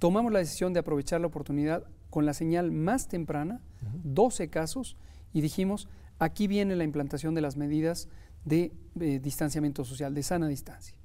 tomamos 0.00 0.32
la 0.32 0.40
decisión 0.40 0.72
de 0.72 0.80
aprovechar 0.80 1.20
la 1.20 1.28
oportunidad 1.28 1.84
con 2.10 2.26
la 2.26 2.34
señal 2.34 2.72
más 2.72 3.06
temprana, 3.06 3.60
12 4.02 4.48
casos, 4.50 4.96
y 5.32 5.40
dijimos, 5.40 5.88
Aquí 6.18 6.46
viene 6.46 6.74
la 6.76 6.84
implantación 6.84 7.34
de 7.34 7.40
las 7.40 7.56
medidas 7.56 8.08
de 8.44 8.72
eh, 9.00 9.20
distanciamiento 9.22 9.84
social, 9.84 10.14
de 10.14 10.22
sana 10.22 10.48
distancia. 10.48 10.96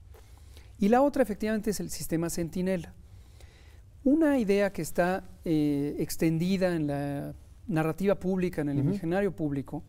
Y 0.80 0.90
la 0.90 1.02
otra 1.02 1.24
efectivamente 1.24 1.70
es 1.70 1.80
el 1.80 1.90
sistema 1.90 2.30
Centinela. 2.30 2.94
Una 4.04 4.38
idea 4.40 4.74
que 4.74 4.82
está 4.82 5.24
eh, 5.46 5.96
extendida 6.00 6.76
en 6.76 6.88
la 6.88 7.34
narrativa 7.68 8.16
pública, 8.16 8.62
en 8.62 8.70
el 8.70 8.80
imaginario 8.80 9.36
público, 9.36 9.84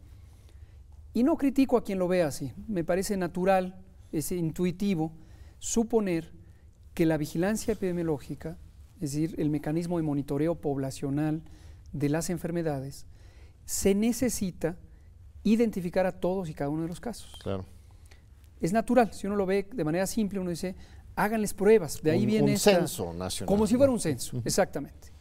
y 1.12 1.22
no 1.22 1.36
critico 1.36 1.76
a 1.76 1.84
quien 1.84 1.98
lo 1.98 2.08
vea 2.08 2.28
así, 2.28 2.52
me 2.68 2.84
parece 2.84 3.16
natural, 3.16 3.76
es 4.12 4.30
intuitivo, 4.32 5.12
suponer 5.58 6.32
que 6.92 7.06
la 7.06 7.16
vigilancia 7.16 7.72
epidemiológica, 7.72 8.58
es 9.00 9.12
decir, 9.12 9.34
el 9.38 9.50
mecanismo 9.50 9.96
de 9.96 10.04
monitoreo 10.04 10.54
poblacional 10.56 11.42
de 11.92 12.08
las 12.08 12.30
enfermedades, 12.30 13.06
se 13.64 13.94
necesita 13.94 14.76
identificar 15.44 16.06
a 16.06 16.12
todos 16.12 16.48
y 16.48 16.54
cada 16.54 16.70
uno 16.70 16.82
de 16.82 16.88
los 16.88 17.00
casos. 17.00 17.38
Claro. 17.42 17.64
Es 18.60 18.72
natural, 18.72 19.12
si 19.12 19.26
uno 19.26 19.36
lo 19.36 19.46
ve 19.46 19.68
de 19.72 19.84
manera 19.84 20.06
simple, 20.06 20.40
uno 20.40 20.50
dice, 20.50 20.74
háganles 21.14 21.54
pruebas, 21.54 22.02
de 22.02 22.10
ahí 22.10 22.26
viene... 22.26 22.52
Un 22.52 22.58
censo 22.58 23.12
nacional. 23.12 23.46
Como 23.46 23.66
si 23.66 23.76
fuera 23.76 23.92
un 23.92 24.00
censo, 24.00 24.40
exactamente. 24.44 25.12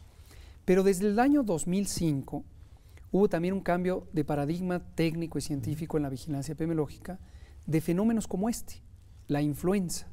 Pero 0.64 0.82
desde 0.82 1.06
el 1.06 1.18
año 1.18 1.42
2005 1.42 2.42
hubo 3.12 3.28
también 3.28 3.54
un 3.54 3.60
cambio 3.60 4.08
de 4.12 4.24
paradigma 4.24 4.80
técnico 4.94 5.38
y 5.38 5.42
científico 5.42 5.98
en 5.98 6.04
la 6.04 6.08
vigilancia 6.08 6.52
epidemiológica 6.52 7.20
de 7.66 7.80
fenómenos 7.80 8.26
como 8.26 8.48
este, 8.48 8.82
la 9.28 9.42
influenza. 9.42 10.08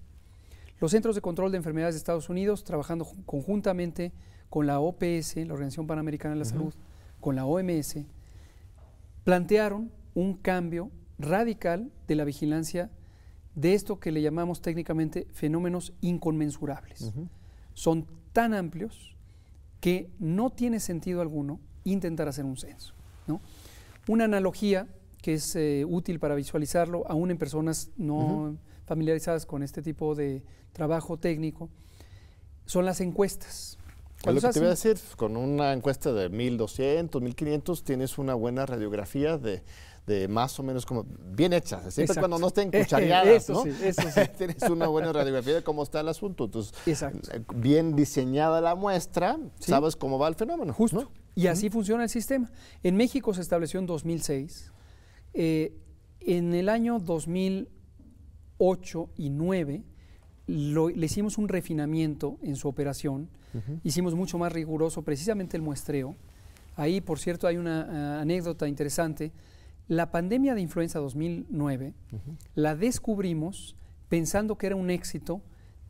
Los 0.80 0.92
Centros 0.92 1.16
de 1.16 1.22
Control 1.22 1.52
de 1.52 1.58
Enfermedades 1.58 1.96
de 1.96 2.00
Estados 2.00 2.30
Unidos, 2.30 2.64
trabajando 2.64 3.08
conjuntamente 3.26 4.12
con 4.50 4.68
la 4.68 4.80
OPS, 4.80 5.38
la 5.38 5.54
Organización 5.54 5.88
Panamericana 5.88 6.34
de 6.34 6.40
la 6.40 6.46
Salud, 6.46 6.74
con 7.20 7.36
la 7.36 7.46
OMS, 7.46 7.98
plantearon 9.24 9.92
un 10.14 10.36
cambio 10.36 10.92
radical 11.20 11.92
de 12.08 12.16
la 12.16 12.24
vigilancia 12.24 12.90
de 13.56 13.74
esto 13.74 14.00
que 14.00 14.12
le 14.12 14.22
llamamos 14.22 14.62
técnicamente 14.62 15.28
fenómenos 15.32 15.94
inconmensurables. 16.02 17.12
Son 17.74 18.08
tan 18.34 18.54
amplios 18.54 19.16
que 19.80 20.10
no 20.20 20.52
tiene 20.52 20.80
sentido 20.80 21.22
alguno 21.22 21.60
intentar 21.84 22.28
hacer 22.28 22.46
un 22.46 22.58
censo. 22.58 22.94
Una 24.08 24.26
analogía 24.26 24.88
que 25.22 25.36
es 25.36 25.56
eh, 25.56 25.86
útil 25.88 26.20
para 26.20 26.36
visualizarlo, 26.36 27.04
aún 27.08 27.30
en 27.32 27.38
personas 27.38 27.92
no 27.96 28.58
familiarizadas 28.86 29.46
con 29.46 29.64
este 29.64 29.82
tipo 29.82 30.16
de 30.16 30.44
trabajo 30.74 31.18
técnico, 31.18 31.70
son 32.66 32.86
las 32.86 33.02
encuestas. 33.02 33.78
lo 34.26 34.34
que 34.34 34.48
te 34.50 34.60
voy 34.60 34.68
a 34.68 34.72
decir, 34.72 34.98
con 35.16 35.38
una 35.38 35.74
encuesta 35.74 36.12
de 36.14 36.32
1.200, 36.32 37.10
1.500, 37.10 37.84
tienes 37.84 38.18
una 38.18 38.34
buena 38.34 38.66
radiografía 38.66 39.38
de 39.38 39.64
de 40.06 40.28
más 40.28 40.60
o 40.60 40.64
menos 40.64 40.86
como 40.86 41.06
bien 41.32 41.54
hechas, 41.54 41.94
siempre 41.94 42.18
cuando 42.18 42.40
no 42.40 42.48
estén 42.48 42.72
cuchareadas, 42.72 43.50
¿no? 43.50 43.66
eso 43.66 44.02
sí. 44.10 44.22
Tienes 44.38 44.62
una 44.64 44.88
buena 44.88 45.14
radiografía 45.14 45.56
de 45.56 45.64
cómo 45.64 45.84
está 45.84 46.00
el 46.00 46.10
asunto. 46.10 46.46
Entonces, 46.46 46.74
eh, 46.86 47.44
bien 47.56 47.96
diseñada 47.96 48.62
la 48.62 48.76
muestra, 48.76 49.38
sabes 49.60 49.96
cómo 49.96 50.18
va 50.18 50.28
el 50.28 50.36
fenómeno. 50.36 50.74
Justo. 50.74 51.12
Y 51.36 51.48
así 51.48 51.70
funciona 51.70 52.04
el 52.04 52.10
sistema. 52.10 52.52
En 52.84 52.98
México 52.98 53.34
se 53.34 53.42
estableció 53.42 53.80
en 53.80 53.86
2006. 53.86 54.72
Eh, 55.34 55.78
en 56.20 56.54
el 56.54 56.70
año 56.70 57.00
2008 57.00 59.10
y 59.18 59.30
2009 59.30 59.84
le 60.48 61.06
hicimos 61.06 61.38
un 61.38 61.48
refinamiento 61.48 62.38
en 62.42 62.56
su 62.56 62.68
operación. 62.68 63.30
Hicimos 63.84 64.16
mucho 64.16 64.38
más 64.38 64.52
riguroso 64.52 65.04
precisamente 65.04 65.58
el 65.58 65.64
muestreo. 65.64 66.16
Ahí, 66.76 67.02
por 67.02 67.20
cierto, 67.20 67.48
hay 67.48 67.58
una 67.58 67.82
eh, 67.82 68.22
anécdota 68.22 68.68
interesante 68.68 69.32
la 69.92 70.10
pandemia 70.10 70.56
de 70.56 70.62
influenza 70.62 71.00
2009 71.00 71.94
la 72.56 72.78
descubrimos 72.78 73.76
pensando 74.08 74.58
que 74.58 74.68
era 74.68 74.78
un 74.78 74.90
éxito 74.90 75.42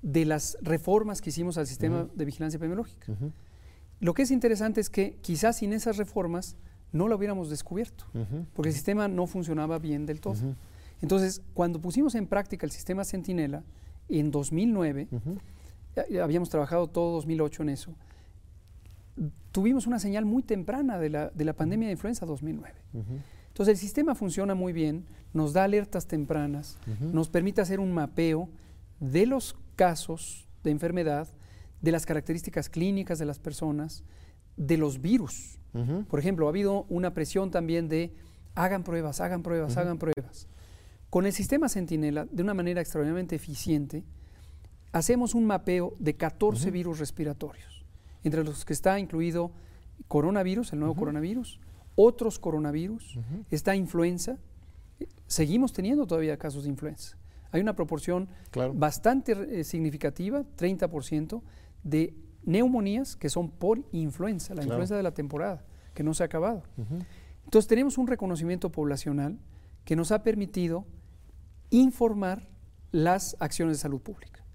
de 0.01 0.25
las 0.25 0.57
reformas 0.59 1.21
que 1.21 1.29
hicimos 1.29 1.59
al 1.59 1.67
sistema 1.67 2.07
de 2.15 2.25
vigilancia 2.25 2.57
epidemiológica. 2.57 3.13
Lo 3.99 4.15
que 4.15 4.23
es 4.23 4.31
interesante 4.31 4.81
es 4.81 4.89
que 4.89 5.17
quizás 5.21 5.57
sin 5.57 5.71
esas 5.71 5.97
reformas 5.97 6.57
no 6.91 7.07
lo 7.07 7.15
hubiéramos 7.15 7.51
descubierto, 7.51 8.05
porque 8.55 8.69
el 8.69 8.73
sistema 8.73 9.07
no 9.07 9.27
funcionaba 9.27 9.77
bien 9.77 10.07
del 10.07 10.19
todo. 10.19 10.55
Entonces, 11.03 11.43
cuando 11.53 11.79
pusimos 11.79 12.15
en 12.15 12.25
práctica 12.25 12.65
el 12.65 12.71
sistema 12.71 13.05
Centinela 13.05 13.63
en 14.09 14.31
2009, 14.31 15.09
habíamos 16.23 16.49
trabajado 16.49 16.87
todo 16.87 17.13
2008 17.13 17.61
en 17.61 17.69
eso, 17.69 17.93
tuvimos 19.51 19.85
una 19.85 19.99
señal 19.99 20.25
muy 20.25 20.41
temprana 20.41 20.97
de 20.97 21.11
la, 21.11 21.29
de 21.29 21.45
la 21.45 21.53
pandemia 21.53 21.87
de 21.87 21.91
influenza 21.91 22.25
2009. 22.25 22.73
Entonces 23.61 23.79
el 23.79 23.87
sistema 23.87 24.15
funciona 24.15 24.55
muy 24.55 24.73
bien, 24.73 25.05
nos 25.33 25.53
da 25.53 25.65
alertas 25.65 26.07
tempranas, 26.07 26.79
nos 26.99 27.29
permite 27.29 27.61
hacer 27.61 27.79
un 27.79 27.93
mapeo 27.93 28.49
de 28.99 29.27
los 29.27 29.55
casos 29.75 30.47
de 30.63 30.71
enfermedad, 30.71 31.27
de 31.79 31.91
las 31.91 32.07
características 32.07 32.69
clínicas 32.69 33.19
de 33.19 33.25
las 33.25 33.37
personas, 33.37 34.03
de 34.57 34.77
los 34.77 34.99
virus. 34.99 35.59
Por 36.09 36.19
ejemplo, 36.19 36.47
ha 36.47 36.49
habido 36.49 36.87
una 36.89 37.13
presión 37.13 37.51
también 37.51 37.87
de 37.87 38.15
hagan 38.55 38.83
pruebas, 38.83 39.21
hagan 39.21 39.43
pruebas, 39.43 39.77
hagan 39.77 39.99
pruebas. 39.99 40.47
Con 41.11 41.27
el 41.27 41.31
sistema 41.31 41.69
Centinela, 41.69 42.25
de 42.25 42.41
una 42.41 42.55
manera 42.55 42.81
extraordinariamente 42.81 43.35
eficiente, 43.35 44.03
hacemos 44.91 45.35
un 45.35 45.45
mapeo 45.45 45.93
de 45.99 46.15
14 46.15 46.71
virus 46.71 46.97
respiratorios, 46.97 47.85
entre 48.23 48.43
los 48.43 48.65
que 48.65 48.73
está 48.73 48.97
incluido 48.97 49.51
coronavirus, 50.07 50.73
el 50.73 50.79
nuevo 50.79 50.95
coronavirus, 50.95 51.59
otros 51.95 52.39
coronavirus, 52.39 53.19
está 53.49 53.75
influenza, 53.75 54.37
seguimos 55.27 55.73
teniendo 55.73 56.05
todavía 56.05 56.37
casos 56.37 56.63
de 56.63 56.69
influenza. 56.69 57.17
Hay 57.51 57.61
una 57.61 57.75
proporción 57.75 58.29
bastante 58.73 59.59
eh, 59.59 59.63
significativa, 59.63 60.43
30%, 60.57 61.41
de 61.83 62.15
neumonías 62.43 63.15
que 63.15 63.29
son 63.29 63.49
por 63.49 63.83
influenza, 63.91 64.53
la 64.53 64.63
influenza 64.63 64.95
de 64.95 65.03
la 65.03 65.13
temporada, 65.13 65.63
que 65.93 66.03
no 66.03 66.13
se 66.13 66.23
ha 66.23 66.27
acabado. 66.27 66.63
Entonces 67.43 67.67
tenemos 67.67 67.97
un 67.97 68.07
reconocimiento 68.07 68.71
poblacional 68.71 69.37
que 69.83 69.95
nos 69.95 70.11
ha 70.11 70.23
permitido 70.23 70.85
informar 71.69 72.47
las 72.91 73.35
acciones 73.39 73.77
de 73.77 73.81
salud 73.81 74.01
pública. 74.01 74.45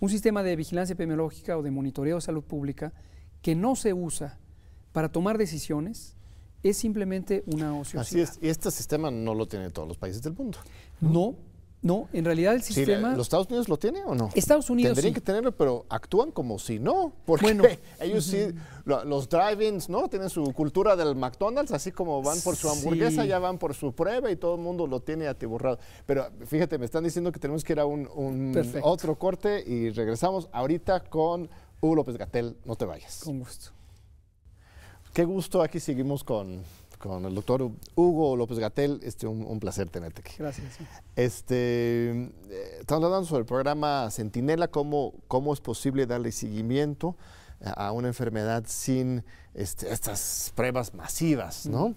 Un 0.00 0.08
sistema 0.08 0.42
de 0.42 0.56
vigilancia 0.56 0.92
epidemiológica 0.92 1.56
o 1.56 1.62
de 1.62 1.70
monitoreo 1.70 2.16
de 2.16 2.20
salud 2.20 2.44
pública 2.44 2.92
que 3.42 3.54
no 3.54 3.76
se 3.76 3.92
usa 3.92 4.38
para 4.92 5.10
tomar 5.10 5.38
decisiones, 5.38 6.16
es 6.64 6.76
simplemente 6.76 7.44
una 7.46 7.78
ociosidad. 7.78 8.02
Así 8.02 8.20
es, 8.20 8.38
y 8.42 8.48
este 8.48 8.70
sistema 8.70 9.10
no 9.10 9.34
lo 9.34 9.46
tienen 9.46 9.70
todos 9.70 9.86
los 9.86 9.98
países 9.98 10.22
del 10.22 10.34
mundo. 10.34 10.58
No, 11.00 11.36
no, 11.84 12.08
en 12.14 12.24
realidad 12.24 12.54
el 12.54 12.62
sistema... 12.62 13.14
¿Los 13.14 13.26
Estados 13.26 13.46
Unidos 13.48 13.68
lo 13.68 13.76
tienen 13.76 14.04
o 14.06 14.14
no? 14.14 14.30
Estados 14.34 14.70
Unidos 14.70 14.94
Tendrían 14.94 15.12
que 15.12 15.20
tenerlo, 15.20 15.52
pero 15.54 15.84
actúan 15.90 16.32
como 16.32 16.58
si 16.58 16.78
no, 16.78 17.12
porque 17.26 17.44
bueno, 17.44 17.64
ellos 18.00 18.24
sí, 18.24 18.46
los 18.86 19.28
drive-ins, 19.28 19.90
¿no? 19.90 20.08
Tienen 20.08 20.30
su 20.30 20.42
cultura 20.54 20.96
del 20.96 21.14
McDonald's, 21.14 21.72
así 21.72 21.92
como 21.92 22.22
van 22.22 22.40
por 22.40 22.56
su 22.56 22.70
hamburguesa, 22.70 23.26
ya 23.26 23.38
van 23.38 23.58
por 23.58 23.74
su 23.74 23.92
prueba 23.92 24.30
y 24.30 24.36
todo 24.36 24.54
el 24.54 24.62
mundo 24.62 24.86
lo 24.86 25.00
tiene 25.00 25.28
atiborrado. 25.28 25.78
Pero 26.06 26.30
fíjate, 26.46 26.78
me 26.78 26.86
están 26.86 27.04
diciendo 27.04 27.30
que 27.30 27.38
tenemos 27.38 27.62
que 27.62 27.74
ir 27.74 27.80
a 27.80 27.84
un, 27.84 28.08
un 28.14 28.54
otro 28.80 29.18
corte 29.18 29.62
y 29.66 29.90
regresamos 29.90 30.48
ahorita 30.52 31.00
con 31.00 31.50
Hugo 31.82 31.96
López 31.96 32.16
Gatel, 32.16 32.56
no 32.64 32.76
te 32.76 32.86
vayas. 32.86 33.20
Con 33.22 33.40
gusto. 33.40 33.73
Qué 35.14 35.24
gusto, 35.24 35.62
aquí 35.62 35.78
seguimos 35.78 36.24
con, 36.24 36.64
con 36.98 37.24
el 37.24 37.36
doctor 37.36 37.70
Hugo 37.94 38.36
López 38.36 38.58
Gatel. 38.58 38.98
Este, 39.04 39.28
un, 39.28 39.46
un 39.46 39.60
placer 39.60 39.88
tenerte 39.88 40.22
aquí. 40.22 40.32
Gracias. 40.36 40.76
Este, 41.14 42.10
eh, 42.50 42.78
estamos 42.80 43.04
hablando 43.04 43.24
sobre 43.24 43.42
el 43.42 43.46
programa 43.46 44.10
Centinela, 44.10 44.66
cómo, 44.66 45.14
cómo 45.28 45.52
es 45.52 45.60
posible 45.60 46.06
darle 46.06 46.32
seguimiento 46.32 47.16
a 47.76 47.92
una 47.92 48.08
enfermedad 48.08 48.64
sin 48.66 49.22
este, 49.54 49.92
estas 49.92 50.52
pruebas 50.56 50.94
masivas, 50.94 51.66
¿no? 51.66 51.94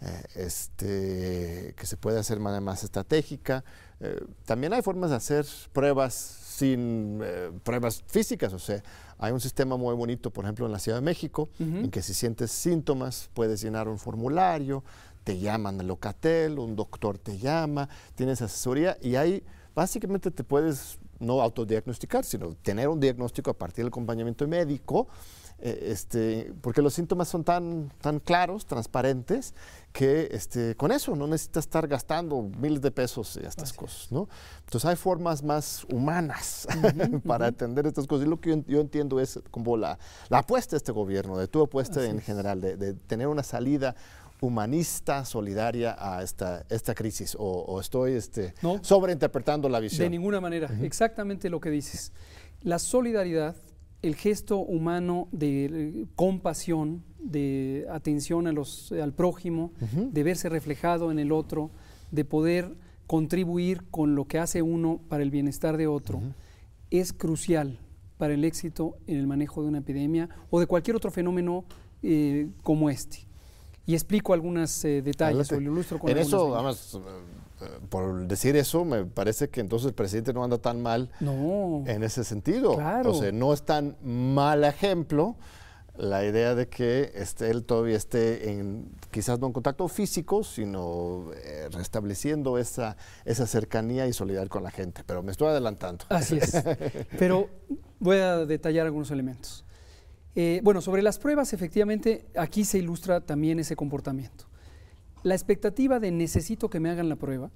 Eh, 0.00 0.22
este, 0.34 1.74
que 1.76 1.84
se 1.84 1.98
puede 1.98 2.18
hacer 2.18 2.38
de 2.38 2.44
manera 2.44 2.62
más 2.62 2.82
estratégica. 2.82 3.62
Eh, 4.00 4.24
también 4.46 4.72
hay 4.72 4.80
formas 4.80 5.10
de 5.10 5.16
hacer 5.16 5.44
pruebas 5.74 6.14
sin 6.14 7.22
pruebas 7.62 8.02
físicas, 8.06 8.54
o 8.54 8.58
sea, 8.58 8.82
hay 9.18 9.32
un 9.32 9.40
sistema 9.40 9.76
muy 9.76 9.94
bonito, 9.94 10.30
por 10.30 10.44
ejemplo, 10.44 10.66
en 10.66 10.72
la 10.72 10.78
Ciudad 10.78 10.98
de 10.98 11.04
México, 11.04 11.48
en 11.58 11.90
que 11.90 12.02
si 12.02 12.14
sientes 12.14 12.50
síntomas, 12.50 13.30
puedes 13.34 13.60
llenar 13.62 13.88
un 13.88 13.98
formulario, 13.98 14.84
te 15.24 15.38
llaman 15.38 15.80
al 15.80 15.86
locatel, 15.86 16.58
un 16.58 16.76
doctor 16.76 17.18
te 17.18 17.38
llama, 17.38 17.88
tienes 18.14 18.42
asesoría 18.42 18.98
y 19.00 19.16
ahí 19.16 19.42
básicamente 19.74 20.30
te 20.30 20.44
puedes 20.44 20.98
no 21.18 21.40
autodiagnosticar, 21.40 22.24
sino 22.24 22.54
tener 22.56 22.88
un 22.88 23.00
diagnóstico 23.00 23.50
a 23.50 23.54
partir 23.54 23.84
del 23.84 23.88
acompañamiento 23.88 24.46
médico 24.46 25.08
eh, 25.66 25.92
este, 25.92 26.52
porque 26.60 26.82
los 26.82 26.92
síntomas 26.92 27.26
son 27.26 27.42
tan, 27.42 27.90
tan 28.02 28.20
claros, 28.20 28.66
transparentes, 28.66 29.54
que 29.94 30.28
este, 30.30 30.74
con 30.74 30.92
eso 30.92 31.16
no 31.16 31.26
necesitas 31.26 31.64
estar 31.64 31.88
gastando 31.88 32.42
miles 32.42 32.82
de 32.82 32.90
pesos 32.90 33.38
y 33.42 33.46
estas 33.46 33.72
cosas. 33.72 34.12
¿no? 34.12 34.28
Entonces 34.66 34.84
hay 34.90 34.96
formas 34.96 35.42
más 35.42 35.86
humanas 35.90 36.68
para 37.26 37.46
atender 37.46 37.86
estas 37.86 38.06
cosas. 38.06 38.26
Y 38.26 38.28
lo 38.28 38.38
que 38.38 38.62
yo, 38.66 38.78
entiendo 38.78 39.18
es 39.20 39.40
como 39.50 39.78
la, 39.78 39.98
la, 40.28 40.40
apuesta 40.40 40.72
de 40.72 40.78
este 40.78 40.92
gobierno, 40.92 41.38
de 41.38 41.48
tu 41.48 41.62
apuesta 41.62 42.04
en 42.04 42.20
general, 42.20 42.60
de, 42.60 42.92
tener 42.92 43.28
una 43.28 43.42
salida 43.42 43.96
humanista, 44.42 45.24
solidaria 45.24 45.96
a 45.98 46.22
esta, 46.22 46.66
esta 46.68 46.94
crisis? 46.94 47.34
¿O, 47.38 47.80
estoy 47.80 48.12
este, 48.12 48.52
sobreinterpretando 48.82 49.70
la 49.70 49.80
visión? 49.80 50.04
De 50.04 50.10
ninguna 50.10 50.42
manera, 50.42 50.68
exactamente 50.82 51.48
lo 51.48 51.58
que 51.58 51.70
dices. 51.70 52.12
La 52.60 52.78
solidaridad 52.78 53.56
el 54.04 54.16
gesto 54.16 54.58
humano 54.58 55.28
de 55.32 55.64
eh, 55.64 56.06
compasión, 56.14 57.02
de 57.18 57.86
atención 57.90 58.46
a 58.46 58.52
los, 58.52 58.92
al 58.92 59.14
prójimo, 59.14 59.72
de 59.80 60.22
verse 60.22 60.50
reflejado 60.50 61.10
en 61.10 61.18
el 61.18 61.32
otro, 61.32 61.70
de 62.10 62.26
poder 62.26 62.76
contribuir 63.06 63.82
con 63.90 64.14
lo 64.14 64.26
que 64.26 64.38
hace 64.38 64.60
uno 64.60 65.00
para 65.08 65.22
el 65.22 65.30
bienestar 65.30 65.78
de 65.78 65.86
otro, 65.86 66.20
es 66.90 67.14
crucial 67.14 67.78
para 68.18 68.34
el 68.34 68.44
éxito 68.44 68.98
en 69.06 69.16
el 69.16 69.26
manejo 69.26 69.62
de 69.62 69.68
una 69.68 69.78
epidemia 69.78 70.28
o 70.50 70.60
de 70.60 70.66
cualquier 70.66 70.96
otro 70.96 71.10
fenómeno 71.10 71.64
eh, 72.02 72.50
como 72.62 72.90
este. 72.90 73.26
Y 73.86 73.94
explico 73.94 74.34
algunos 74.34 74.84
eh, 74.84 75.00
detalles 75.00 75.50
o 75.50 75.60
lo 75.60 75.72
ilustro 75.72 75.98
con 75.98 76.10
En 76.10 76.18
eso, 76.18 76.54
además, 76.54 76.98
por 77.88 78.26
decir 78.26 78.56
eso, 78.56 78.84
me 78.84 79.04
parece 79.04 79.48
que 79.48 79.60
entonces 79.60 79.88
el 79.88 79.94
presidente 79.94 80.32
no 80.32 80.44
anda 80.44 80.58
tan 80.58 80.82
mal 80.82 81.10
en 81.20 82.02
ese 82.02 82.24
sentido. 82.24 82.76
Claro. 82.76 83.10
O 83.10 83.14
sea, 83.14 83.32
no 83.32 83.52
es 83.52 83.62
tan 83.62 83.96
mal 84.02 84.64
ejemplo 84.64 85.36
la 85.96 86.24
idea 86.24 86.54
de 86.54 86.68
que 86.68 87.12
este, 87.14 87.50
él 87.50 87.64
todavía 87.64 87.96
esté 87.96 88.50
en, 88.50 88.90
quizás 89.10 89.38
no 89.38 89.46
en 89.46 89.52
contacto 89.52 89.86
físico, 89.88 90.42
sino 90.42 91.30
eh, 91.36 91.68
restableciendo 91.70 92.58
esa, 92.58 92.96
esa 93.24 93.46
cercanía 93.46 94.06
y 94.06 94.12
solidaridad 94.12 94.48
con 94.48 94.64
la 94.64 94.70
gente. 94.70 95.02
Pero 95.06 95.22
me 95.22 95.30
estoy 95.30 95.48
adelantando. 95.48 96.04
Así 96.08 96.38
es. 96.38 96.52
Pero 97.18 97.48
voy 98.00 98.16
a 98.16 98.44
detallar 98.44 98.86
algunos 98.86 99.10
elementos. 99.10 99.64
Eh, 100.34 100.60
bueno, 100.64 100.80
sobre 100.80 101.00
las 101.00 101.18
pruebas, 101.18 101.52
efectivamente, 101.52 102.26
aquí 102.36 102.64
se 102.64 102.78
ilustra 102.78 103.20
también 103.20 103.60
ese 103.60 103.76
comportamiento. 103.76 104.46
La 105.24 105.34
expectativa 105.34 105.98
de 105.98 106.10
necesito 106.10 106.68
que 106.68 106.80
me 106.80 106.90
hagan 106.90 107.08
la 107.08 107.16
prueba, 107.16 107.50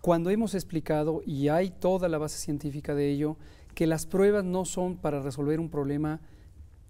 cuando 0.00 0.30
hemos 0.30 0.54
explicado, 0.54 1.20
y 1.26 1.48
hay 1.48 1.70
toda 1.70 2.08
la 2.08 2.18
base 2.18 2.38
científica 2.38 2.94
de 2.94 3.10
ello, 3.10 3.36
que 3.74 3.88
las 3.88 4.06
pruebas 4.06 4.44
no 4.44 4.64
son 4.64 4.96
para 4.96 5.20
resolver 5.20 5.58
un 5.58 5.68
problema 5.68 6.20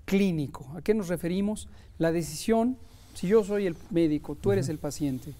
clínico. 0.04 0.70
¿A 0.76 0.82
qué 0.82 0.92
nos 0.92 1.08
referimos? 1.08 1.68
La 1.96 2.12
decisión, 2.12 2.76
si 3.14 3.28
yo 3.28 3.42
soy 3.42 3.64
el 3.66 3.76
médico, 3.90 4.36
tú 4.36 4.52
eres 4.52 4.68
el 4.68 4.78
paciente, 4.78 5.32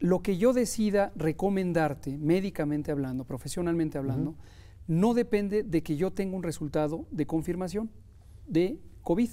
lo 0.00 0.22
que 0.22 0.38
yo 0.38 0.54
decida 0.54 1.12
recomendarte, 1.14 2.16
médicamente 2.16 2.92
hablando, 2.92 3.24
profesionalmente 3.24 3.98
hablando, 3.98 4.36
no 4.86 5.12
depende 5.12 5.62
de 5.62 5.82
que 5.82 5.96
yo 5.96 6.12
tenga 6.12 6.34
un 6.34 6.42
resultado 6.42 7.06
de 7.10 7.26
confirmación 7.26 7.90
de 8.46 8.78
COVID. 9.02 9.30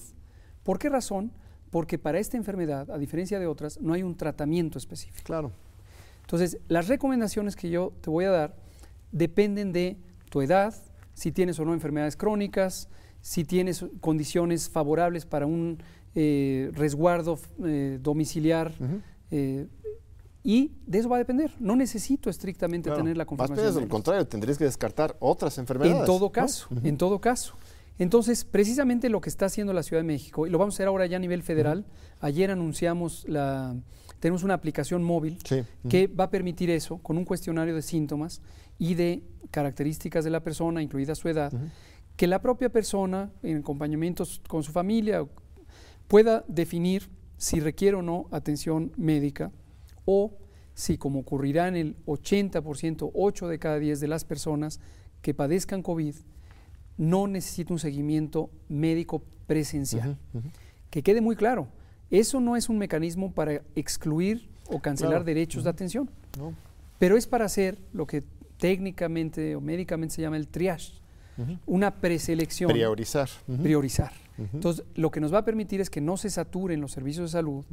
¿Por 0.64 0.80
qué 0.80 0.90
razón? 0.90 1.32
Porque 1.72 1.98
para 1.98 2.20
esta 2.20 2.38
enfermedad, 2.38 2.92
a 2.92 2.98
diferencia 2.98 3.40
de 3.40 3.48
otras, 3.48 3.80
no 3.82 3.94
hay 3.94 4.04
un 4.04 4.16
tratamiento 4.16 4.78
específico. 4.78 5.24
Claro. 5.24 5.52
Entonces, 6.22 6.60
las 6.68 6.88
recomendaciones 6.88 7.56
que 7.56 7.70
yo 7.70 7.94
te 8.02 8.10
voy 8.10 8.26
a 8.26 8.30
dar 8.30 8.56
dependen 9.12 9.72
de 9.72 9.98
tu 10.30 10.42
edad, 10.42 10.76
si 11.14 11.32
tienes 11.32 11.60
o 11.60 11.66
no 11.66 11.74
enfermedades 11.74 12.16
crónicas, 12.16 12.90
si 13.22 13.44
tienes 13.44 13.86
condiciones 14.00 14.70
favorables 14.70 15.26
para 15.26 15.46
un 15.46 15.82
eh, 16.14 16.70
resguardo 16.74 17.40
eh, 17.64 18.00
domiciliar. 18.02 18.74
Eh, 19.32 19.68
y 20.44 20.72
de 20.88 21.00
eso 21.00 21.08
va 21.08 21.18
a 21.18 21.20
depender. 21.20 21.52
No 21.60 21.76
necesito 21.76 22.30
estrictamente 22.30 22.90
tener 22.92 23.16
la 23.16 23.26
confirmación. 23.26 23.66
Más 23.66 23.78
al 23.78 23.88
contrario, 23.88 24.28
tendrías 24.28 24.58
que 24.58 24.66
descartar 24.66 25.16
otras 25.20 25.58
enfermedades. 25.58 26.00
En 26.00 26.06
todo 26.06 26.32
caso, 26.32 26.68
en 26.84 26.98
todo 26.98 27.20
caso. 27.22 27.54
Entonces, 28.02 28.46
precisamente 28.46 29.10
lo 29.10 29.22
que 29.22 29.30
está 29.30 29.46
haciendo 29.46 29.74
la 29.74 29.84
Ciudad 29.84 30.02
de 30.02 30.08
México, 30.08 30.48
y 30.48 30.50
lo 30.50 30.58
vamos 30.58 30.74
a 30.74 30.78
hacer 30.78 30.88
ahora 30.88 31.06
ya 31.06 31.18
a 31.18 31.20
nivel 31.20 31.44
federal, 31.44 31.86
ayer 32.20 32.50
anunciamos 32.50 33.26
la, 33.30 33.76
tenemos 34.20 34.42
una 34.42 34.56
aplicación 34.56 35.04
móvil 35.04 35.38
que 35.88 36.08
va 36.08 36.24
a 36.24 36.30
permitir 36.32 36.72
eso, 36.72 36.98
con 36.98 37.20
un 37.20 37.26
cuestionario 37.26 37.76
de 37.76 37.84
síntomas 37.84 38.42
y 38.80 38.96
de 38.96 39.22
características 39.52 40.24
de 40.24 40.32
la 40.32 40.40
persona, 40.40 40.82
incluida 40.82 41.14
su 41.14 41.30
edad, 41.30 41.54
que 42.16 42.26
la 42.26 42.42
propia 42.42 42.70
persona, 42.70 43.30
en 43.44 43.58
acompañamientos 43.58 44.42
con 44.48 44.64
su 44.64 44.72
familia, 44.72 45.24
pueda 46.08 46.44
definir 46.48 47.08
si 47.38 47.60
requiere 47.60 47.98
o 47.98 48.02
no 48.02 48.26
atención 48.32 48.94
médica 48.98 49.52
o 50.06 50.40
si, 50.74 50.98
como 50.98 51.20
ocurrirá 51.20 51.68
en 51.68 51.76
el 51.76 51.96
80%, 52.08 53.12
8 53.14 53.48
de 53.48 53.60
cada 53.60 53.78
10 53.78 54.00
de 54.00 54.08
las 54.08 54.26
personas 54.26 54.80
que 55.22 55.36
padezcan 55.36 55.84
COVID, 55.84 56.16
no 57.02 57.26
necesita 57.26 57.74
un 57.74 57.80
seguimiento 57.80 58.52
médico 58.70 59.24
presencial. 59.48 60.20
Que 60.92 61.02
quede 61.02 61.20
muy 61.20 61.36
claro, 61.36 61.68
eso 62.12 62.40
no 62.40 62.56
es 62.56 62.70
un 62.70 62.78
mecanismo 62.78 63.32
para 63.32 63.64
excluir 63.76 64.48
o 64.70 64.80
cancelar 64.80 65.24
derechos 65.24 65.64
de 65.64 65.72
atención, 65.72 66.12
pero 67.00 67.18
es 67.18 67.26
para 67.26 67.46
hacer 67.46 67.80
lo 67.92 68.06
que 68.06 68.24
técnicamente 68.58 69.56
o 69.56 69.62
médicamente 69.62 70.14
se 70.14 70.22
llama 70.22 70.38
el 70.38 70.48
triage, 70.48 70.94
una 71.66 71.96
preselección. 71.96 72.72
Priorizar. 72.72 73.30
Priorizar. 73.64 74.12
Entonces, 74.38 74.86
lo 74.94 75.10
que 75.10 75.20
nos 75.20 75.34
va 75.34 75.40
a 75.40 75.46
permitir 75.46 75.82
es 75.82 75.90
que 75.90 76.02
no 76.02 76.18
se 76.18 76.30
saturen 76.30 76.82
los 76.82 76.92
servicios 76.92 77.32
de 77.32 77.38
salud 77.40 77.66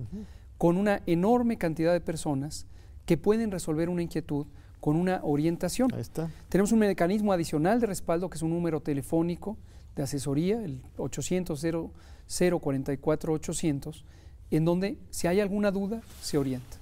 con 0.57 0.79
una 0.79 1.03
enorme 1.05 1.59
cantidad 1.59 1.93
de 1.93 2.01
personas 2.01 2.67
que 3.05 3.19
pueden 3.19 3.51
resolver 3.51 3.91
una 3.91 4.01
inquietud 4.01 4.47
con 4.81 4.97
una 4.97 5.21
orientación. 5.23 5.93
Ahí 5.93 6.01
está. 6.01 6.31
Tenemos 6.49 6.73
un 6.73 6.81
mecanismo 6.81 7.33
adicional 7.33 7.81
de 7.81 7.87
respaldo 7.87 8.31
que 8.31 8.37
es 8.37 8.43
un 8.43 8.51
número 8.51 8.81
telefónico 8.81 9.57
de 9.97 10.03
asesoría, 10.03 10.63
el 10.63 10.83
800 10.97 11.61
044 12.29 13.33
800, 13.33 14.05
en 14.51 14.65
donde 14.65 14.99
si 15.11 15.27
hay 15.27 15.41
alguna 15.41 15.71
duda 15.71 16.03
se 16.23 16.39
orienta. 16.39 16.79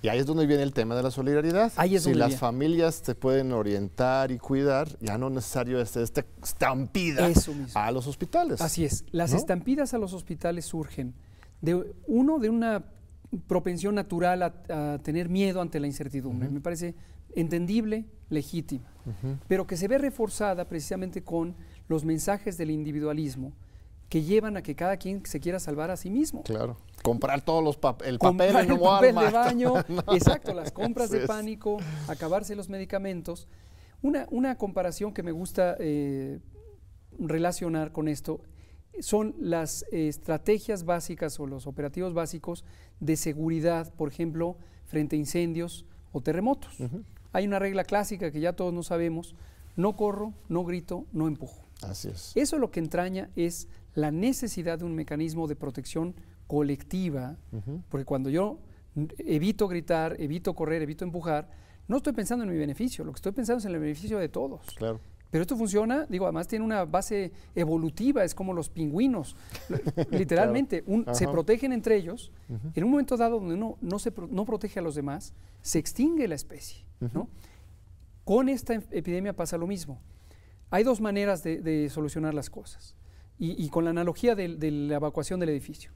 Y 0.00 0.08
ahí 0.08 0.20
es 0.20 0.26
donde 0.26 0.46
viene 0.46 0.62
el 0.62 0.72
tema 0.72 0.94
de 0.94 1.02
la 1.02 1.10
solidaridad. 1.10 1.72
Ahí 1.76 1.96
es 1.96 2.04
si 2.04 2.14
las 2.14 2.36
familias 2.36 3.02
te 3.02 3.16
pueden 3.16 3.52
orientar 3.52 4.30
y 4.30 4.38
cuidar, 4.38 4.88
ya 5.00 5.18
no 5.18 5.26
es 5.26 5.34
necesario 5.34 5.80
este, 5.80 6.02
esta 6.02 6.24
estampida 6.42 7.28
a 7.74 7.90
los 7.90 8.06
hospitales. 8.06 8.60
Así 8.60 8.84
es. 8.84 9.04
Las 9.10 9.32
estampidas 9.32 9.94
a 9.94 9.98
los 9.98 10.12
hospitales 10.12 10.66
surgen 10.66 11.14
de 11.60 11.94
uno 12.06 12.38
de 12.38 12.48
una 12.48 12.84
propensión 13.48 13.96
natural 13.96 14.42
a, 14.42 14.98
tener 15.02 15.28
miedo 15.28 15.60
ante 15.60 15.80
la 15.80 15.88
incertidumbre. 15.88 16.48
Me 16.48 16.60
parece 16.60 16.94
entendible, 17.34 18.06
legítima, 18.28 18.92
pero 19.46 19.66
que 19.66 19.76
se 19.76 19.88
ve 19.88 19.98
reforzada 19.98 20.68
precisamente 20.68 21.22
con 21.22 21.56
los 21.88 22.04
mensajes 22.04 22.58
del 22.58 22.70
individualismo 22.70 23.52
que 24.08 24.22
llevan 24.22 24.56
a 24.56 24.62
que 24.62 24.74
cada 24.74 24.96
quien 24.96 25.24
se 25.26 25.38
quiera 25.40 25.60
salvar 25.60 25.90
a 25.90 25.96
sí 25.96 26.10
mismo. 26.10 26.42
Claro. 26.42 26.78
Comprar 27.02 27.42
todos 27.42 27.62
los 27.62 27.76
el 28.04 28.18
papel 28.18 28.56
en 28.56 28.70
el 28.70 28.78
papel 28.78 29.14
de 29.14 29.30
baño, 29.30 29.74
exacto, 30.12 30.54
las 30.54 30.72
compras 30.72 31.10
de 31.10 31.26
pánico, 31.26 31.78
acabarse 32.08 32.56
los 32.56 32.68
medicamentos. 32.68 33.48
Una, 34.02 34.26
una 34.30 34.56
comparación 34.56 35.12
que 35.12 35.22
me 35.22 35.32
gusta 35.32 35.76
eh, 35.78 36.40
relacionar 37.18 37.92
con 37.92 38.08
esto 38.08 38.40
son 39.00 39.34
las 39.38 39.84
estrategias 39.92 40.84
básicas 40.84 41.38
o 41.38 41.46
los 41.46 41.66
operativos 41.66 42.14
básicos 42.14 42.64
de 43.00 43.16
seguridad, 43.16 43.92
por 43.94 44.08
ejemplo, 44.08 44.56
frente 44.86 45.16
a 45.16 45.18
incendios 45.18 45.84
o 46.12 46.20
terremotos. 46.20 46.76
Hay 47.32 47.46
una 47.46 47.58
regla 47.58 47.84
clásica 47.84 48.30
que 48.30 48.40
ya 48.40 48.54
todos 48.54 48.72
no 48.72 48.82
sabemos, 48.82 49.34
no 49.76 49.96
corro, 49.96 50.32
no 50.48 50.64
grito, 50.64 51.06
no 51.12 51.28
empujo. 51.28 51.64
Así 51.82 52.08
es. 52.08 52.32
Eso 52.36 52.58
lo 52.58 52.70
que 52.70 52.80
entraña 52.80 53.30
es 53.36 53.68
la 53.94 54.10
necesidad 54.10 54.78
de 54.78 54.84
un 54.84 54.94
mecanismo 54.94 55.46
de 55.46 55.56
protección 55.56 56.14
colectiva, 56.46 57.36
porque 57.88 58.04
cuando 58.04 58.30
yo 58.30 58.58
evito 59.18 59.68
gritar, 59.68 60.16
evito 60.20 60.54
correr, 60.54 60.82
evito 60.82 61.04
empujar, 61.04 61.48
no 61.86 61.98
estoy 61.98 62.12
pensando 62.12 62.44
en 62.44 62.50
mi 62.50 62.56
beneficio, 62.56 63.04
lo 63.04 63.12
que 63.12 63.16
estoy 63.16 63.32
pensando 63.32 63.58
es 63.58 63.64
en 63.66 63.74
el 63.74 63.80
beneficio 63.80 64.18
de 64.18 64.28
todos. 64.28 64.66
Claro. 64.76 65.00
Pero 65.30 65.42
esto 65.42 65.56
funciona, 65.56 66.06
digo, 66.08 66.24
además 66.24 66.48
tiene 66.48 66.64
una 66.64 66.84
base 66.84 67.32
evolutiva, 67.54 68.24
es 68.24 68.34
como 68.34 68.54
los 68.54 68.70
pingüinos. 68.70 69.36
Literalmente, 70.10 70.84
se 71.12 71.28
protegen 71.28 71.72
entre 71.72 71.96
ellos. 71.96 72.32
En 72.74 72.84
un 72.84 72.90
momento 72.90 73.16
dado 73.16 73.38
donde 73.38 73.54
uno 73.54 73.76
no, 73.82 73.98
se, 73.98 74.12
no 74.30 74.46
protege 74.46 74.80
a 74.80 74.82
los 74.82 74.94
demás, 74.94 75.34
se 75.60 75.78
extingue 75.78 76.26
la 76.28 76.34
especie. 76.34 76.87
Con 78.24 78.48
esta 78.48 78.74
epidemia 78.74 79.34
pasa 79.34 79.56
lo 79.56 79.66
mismo. 79.66 80.00
Hay 80.70 80.84
dos 80.84 81.00
maneras 81.00 81.42
de, 81.42 81.88
solucionar 81.90 82.34
las 82.34 82.50
cosas. 82.50 82.94
Y, 83.38 83.68
con 83.68 83.84
la 83.84 83.90
analogía 83.90 84.34
de, 84.34 84.48
la 84.70 84.96
evacuación 84.96 85.40
del 85.40 85.50
edificio. 85.50 85.92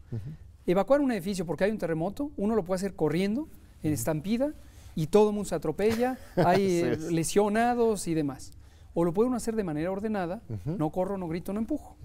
Evacuar 0.67 1.01
un 1.01 1.11
edificio 1.13 1.45
porque 1.45 1.65
hay 1.65 1.71
un 1.71 1.79
terremoto, 1.79 2.31
uno 2.37 2.55
lo 2.55 2.65
puede 2.65 2.77
hacer 2.77 2.95
corriendo, 2.95 3.49
en 3.83 3.93
estampida, 3.93 4.55
y 4.95 5.09
todo 5.09 5.31
el 5.31 5.35
mundo 5.35 5.49
se 5.49 5.55
atropella, 5.55 6.19
hay 6.37 6.97
lesionados 7.11 8.07
y 8.07 8.15
demás. 8.15 8.53
O 8.95 9.05
lo 9.05 9.13
puede 9.13 9.29
uno 9.29 9.37
hacer 9.37 9.57
de 9.57 9.65
manera 9.65 9.91
ordenada, 9.91 10.43
no 10.65 10.91
corro, 10.91 11.19
no 11.19 11.27
grito, 11.29 11.53
no 11.53 11.61
empujo. 11.61 11.97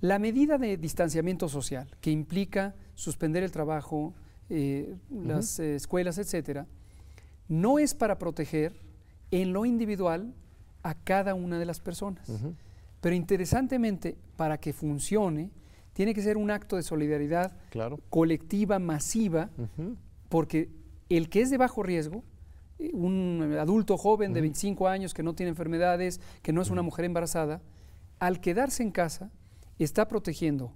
La 0.00 0.18
medida 0.18 0.58
de 0.58 0.76
distanciamiento 0.76 1.48
social, 1.48 1.88
que 2.00 2.10
implica 2.10 2.74
suspender 2.94 3.42
el 3.42 3.52
trabajo, 3.52 4.14
eh, 4.48 4.96
las 5.10 5.58
eh, 5.58 5.76
escuelas, 5.76 6.18
etcétera, 6.18 6.66
no 7.52 7.78
es 7.78 7.92
para 7.92 8.18
proteger 8.18 8.72
en 9.30 9.52
lo 9.52 9.66
individual 9.66 10.32
a 10.82 10.94
cada 10.94 11.34
una 11.34 11.58
de 11.58 11.66
las 11.66 11.80
personas. 11.80 12.26
Pero 13.02 13.14
interesantemente, 13.14 14.16
para 14.36 14.56
que 14.58 14.72
funcione, 14.72 15.50
tiene 15.92 16.14
que 16.14 16.22
ser 16.22 16.38
un 16.38 16.50
acto 16.50 16.76
de 16.76 16.82
solidaridad 16.82 17.52
colectiva, 18.08 18.78
masiva, 18.78 19.50
porque 20.30 20.70
el 21.10 21.28
que 21.28 21.42
es 21.42 21.50
de 21.50 21.58
bajo 21.58 21.82
riesgo 21.82 22.24
un 22.94 23.54
adulto 23.60 23.98
joven 23.98 24.32
de 24.32 24.40
25 24.40 24.88
años 24.88 25.12
que 25.12 25.22
no 25.22 25.34
tiene 25.34 25.50
enfermedades, 25.50 26.22
que 26.40 26.54
no 26.54 26.62
es 26.62 26.70
una 26.70 26.80
mujer 26.80 27.04
embarazada, 27.04 27.60
al 28.18 28.40
quedarse 28.40 28.82
en 28.82 28.92
casa, 28.92 29.30
está 29.78 30.08
protegiendo 30.08 30.72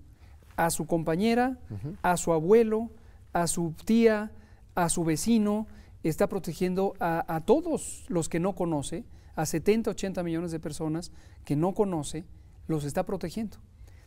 a 0.56 0.68
su 0.68 0.86
compañera, 0.86 1.58
a 2.02 2.18
su 2.18 2.34
abuelo, 2.34 2.90
a 3.32 3.46
su 3.46 3.72
tía, 3.86 4.30
a 4.74 4.90
su 4.90 5.04
vecino, 5.04 5.66
está 6.09 6.28
protegiendo 6.28 6.94
a, 7.00 7.42
todos 7.44 8.04
los 8.09 8.28
que 8.28 8.40
no 8.40 8.54
conoce, 8.54 9.04
a 9.34 9.46
70, 9.46 9.90
80 9.90 10.22
millones 10.22 10.50
de 10.50 10.61
personas 10.61 11.12
que 11.44 11.57
no 11.57 11.74
conoce, 11.74 12.24
los 12.68 12.84
está 12.84 13.04
protegiendo. 13.04 13.59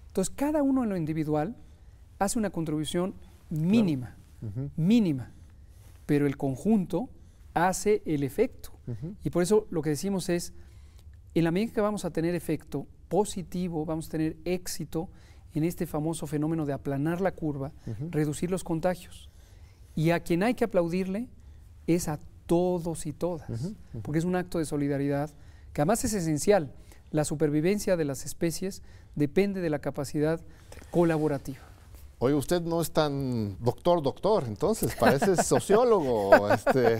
Entonces, 0.08 0.34
cada 0.36 0.64
uno 0.64 0.84
en 0.84 0.89
lo 0.89 0.97
individual 0.97 1.56
hace 2.18 2.39
una 2.39 2.50
contribución 2.50 3.16
mínima, 3.50 4.18
mínima, 4.76 5.32
pero 6.06 6.26
el 6.26 6.38
conjunto 6.38 7.10
hace 7.54 8.02
el 8.06 8.24
efecto. 8.24 8.72
Y 9.24 9.30
por 9.30 9.43
eso 9.43 9.68
lo 9.70 9.82
que 9.82 9.91
decimos 9.91 10.30
es, 10.30 10.54
en 11.36 11.43
la 11.43 11.52
medida 11.52 11.74
que 11.74 11.82
vamos 11.82 12.06
a 12.06 12.12
tener 12.12 12.34
efecto 12.34 12.88
positivo, 13.08 13.86
vamos 13.86 14.08
a 14.08 14.12
tener 14.12 14.38
éxito 14.45 15.10
en 15.54 15.64
este 15.64 15.86
famoso 15.86 16.28
fenómeno 16.28 16.66
de 16.66 16.74
aplanar 16.74 17.22
la 17.22 17.32
curva, 17.32 17.72
reducir 18.10 18.50
los 18.50 18.64
contagios. 18.64 19.30
Y 19.95 20.12
a 20.12 20.22
quien 20.22 20.43
hay 20.43 20.54
que 20.54 20.64
aplaudirle 20.64 21.28
es 21.96 22.08
a 22.08 22.20
todos 22.46 23.06
y 23.06 23.14
todas, 23.14 23.50
porque 24.02 24.20
es 24.20 24.26
un 24.26 24.36
acto 24.36 24.58
de 24.58 24.66
solidaridad 24.66 25.30
que 25.74 25.82
además 25.82 26.04
es 26.04 26.14
esencial. 26.14 26.74
La 27.12 27.24
supervivencia 27.24 27.98
de 27.98 28.06
las 28.06 28.26
especies 28.26 28.82
depende 29.16 29.62
de 29.62 29.70
la 29.70 29.80
capacidad 29.80 30.40
colaborativa. 30.92 31.60
Oye, 32.22 32.36
usted 32.36 32.62
no 32.62 32.82
es 32.82 32.92
tan 32.92 33.58
doctor, 33.64 34.04
doctor, 34.04 34.44
entonces 34.46 34.94
parece 35.00 35.36
sociólogo. 35.44 36.52
Este, 36.54 37.00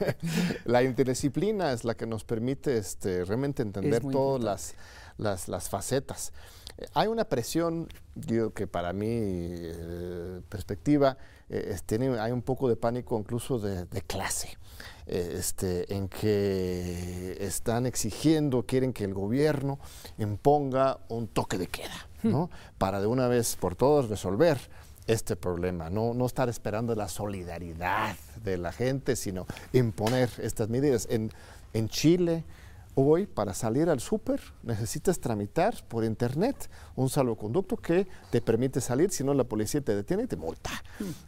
la 0.64 0.82
interdisciplina 0.82 1.72
es 1.72 1.84
la 1.84 1.94
que 1.94 2.06
nos 2.06 2.24
permite 2.24 2.76
este, 2.76 3.24
realmente 3.24 3.62
entender 3.62 4.02
todas 4.10 4.74
las, 5.18 5.48
las, 5.48 5.68
facetas. 5.68 6.32
Hay 6.94 7.08
una 7.08 7.24
presión, 7.24 7.88
yo 8.14 8.52
que 8.52 8.66
para 8.66 8.92
mi 8.92 9.08
eh, 9.10 10.40
perspectiva, 10.48 11.16
eh, 11.48 11.76
tiene, 11.84 12.18
hay 12.18 12.32
un 12.32 12.42
poco 12.42 12.68
de 12.68 12.76
pánico 12.76 13.18
incluso 13.18 13.58
de, 13.58 13.86
clase, 14.02 14.56
eh, 15.06 15.34
este, 15.36 15.92
en 15.94 16.08
que 16.08 17.36
están 17.40 17.86
exigiendo, 17.86 18.64
quieren 18.64 18.92
que 18.92 19.04
el 19.04 19.14
gobierno 19.14 19.78
imponga 20.18 20.98
un 21.08 21.28
toque 21.28 21.58
de 21.58 21.66
queda. 21.66 22.06
Para 22.76 23.00
de 23.00 23.06
una 23.06 23.28
vez 23.28 23.56
por 23.56 23.76
todas 23.76 24.10
resolver 24.10 24.58
este 25.06 25.36
problema, 25.36 25.88
no, 25.88 26.12
no 26.12 26.26
estar 26.26 26.50
esperando 26.50 26.94
la 26.94 27.08
solidaridad 27.08 28.14
de 28.44 28.58
la 28.58 28.72
gente, 28.72 29.16
sino 29.16 29.46
imponer 29.72 30.30
estas 30.38 30.68
medidas. 30.68 31.08
En, 31.10 31.32
en 31.72 31.88
Chile, 31.88 32.44
hoy, 32.94 33.26
para 33.26 33.54
salir 33.54 33.88
al 33.88 34.00
súper, 34.00 34.40
necesitas 34.62 35.20
tramitar 35.20 35.74
por 35.88 36.04
internet 36.04 36.70
un 36.96 37.08
salvoconducto 37.08 37.76
que 37.76 38.06
te 38.30 38.40
permite 38.40 38.80
salir, 38.80 39.10
si 39.10 39.24
no 39.24 39.34
la 39.34 39.44
policía 39.44 39.80
te 39.80 39.94
detiene 39.94 40.24
y 40.24 40.26
te 40.26 40.36
multa. 40.36 40.70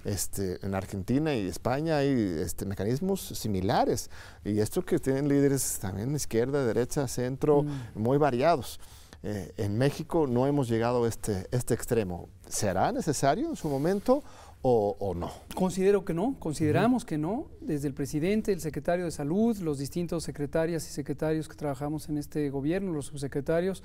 Este, 0.04 0.64
en 0.64 0.74
Argentina 0.74 1.34
y 1.34 1.46
España 1.46 1.98
hay 1.98 2.08
este, 2.08 2.66
mecanismos 2.66 3.20
similares, 3.20 4.10
y 4.44 4.58
esto 4.60 4.84
que 4.84 4.98
tienen 4.98 5.28
líderes 5.28 5.78
también 5.80 6.14
izquierda, 6.14 6.64
derecha, 6.64 7.08
centro, 7.08 7.62
mm. 7.62 7.90
muy 7.94 8.18
variados. 8.18 8.80
Eh, 9.24 9.52
en 9.56 9.78
México 9.78 10.26
no 10.26 10.48
hemos 10.48 10.68
llegado 10.68 11.04
a 11.04 11.08
este, 11.08 11.46
este 11.52 11.74
extremo. 11.74 12.28
¿Será 12.48 12.90
necesario 12.90 13.48
en 13.48 13.56
su 13.56 13.68
momento 13.68 14.24
o, 14.62 15.14
no? 15.16 15.32
Considero 15.54 16.04
que 16.04 16.14
no, 16.14 16.36
consideramos 16.38 17.04
que 17.04 17.18
no. 17.18 17.48
Desde 17.60 17.88
el 17.88 17.94
presidente, 17.94 18.52
el 18.52 18.60
secretario 18.60 19.04
de 19.04 19.10
salud, 19.10 19.56
los 19.58 19.78
distintos 19.78 20.22
secretarias 20.22 20.88
y 20.88 20.92
secretarios 20.92 21.48
que 21.48 21.56
trabajamos 21.56 22.08
en 22.08 22.18
este 22.18 22.48
gobierno, 22.50 22.92
los 22.92 23.06
subsecretarios, 23.06 23.82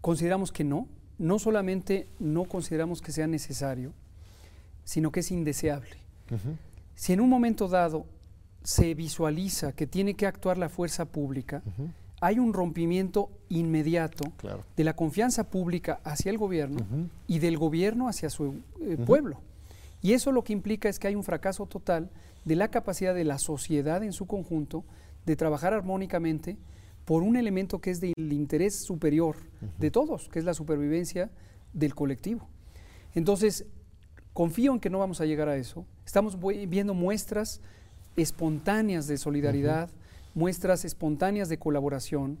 consideramos 0.00 0.50
que 0.50 0.64
no. 0.64 0.88
No 1.18 1.38
solamente 1.38 2.08
no 2.20 2.44
consideramos 2.44 3.02
que 3.02 3.12
sea 3.12 3.26
necesario, 3.26 3.92
sino 4.84 5.10
que 5.10 5.20
es 5.20 5.30
indeseable. 5.30 5.96
Si 6.94 7.12
en 7.12 7.20
un 7.20 7.28
momento 7.28 7.68
dado 7.68 8.06
se 8.62 8.94
visualiza 8.94 9.72
que 9.72 9.86
tiene 9.86 10.14
que 10.14 10.26
actuar 10.26 10.58
la 10.58 10.68
fuerza 10.68 11.06
pública, 11.06 11.62
hay 12.20 12.38
un 12.38 12.52
rompimiento 12.52 13.30
inmediato 13.48 14.32
de 14.76 14.84
la 14.84 14.94
confianza 14.94 15.50
pública 15.50 16.00
hacia 16.04 16.30
el 16.30 16.38
gobierno 16.38 16.80
y 17.26 17.40
del 17.40 17.58
gobierno 17.58 18.08
hacia 18.08 18.30
su 18.30 18.60
eh, 18.80 18.96
pueblo. 19.04 19.40
Y 20.00 20.12
eso 20.12 20.32
lo 20.32 20.44
que 20.44 20.52
implica 20.52 20.88
es 20.88 20.98
que 20.98 21.08
hay 21.08 21.14
un 21.14 21.24
fracaso 21.24 21.66
total 21.66 22.10
de 22.44 22.56
la 22.56 22.68
capacidad 22.68 23.14
de 23.14 23.24
la 23.24 23.38
sociedad 23.38 24.02
en 24.02 24.12
su 24.12 24.26
conjunto 24.26 24.84
de 25.26 25.36
trabajar 25.36 25.74
armónicamente 25.74 26.56
por 27.04 27.22
un 27.22 27.36
elemento 27.36 27.80
que 27.80 27.90
es 27.90 28.00
del 28.00 28.32
interés 28.32 28.84
superior 28.84 29.36
de 29.78 29.90
todos, 29.90 30.28
que 30.28 30.38
es 30.38 30.44
la 30.44 30.54
supervivencia 30.54 31.30
del 31.72 31.94
colectivo. 31.94 32.48
Entonces, 33.14 33.66
confío 34.32 34.72
en 34.72 34.80
que 34.80 34.90
no 34.90 34.98
vamos 34.98 35.20
a 35.20 35.26
llegar 35.26 35.48
a 35.48 35.56
eso. 35.56 35.86
Estamos 36.04 36.38
viendo 36.68 36.94
muestras 36.94 37.60
espontáneas 38.16 39.06
de 39.06 39.18
solidaridad, 39.18 39.90
muestras 40.34 40.84
espontáneas 40.84 41.48
de 41.48 41.58
colaboración 41.58 42.38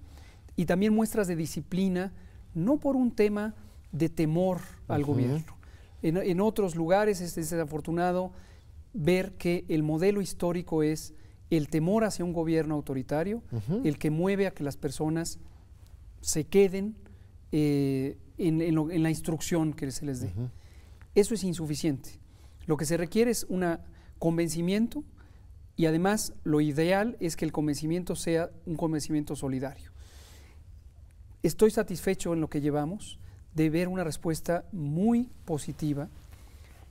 y 0.54 0.66
también 0.66 0.94
muestras 0.94 1.28
de 1.28 1.36
disciplina, 1.36 2.12
no 2.54 2.78
por 2.78 2.94
un 2.94 3.10
tema 3.10 3.54
de 3.92 4.08
temor 4.08 4.60
al 4.86 5.04
gobierno. 5.04 5.57
En, 6.02 6.40
otros 6.40 6.76
lugares 6.76 7.20
es 7.20 7.34
desafortunado 7.34 8.32
ver 8.92 9.32
que 9.32 9.64
el 9.68 9.82
modelo 9.82 10.20
histórico 10.20 10.82
es 10.82 11.14
el 11.50 11.68
temor 11.68 12.04
hacia 12.04 12.24
un 12.24 12.32
gobierno 12.32 12.74
autoritario, 12.74 13.42
el 13.84 13.98
que 13.98 14.10
mueve 14.10 14.46
a 14.46 14.52
que 14.52 14.64
las 14.64 14.76
personas 14.76 15.38
se 16.20 16.44
queden 16.44 16.96
eh, 17.52 18.16
en, 18.36 19.02
la 19.02 19.10
instrucción 19.10 19.72
que 19.72 19.90
se 19.90 20.06
les 20.06 20.20
dé. 20.20 20.32
Eso 21.14 21.34
es 21.34 21.42
insuficiente. 21.42 22.10
Lo 22.66 22.76
que 22.76 22.84
se 22.84 22.96
requiere 22.96 23.30
es 23.30 23.44
un 23.48 23.78
convencimiento 24.18 25.04
y 25.78 25.86
además, 25.86 26.32
lo 26.42 26.60
ideal 26.60 27.16
es 27.20 27.36
que 27.36 27.44
el 27.44 27.52
convencimiento 27.52 28.16
sea 28.16 28.50
un 28.66 28.74
convencimiento 28.74 29.36
solidario. 29.36 29.92
Estoy 31.44 31.70
satisfecho 31.70 32.32
en 32.34 32.40
lo 32.40 32.50
que 32.50 32.60
llevamos 32.60 33.20
de 33.58 33.70
ver 33.70 33.88
una 33.88 34.04
respuesta 34.04 34.64
muy 34.70 35.28
positiva. 35.44 36.08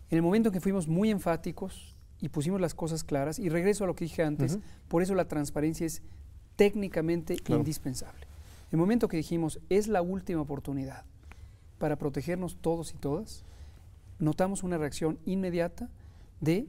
En 0.09 0.17
el 0.17 0.21
momento 0.21 0.49
en 0.49 0.53
que 0.53 0.59
fuimos 0.59 0.85
muy 0.85 1.09
enfáticos 1.09 1.95
y 2.19 2.27
pusimos 2.27 2.59
las 2.59 2.73
cosas 2.73 3.05
claras, 3.05 3.39
y 3.39 3.47
regreso 3.47 3.85
a 3.85 3.87
lo 3.87 3.95
que 3.95 4.03
dije 4.03 4.21
antes, 4.21 4.59
por 4.89 5.01
eso 5.01 5.15
la 5.15 5.29
transparencia 5.29 5.87
es 5.87 6.01
técnicamente 6.57 7.37
indispensable. 7.47 8.27
El 8.69 8.79
momento 8.79 9.07
que 9.07 9.15
dijimos 9.15 9.61
es 9.69 9.87
la 9.87 10.01
última 10.01 10.41
oportunidad 10.41 11.05
para 11.77 11.95
protegernos 11.95 12.57
todos 12.57 12.93
y 12.93 12.97
todas, 12.97 13.45
notamos 14.19 14.61
una 14.61 14.77
reacción 14.77 15.19
inmediata 15.25 15.89
de 16.41 16.67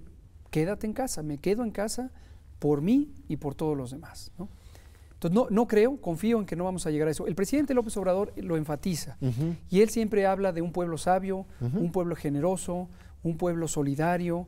quédate 0.52 0.86
en 0.86 0.92
casa, 0.92 1.24
me 1.24 1.38
quedo 1.38 1.64
en 1.64 1.72
casa 1.72 2.12
por 2.60 2.82
mí 2.82 3.12
y 3.26 3.38
por 3.38 3.56
todos 3.56 3.76
los 3.76 3.90
demás. 3.90 4.30
Entonces, 5.18 5.34
no, 5.34 5.48
no 5.50 5.66
creo, 5.66 6.00
confío 6.00 6.38
en 6.38 6.46
que 6.46 6.54
no 6.54 6.62
vamos 6.62 6.86
a 6.86 6.92
llegar 6.92 7.08
a 7.08 7.10
eso. 7.10 7.26
El 7.26 7.34
presidente 7.34 7.74
López 7.74 7.96
Obrador 7.96 8.32
lo 8.36 8.56
enfatiza 8.56 9.16
y 9.68 9.80
él 9.80 9.90
siempre 9.90 10.26
habla 10.26 10.52
de 10.52 10.62
un 10.62 10.70
pueblo 10.70 10.96
sabio, 10.96 11.44
un 11.60 11.90
pueblo 11.90 12.14
generoso, 12.14 12.88
un 13.24 13.36
pueblo 13.36 13.66
solidario, 13.66 14.46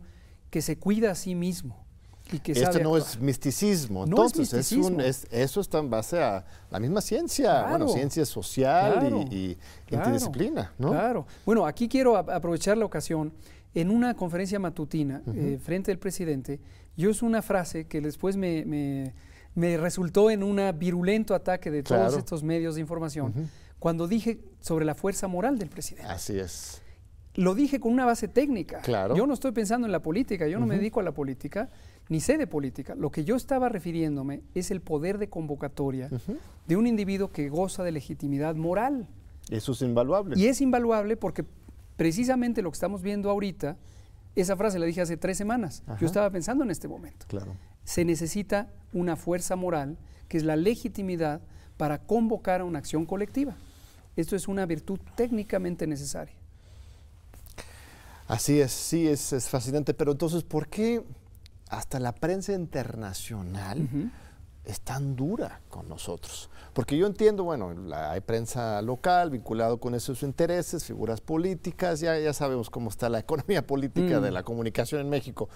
que 0.49 0.63
se 0.63 0.79
cuida 0.79 1.11
a 1.11 1.15
sí 1.17 1.35
mismo. 1.35 1.85
Y 2.33 2.39
que 2.39 2.53
este 2.53 2.85
no 2.85 2.97
es 2.97 3.19
misticismo, 3.19 4.05
entonces 4.05 4.55
es 4.55 4.71
un, 4.71 5.01
eso 5.01 5.61
está 5.61 5.79
en 5.79 5.91
base 5.91 6.23
a 6.23 6.45
la 6.71 6.79
misma 6.79 7.01
ciencia, 7.01 7.67
bueno, 7.67 7.89
ciencia 7.89 8.25
social 8.25 9.27
y, 9.33 9.59
interdisciplina, 9.91 10.73
¿no? 10.79 10.91
Claro. 10.91 11.27
Bueno, 11.45 11.67
aquí 11.67 11.89
quiero 11.89 12.17
aprovechar 12.17 12.79
la 12.79 12.85
ocasión. 12.85 13.33
En 13.75 13.91
una 13.91 14.15
conferencia 14.15 14.59
matutina 14.61 15.23
eh, 15.35 15.59
frente 15.61 15.91
al 15.91 15.99
presidente, 15.99 16.61
yo 16.97 17.11
es 17.11 17.23
una 17.23 17.43
frase 17.43 17.87
que 17.87 18.01
después 18.01 18.37
me 18.37 18.65
me 18.65 19.13
resultó 19.57 20.31
en 20.31 20.43
un 20.43 20.61
virulento 20.79 21.35
ataque 21.35 21.71
de 21.71 21.83
todos 21.83 22.17
estos 22.17 22.43
medios 22.43 22.75
de 22.77 22.81
información 22.81 23.51
cuando 23.81 24.07
dije 24.07 24.39
sobre 24.61 24.85
la 24.85 24.95
fuerza 24.95 25.27
moral 25.27 25.59
del 25.59 25.71
presidente. 25.71 26.09
Así 26.09 26.39
es. 26.39 26.83
Lo 27.35 27.55
dije 27.55 27.81
con 27.81 27.93
una 27.93 28.05
base 28.05 28.29
técnica. 28.29 28.81
Claro. 28.81 29.17
Yo 29.17 29.27
no 29.27 29.35
estoy 29.35 29.53
pensando 29.53 29.87
en 29.87 29.93
la 29.93 30.03
política, 30.03 30.47
yo 30.47 30.61
no 30.61 30.67
me 30.67 30.77
dedico 30.77 31.01
a 31.01 31.03
la 31.03 31.13
política, 31.13 31.71
ni 32.09 32.21
sé 32.21 32.37
de 32.37 32.47
política. 32.47 32.95
Lo 32.95 33.11
que 33.11 33.25
yo 33.25 33.37
estaba 33.37 33.69
refiriéndome 33.69 34.43
es 34.55 34.71
el 34.71 34.81
poder 34.81 35.19
de 35.19 35.29
convocatoria 35.29 36.11
de 36.67 36.77
un 36.77 36.87
individuo 36.87 37.31
que 37.31 37.49
goza 37.49 37.83
de 37.83 37.93
legitimidad 37.93 38.55
moral. 38.57 39.09
Eso 39.49 39.73
es 39.73 39.83
invaluable. 39.83 40.39
Y 40.39 40.47
es 40.47 40.61
invaluable 40.61 41.17
porque 41.17 41.45
precisamente 41.97 42.63
lo 42.63 42.71
que 42.71 42.77
estamos 42.77 43.01
viendo 43.01 43.31
ahorita, 43.31 43.79
esa 44.35 44.57
frase 44.57 44.79
la 44.79 44.87
dije 44.87 45.01
hace 45.01 45.17
tres 45.17 45.39
semanas. 45.39 45.83
Yo 46.01 46.07
estaba 46.07 46.29
pensando 46.31 46.65
en 46.65 46.71
este 46.71 46.89
momento. 46.89 47.27
Claro 47.29 47.55
se 47.85 48.05
necesita 48.05 48.69
una 48.93 49.17
fuerza 49.17 49.57
moral, 49.57 49.99
que 50.29 50.37
es 50.37 50.45
la 50.45 50.57
legitimidad 50.57 51.41
para 51.77 51.99
convocar 51.99 52.61
a 52.61 52.65
una 52.65 52.79
acción 52.79 53.07
colectiva. 53.07 53.57
Esto 54.17 54.37
es 54.37 54.49
una 54.49 54.67
virtud 54.67 55.01
técnicamente 55.17 55.87
necesaria. 55.87 56.35
Así 58.29 58.61
es, 58.61 58.71
sí, 58.71 59.09
es, 59.09 59.49
fascinante. 59.49 59.95
Pero 59.95 60.13
entonces, 60.13 60.45
¿por 60.45 60.69
qué 60.69 61.03
hasta 61.69 61.99
la 61.99 62.13
prensa 62.15 62.53
internacional 62.53 63.89
es 64.65 64.81
tan 64.83 65.17
dura 65.17 65.61
con 65.69 65.89
nosotros? 65.89 66.49
Porque 66.73 66.97
yo 66.97 67.07
entiendo, 67.07 67.43
bueno, 67.43 67.75
hay 67.93 68.21
prensa 68.21 68.83
local 68.83 69.31
vinculado 69.31 69.81
con 69.81 69.95
esos 69.95 70.23
intereses, 70.23 70.85
figuras 70.85 71.21
políticas, 71.21 71.99
ya, 71.99 72.19
ya 72.19 72.33
sabemos 72.33 72.71
cómo 72.71 72.91
está 72.91 73.09
la 73.09 73.19
economía 73.19 73.67
política 73.67 74.21
de 74.21 74.31
mm. 74.31 74.35
la 74.35 74.43
comunicación 74.45 75.01
en 75.01 75.09
México 75.09 75.49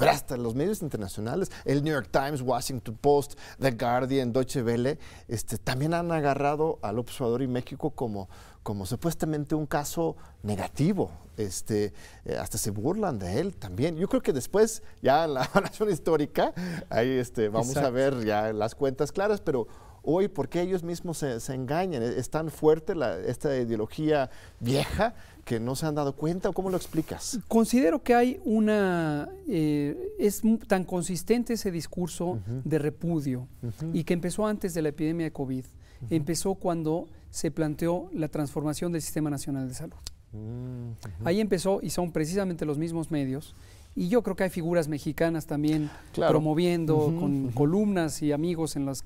pero 0.00 0.10
hasta 0.12 0.36
los 0.36 0.54
medios 0.54 0.82
internacionales, 0.82 1.50
el 1.64 1.84
New 1.84 1.92
York 1.92 2.08
Times, 2.10 2.40
Washington 2.40 2.98
Post, 3.00 3.38
The 3.58 3.70
Guardian, 3.72 4.32
Deutsche 4.32 4.62
Welle, 4.62 4.98
este, 5.28 5.58
también 5.58 5.94
han 5.94 6.10
agarrado 6.10 6.78
al 6.82 6.98
observador 6.98 7.42
y 7.42 7.46
México 7.46 7.90
como, 7.90 8.28
como 8.62 8.86
supuestamente 8.86 9.54
un 9.54 9.66
caso 9.66 10.16
negativo. 10.42 11.10
Este, 11.36 11.94
eh, 12.24 12.36
hasta 12.36 12.58
se 12.58 12.70
burlan 12.70 13.18
de 13.18 13.40
él 13.40 13.56
también. 13.56 13.96
Yo 13.96 14.08
creo 14.08 14.20
que 14.20 14.32
después, 14.32 14.82
ya 15.00 15.24
en 15.24 15.34
la 15.34 15.44
evaluación 15.52 15.90
histórica, 15.90 16.52
ahí 16.90 17.08
este, 17.08 17.48
vamos 17.48 17.76
a 17.76 17.88
ver 17.90 18.24
ya 18.24 18.52
las 18.52 18.74
cuentas 18.74 19.12
claras, 19.12 19.40
pero 19.40 19.66
hoy, 20.02 20.28
¿por 20.28 20.48
qué 20.48 20.62
ellos 20.62 20.82
mismos 20.82 21.18
se, 21.18 21.40
se 21.40 21.54
engañan? 21.54 22.02
Es 22.02 22.30
tan 22.30 22.50
fuerte 22.50 22.94
la, 22.94 23.18
esta 23.18 23.56
ideología 23.56 24.30
vieja 24.60 25.14
que 25.44 25.58
no 25.58 25.74
se 25.74 25.86
han 25.86 25.94
dado 25.94 26.14
cuenta 26.14 26.48
o 26.48 26.52
cómo 26.52 26.70
lo 26.70 26.76
explicas? 26.76 27.40
Considero 27.48 28.02
que 28.02 28.14
hay 28.14 28.40
una, 28.44 29.28
eh, 29.48 30.14
es 30.18 30.42
tan 30.68 30.84
consistente 30.84 31.54
ese 31.54 31.70
discurso 31.70 32.38
de 32.64 32.78
repudio 32.78 33.48
y 33.92 34.04
que 34.04 34.14
empezó 34.14 34.46
antes 34.46 34.74
de 34.74 34.82
la 34.82 34.90
epidemia 34.90 35.24
de 35.24 35.32
COVID, 35.32 35.64
empezó 36.08 36.54
cuando 36.54 37.08
se 37.30 37.50
planteó 37.50 38.08
la 38.12 38.28
transformación 38.28 38.92
del 38.92 39.02
Sistema 39.02 39.30
Nacional 39.30 39.68
de 39.68 39.74
Salud. 39.74 39.96
Mm, 40.32 40.92
Ahí 41.24 41.40
empezó 41.40 41.80
y 41.82 41.90
son 41.90 42.12
precisamente 42.12 42.64
los 42.64 42.78
mismos 42.78 43.10
medios. 43.10 43.54
Y 43.94 44.08
yo 44.08 44.22
creo 44.22 44.36
que 44.36 44.44
hay 44.44 44.50
figuras 44.50 44.88
mexicanas 44.88 45.46
también 45.46 45.90
promoviendo 46.14 47.14
con 47.18 47.50
columnas 47.52 48.22
y 48.22 48.32
amigos 48.32 48.76
en 48.76 48.86
los 48.86 49.04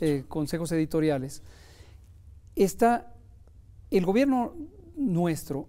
eh, 0.00 0.24
consejos 0.28 0.70
editoriales. 0.72 1.42
Está 2.54 3.12
el 3.90 4.04
gobierno 4.04 4.54
nuestro 4.96 5.68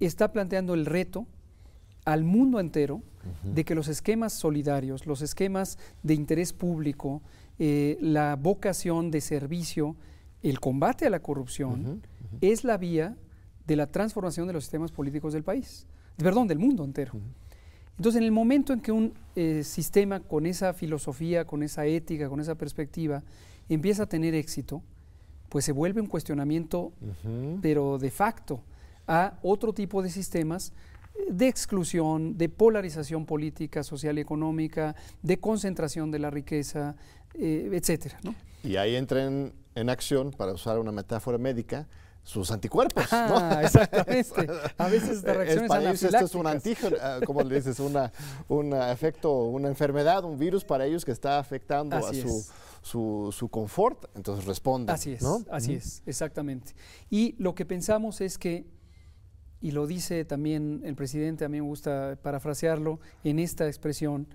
está 0.00 0.32
planteando 0.32 0.74
el 0.74 0.86
reto 0.86 1.26
al 2.04 2.24
mundo 2.24 2.60
entero 2.60 3.02
de 3.42 3.64
que 3.64 3.74
los 3.74 3.88
esquemas 3.88 4.32
solidarios, 4.32 5.06
los 5.06 5.20
esquemas 5.20 5.76
de 6.02 6.14
interés 6.14 6.52
público, 6.54 7.20
eh, 7.58 7.98
la 8.00 8.36
vocación 8.36 9.10
de 9.10 9.20
servicio, 9.20 9.96
el 10.42 10.60
combate 10.60 11.06
a 11.06 11.10
la 11.10 11.20
corrupción, 11.20 12.00
es 12.40 12.64
la 12.64 12.78
vía 12.78 13.16
de 13.66 13.76
la 13.76 13.86
transformación 13.86 14.46
de 14.46 14.54
los 14.54 14.64
sistemas 14.64 14.92
políticos 14.92 15.34
del 15.34 15.42
país, 15.42 15.86
perdón, 16.16 16.48
del 16.48 16.58
mundo 16.58 16.84
entero. 16.84 17.12
Entonces, 17.98 18.20
en 18.20 18.24
el 18.24 18.32
momento 18.32 18.72
en 18.72 18.80
que 18.80 18.92
un 18.92 19.12
eh, 19.34 19.64
sistema 19.64 20.20
con 20.20 20.46
esa 20.46 20.72
filosofía, 20.72 21.44
con 21.44 21.64
esa 21.64 21.84
ética, 21.84 22.28
con 22.28 22.40
esa 22.40 22.54
perspectiva, 22.54 23.24
empieza 23.68 24.04
a 24.04 24.06
tener 24.06 24.34
éxito, 24.34 24.82
pues 25.48 25.64
se 25.64 25.72
vuelve 25.72 26.00
un 26.00 26.06
cuestionamiento, 26.06 26.92
pero 27.60 27.98
de 27.98 28.10
facto, 28.10 28.60
a 29.06 29.38
otro 29.42 29.72
tipo 29.72 30.02
de 30.02 30.10
sistemas 30.10 30.72
de 31.28 31.48
exclusión, 31.48 32.38
de 32.38 32.48
polarización 32.48 33.26
política, 33.26 33.82
social 33.82 34.18
y 34.18 34.20
económica, 34.20 34.94
de 35.22 35.38
concentración 35.40 36.10
de 36.10 36.18
la 36.20 36.30
riqueza, 36.30 36.94
eh, 37.34 37.70
etcétera. 37.72 38.20
Y 38.62 38.76
ahí 38.76 38.94
entran 38.94 39.52
en 39.74 39.90
acción, 39.90 40.30
para 40.30 40.52
usar 40.52 40.78
una 40.78 40.92
metáfora 40.92 41.38
médica, 41.38 41.88
sus 42.28 42.50
anticuerpos. 42.50 43.06
Ah, 43.10 43.60
exactamente. 43.64 44.46
A 44.76 44.88
veces 44.88 45.16
esta 45.16 45.32
reacción 45.32 45.64
es 45.64 45.68
para 45.68 45.90
esto 45.90 46.24
es 46.26 46.34
un 46.34 46.46
antígeno, 46.46 46.96
ah, 47.00 47.20
como 47.24 47.42
le 47.42 47.54
dices, 47.54 47.80
una, 47.80 48.12
un 48.48 48.74
efecto, 48.74 49.46
una 49.46 49.68
enfermedad, 49.68 50.24
un 50.24 50.38
virus 50.38 50.62
para 50.62 50.84
ellos 50.84 51.06
que 51.06 51.12
está 51.12 51.38
afectando 51.38 51.96
a 51.96 52.12
su, 52.82 53.32
su, 53.32 53.48
confort, 53.48 54.04
entonces 54.14 54.44
responden. 54.44 54.94
Así 54.94 55.12
es, 55.14 55.24
así 55.50 55.72
es, 55.72 56.02
exactamente. 56.04 56.74
Y 57.08 57.34
lo 57.38 57.54
que 57.54 57.64
pensamos 57.64 58.20
es 58.20 58.36
que 58.36 58.66
y 59.62 59.70
lo 59.70 59.86
dice 59.86 60.26
también 60.26 60.82
el 60.84 60.96
presidente, 60.96 61.46
a 61.46 61.48
mí 61.48 61.62
me 61.62 61.66
gusta 61.66 62.18
parafrasearlo 62.22 63.00
en 63.24 63.38
esta 63.38 63.66
expresión, 63.66 64.28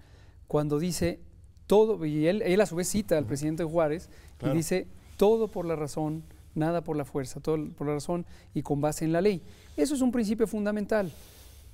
cuando 0.47 0.79
dice 0.79 1.19
todo, 1.67 2.03
y 2.05 2.25
él, 2.25 2.41
él 2.41 2.59
a 2.59 2.65
su 2.65 2.75
vez 2.75 2.89
cita 2.89 3.19
al 3.19 3.25
presidente 3.25 3.63
Juárez, 3.63 4.09
y 4.41 4.49
dice 4.49 4.87
todo 5.15 5.47
por 5.47 5.65
la 5.65 5.75
razón, 5.75 6.23
nada 6.55 6.83
por 6.83 6.95
la 6.95 7.05
fuerza, 7.05 7.39
todo 7.39 7.57
por 7.69 7.87
la 7.87 7.93
razón 7.93 8.25
y 8.53 8.61
con 8.61 8.81
base 8.81 9.05
en 9.05 9.11
la 9.11 9.21
ley. 9.21 9.41
Eso 9.77 9.95
es 9.95 10.01
un 10.01 10.11
principio 10.11 10.47
fundamental, 10.47 11.11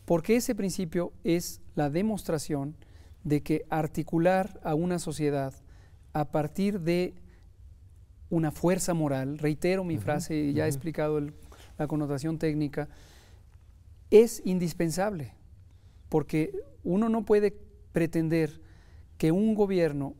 porque 0.06 0.36
ese 0.36 0.56
principio 0.56 1.12
es 1.24 1.62
la 1.76 1.90
demostración 1.90 2.76
de 3.24 3.42
que 3.42 3.66
articular 3.70 4.60
a 4.64 4.76
una 4.76 5.00
sociedad 5.00 5.54
a 6.14 6.26
partir 6.32 6.80
de 6.80 7.14
una 8.30 8.52
fuerza 8.52 8.94
moral, 8.94 9.38
reitero 9.38 9.84
mi 9.84 9.98
frase, 9.98 10.54
ya 10.54 10.66
he 10.66 10.68
explicado 10.68 11.20
la 11.78 11.88
connotación 11.88 12.38
técnica, 12.38 12.88
es 14.12 14.42
indispensable, 14.46 15.34
porque 16.10 16.54
uno 16.84 17.10
no 17.10 17.26
puede 17.26 17.56
pretender 17.92 18.62
que 19.18 19.32
un 19.32 19.56
gobierno 19.56 20.14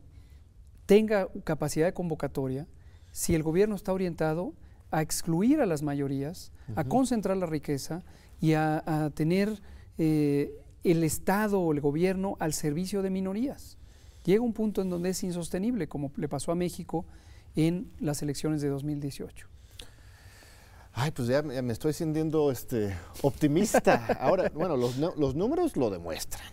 tenga 0.86 1.28
capacidad 1.44 1.86
de 1.86 1.94
convocatoria 1.94 2.66
si 3.12 3.34
el 3.34 3.42
gobierno 3.42 3.74
está 3.74 3.92
orientado 3.92 4.54
a 4.90 5.02
excluir 5.02 5.60
a 5.60 5.66
las 5.66 5.82
mayorías, 5.82 6.52
a 6.76 6.84
concentrar 6.84 7.36
la 7.36 7.46
riqueza 7.46 8.02
y 8.40 8.54
a, 8.54 9.10
tener 9.14 9.60
eh, 9.98 10.52
el 10.84 11.04
Estado 11.04 11.60
o 11.60 11.72
el 11.72 11.80
gobierno 11.80 12.36
al 12.40 12.52
servicio 12.52 13.02
de 13.02 13.10
minorías. 13.10 13.76
Llega 14.24 14.42
un 14.42 14.52
punto 14.52 14.82
en 14.82 14.90
donde 14.90 15.10
es 15.10 15.22
insostenible, 15.22 15.88
como 15.88 16.12
le 16.16 16.28
pasó 16.28 16.52
a 16.52 16.54
México 16.54 17.06
en 17.56 17.90
las 18.00 18.22
elecciones 18.22 18.60
de 18.62 18.68
2018. 18.68 19.46
Ay, 20.92 21.12
pues 21.12 21.28
ya 21.28 21.42
me 21.42 21.72
estoy 21.72 21.92
sintiendo 21.92 22.50
este, 22.50 22.94
optimista. 23.22 24.06
Ahora, 24.20 24.50
bueno, 24.52 24.76
los, 24.76 24.96
los, 24.96 25.34
números 25.34 25.76
lo 25.76 25.88
demuestran. 25.88 26.52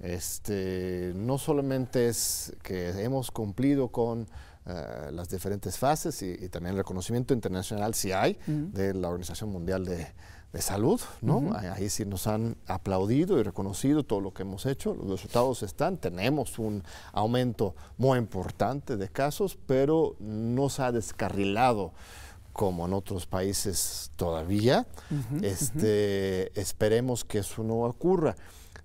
Este, 0.00 1.12
no 1.14 1.38
solamente 1.38 2.08
es 2.08 2.56
que 2.62 2.90
hemos 3.02 3.30
cumplido 3.30 3.88
con 3.88 4.26
eh, 4.68 5.10
las 5.12 5.28
diferentes 5.28 5.78
fases 5.78 6.22
y, 6.22 6.48
también 6.50 6.72
el 6.72 6.78
reconocimiento 6.78 7.32
internacional 7.32 7.94
si 7.94 8.12
hay 8.12 8.38
de 8.46 8.92
la 8.92 9.08
Organización 9.08 9.50
Mundial 9.50 9.84
de, 9.84 10.06
Salud, 10.60 11.00
¿no? 11.20 11.54
Ahí 11.54 11.88
sí 11.88 12.04
nos 12.04 12.26
han 12.26 12.56
aplaudido 12.66 13.38
y 13.38 13.44
reconocido 13.44 14.02
todo 14.02 14.20
lo 14.20 14.34
que 14.34 14.42
hemos 14.42 14.66
hecho, 14.66 14.92
los 14.92 15.08
resultados 15.08 15.62
están, 15.62 15.98
tenemos 15.98 16.58
un 16.58 16.82
aumento 17.12 17.76
muy 17.96 18.18
importante 18.18 18.96
de 18.96 19.08
casos, 19.08 19.56
pero 19.66 20.16
no 20.18 20.68
se 20.68 20.82
ha 20.82 20.90
descarrilado 20.90 21.92
como 22.58 22.86
en 22.86 22.92
otros 22.92 23.24
países 23.24 24.10
todavía. 24.16 24.84
este, 25.42 26.60
Esperemos 26.60 27.24
que 27.24 27.38
eso 27.38 27.62
no 27.62 27.82
ocurra. 27.82 28.34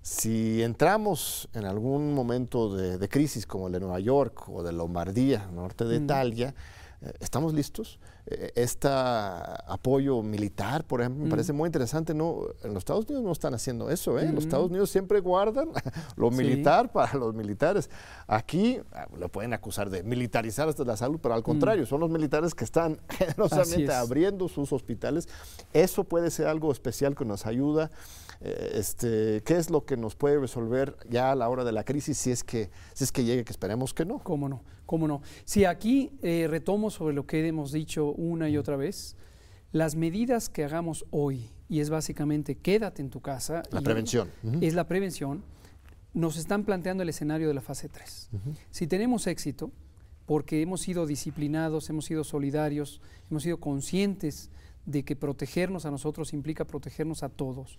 Si 0.04 0.62
entramos 0.62 1.48
en 1.54 1.64
algún 1.64 2.12
momento 2.12 2.76
de, 2.76 3.08
crisis 3.08 3.46
como 3.46 3.68
el 3.68 3.72
de 3.72 3.80
Nueva 3.80 3.98
York 4.00 4.50
o 4.50 4.62
de 4.62 4.70
Lombardía, 4.70 5.46
norte 5.50 5.86
de 5.86 5.96
Italia, 5.96 6.54
eh, 7.00 7.10
¿estamos 7.20 7.54
listos? 7.54 7.98
este 8.26 8.88
apoyo 8.90 10.22
militar, 10.22 10.84
por 10.84 11.00
ejemplo, 11.00 11.24
me 11.24 11.30
parece 11.30 11.52
muy 11.52 11.68
interesante. 11.68 12.14
No, 12.14 12.42
en 12.62 12.72
los 12.72 12.82
Estados 12.82 13.04
Unidos 13.06 13.22
no 13.22 13.32
están 13.32 13.54
haciendo 13.54 13.90
eso. 13.90 14.18
¿eh? 14.18 14.30
Los 14.32 14.44
Estados 14.44 14.70
Unidos 14.70 14.90
siempre 14.90 15.20
guardan 15.20 15.68
lo 16.16 16.30
militar 16.30 16.90
para 16.92 17.18
los 17.18 17.34
militares. 17.34 17.90
Aquí 18.26 18.80
ah, 18.92 19.06
lo 19.18 19.28
pueden 19.28 19.52
acusar 19.52 19.90
de 19.90 20.02
militarizar 20.02 20.68
hasta 20.68 20.84
la 20.84 20.96
salud, 20.96 21.18
pero 21.22 21.34
al 21.34 21.42
contrario, 21.42 21.84
son 21.84 22.00
los 22.00 22.10
militares 22.10 22.54
que 22.54 22.64
están 22.64 22.98
generosamente 23.10 23.92
abriendo 23.92 24.48
sus 24.48 24.72
hospitales. 24.72 25.28
Eso 25.72 26.04
puede 26.04 26.30
ser 26.30 26.46
algo 26.46 26.72
especial 26.72 27.14
que 27.14 27.24
nos 27.24 27.46
ayuda. 27.46 27.90
Eh, 28.44 28.72
este, 28.74 29.42
¿Qué 29.42 29.56
es 29.56 29.70
lo 29.70 29.86
que 29.86 29.96
nos 29.96 30.16
puede 30.16 30.38
resolver 30.38 30.98
ya 31.08 31.32
a 31.32 31.34
la 31.34 31.48
hora 31.48 31.64
de 31.64 31.72
la 31.72 31.82
crisis 31.82 32.18
si 32.18 32.30
es 32.30 32.44
que, 32.44 32.70
si 32.92 33.04
es 33.04 33.10
que 33.10 33.24
llegue, 33.24 33.42
que 33.42 33.52
esperemos 33.52 33.94
que 33.94 34.04
no? 34.04 34.18
¿Cómo 34.18 34.50
no? 34.50 34.62
¿Cómo 34.84 35.08
no? 35.08 35.22
Si 35.46 35.64
aquí 35.64 36.12
eh, 36.22 36.46
retomo 36.48 36.90
sobre 36.90 37.14
lo 37.14 37.26
que 37.26 37.46
hemos 37.48 37.72
dicho 37.72 38.12
una 38.12 38.50
y 38.50 38.58
otra 38.58 38.76
vez, 38.76 39.16
las 39.72 39.96
medidas 39.96 40.50
que 40.50 40.62
hagamos 40.62 41.06
hoy, 41.10 41.50
y 41.70 41.80
es 41.80 41.88
básicamente 41.88 42.56
quédate 42.56 43.00
en 43.00 43.08
tu 43.08 43.22
casa. 43.22 43.62
La 43.70 43.80
prevención. 43.80 44.30
Es 44.60 44.74
la 44.74 44.86
prevención. 44.86 45.42
Nos 46.12 46.36
están 46.36 46.64
planteando 46.64 47.02
el 47.02 47.08
escenario 47.08 47.48
de 47.48 47.54
la 47.54 47.62
fase 47.62 47.88
3. 47.88 48.28
Si 48.70 48.86
tenemos 48.86 49.26
éxito, 49.26 49.72
porque 50.26 50.60
hemos 50.60 50.82
sido 50.82 51.06
disciplinados, 51.06 51.88
hemos 51.88 52.04
sido 52.04 52.24
solidarios, 52.24 53.00
hemos 53.30 53.42
sido 53.42 53.58
conscientes 53.58 54.50
de 54.84 55.02
que 55.02 55.16
protegernos 55.16 55.86
a 55.86 55.90
nosotros 55.90 56.34
implica 56.34 56.66
protegernos 56.66 57.22
a 57.22 57.30
todos, 57.30 57.78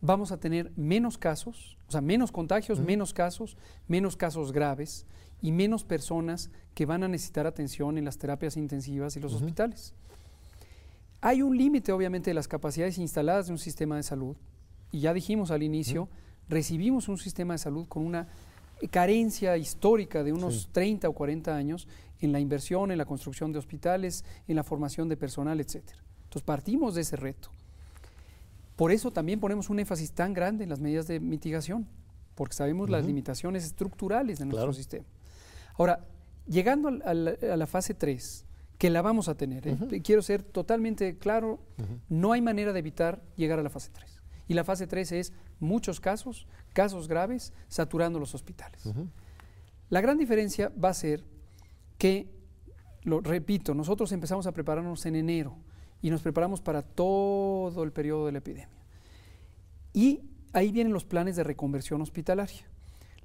vamos 0.00 0.32
a 0.32 0.38
tener 0.38 0.72
menos 0.76 1.18
casos, 1.18 1.78
o 1.88 1.92
sea, 1.92 2.00
menos 2.00 2.32
contagios, 2.32 2.80
menos 2.80 3.14
casos, 3.14 3.56
menos 3.88 4.16
casos 4.16 4.52
graves 4.52 5.06
y 5.40 5.52
menos 5.52 5.84
personas 5.84 6.50
que 6.74 6.86
van 6.86 7.02
a 7.04 7.08
necesitar 7.08 7.46
atención 7.46 7.98
en 7.98 8.04
las 8.04 8.18
terapias 8.18 8.56
intensivas 8.56 9.16
y 9.16 9.20
los 9.20 9.34
hospitales. 9.34 9.94
Hay 11.20 11.40
un 11.40 11.56
límite, 11.56 11.90
obviamente, 11.92 12.30
de 12.30 12.34
las 12.34 12.48
capacidades 12.48 12.98
instaladas 12.98 13.46
de 13.46 13.52
un 13.52 13.58
sistema 13.58 13.96
de 13.96 14.02
salud. 14.02 14.36
Y 14.92 15.00
ya 15.00 15.14
dijimos 15.14 15.50
al 15.50 15.62
inicio, 15.62 16.08
recibimos 16.48 17.08
un 17.08 17.16
sistema 17.16 17.54
de 17.54 17.58
salud 17.58 17.88
con 17.88 18.04
una 18.04 18.28
carencia 18.90 19.56
histórica 19.56 20.22
de 20.22 20.32
unos 20.32 20.68
30 20.72 21.08
o 21.08 21.12
40 21.12 21.56
años 21.56 21.88
en 22.20 22.32
la 22.32 22.40
inversión, 22.40 22.90
en 22.90 22.98
la 22.98 23.06
construcción 23.06 23.52
de 23.52 23.58
hospitales, 23.58 24.24
en 24.46 24.56
la 24.56 24.64
formación 24.64 25.08
de 25.08 25.16
personal, 25.16 25.60
etc. 25.60 25.76
Entonces 26.24 26.42
partimos 26.42 26.94
de 26.94 27.00
ese 27.00 27.16
reto. 27.16 27.50
Por 28.76 28.90
eso 28.90 29.12
también 29.12 29.40
ponemos 29.40 29.70
un 29.70 29.78
énfasis 29.78 30.12
tan 30.12 30.32
grande 30.32 30.64
en 30.64 30.70
las 30.70 30.80
medidas 30.80 31.06
de 31.06 31.20
mitigación, 31.20 31.86
porque 32.34 32.54
sabemos 32.54 32.90
las 32.90 33.04
limitaciones 33.04 33.64
estructurales 33.64 34.38
de 34.38 34.46
nuestro 34.46 34.72
sistema. 34.72 35.04
Ahora, 35.76 36.06
llegando 36.46 36.88
a 36.88 37.14
la, 37.14 37.66
fase 37.66 37.94
3, 37.94 38.44
que 38.78 38.90
la 38.90 39.02
vamos 39.02 39.28
a 39.28 39.36
tener, 39.36 39.68
¿eh? 39.68 40.02
quiero 40.02 40.22
ser 40.22 40.42
totalmente 40.42 41.18
claro, 41.18 41.60
no 42.08 42.32
hay 42.32 42.42
manera 42.42 42.72
de 42.72 42.80
evitar 42.80 43.22
llegar 43.36 43.58
a 43.58 43.62
la 43.62 43.70
fase 43.70 43.90
3. 43.92 44.20
Y 44.46 44.54
la 44.54 44.64
fase 44.64 44.86
3 44.86 45.12
es 45.12 45.32
muchos 45.60 46.00
casos, 46.00 46.46
casos 46.72 47.08
graves, 47.08 47.52
saturando 47.68 48.18
los 48.18 48.34
hospitales. 48.34 48.82
La 49.88 50.00
gran 50.00 50.18
diferencia 50.18 50.72
va 50.82 50.88
a 50.88 50.94
ser 50.94 51.24
que, 51.96 52.28
lo 53.02 53.20
repito, 53.20 53.74
nosotros 53.74 54.10
empezamos 54.12 54.46
a 54.46 54.52
prepararnos 54.52 55.06
en 55.06 55.16
enero 55.16 55.56
y 56.04 56.10
nos 56.10 56.20
preparamos 56.20 56.60
para 56.60 56.82
todo 56.82 57.82
el 57.82 57.90
periodo 57.90 58.26
de 58.26 58.32
la 58.32 58.38
epidemia. 58.38 58.68
Y 59.94 60.20
ahí 60.52 60.70
vienen 60.70 60.92
los 60.92 61.06
planes 61.06 61.34
de 61.34 61.44
reconversión 61.44 62.02
hospitalaria. 62.02 62.60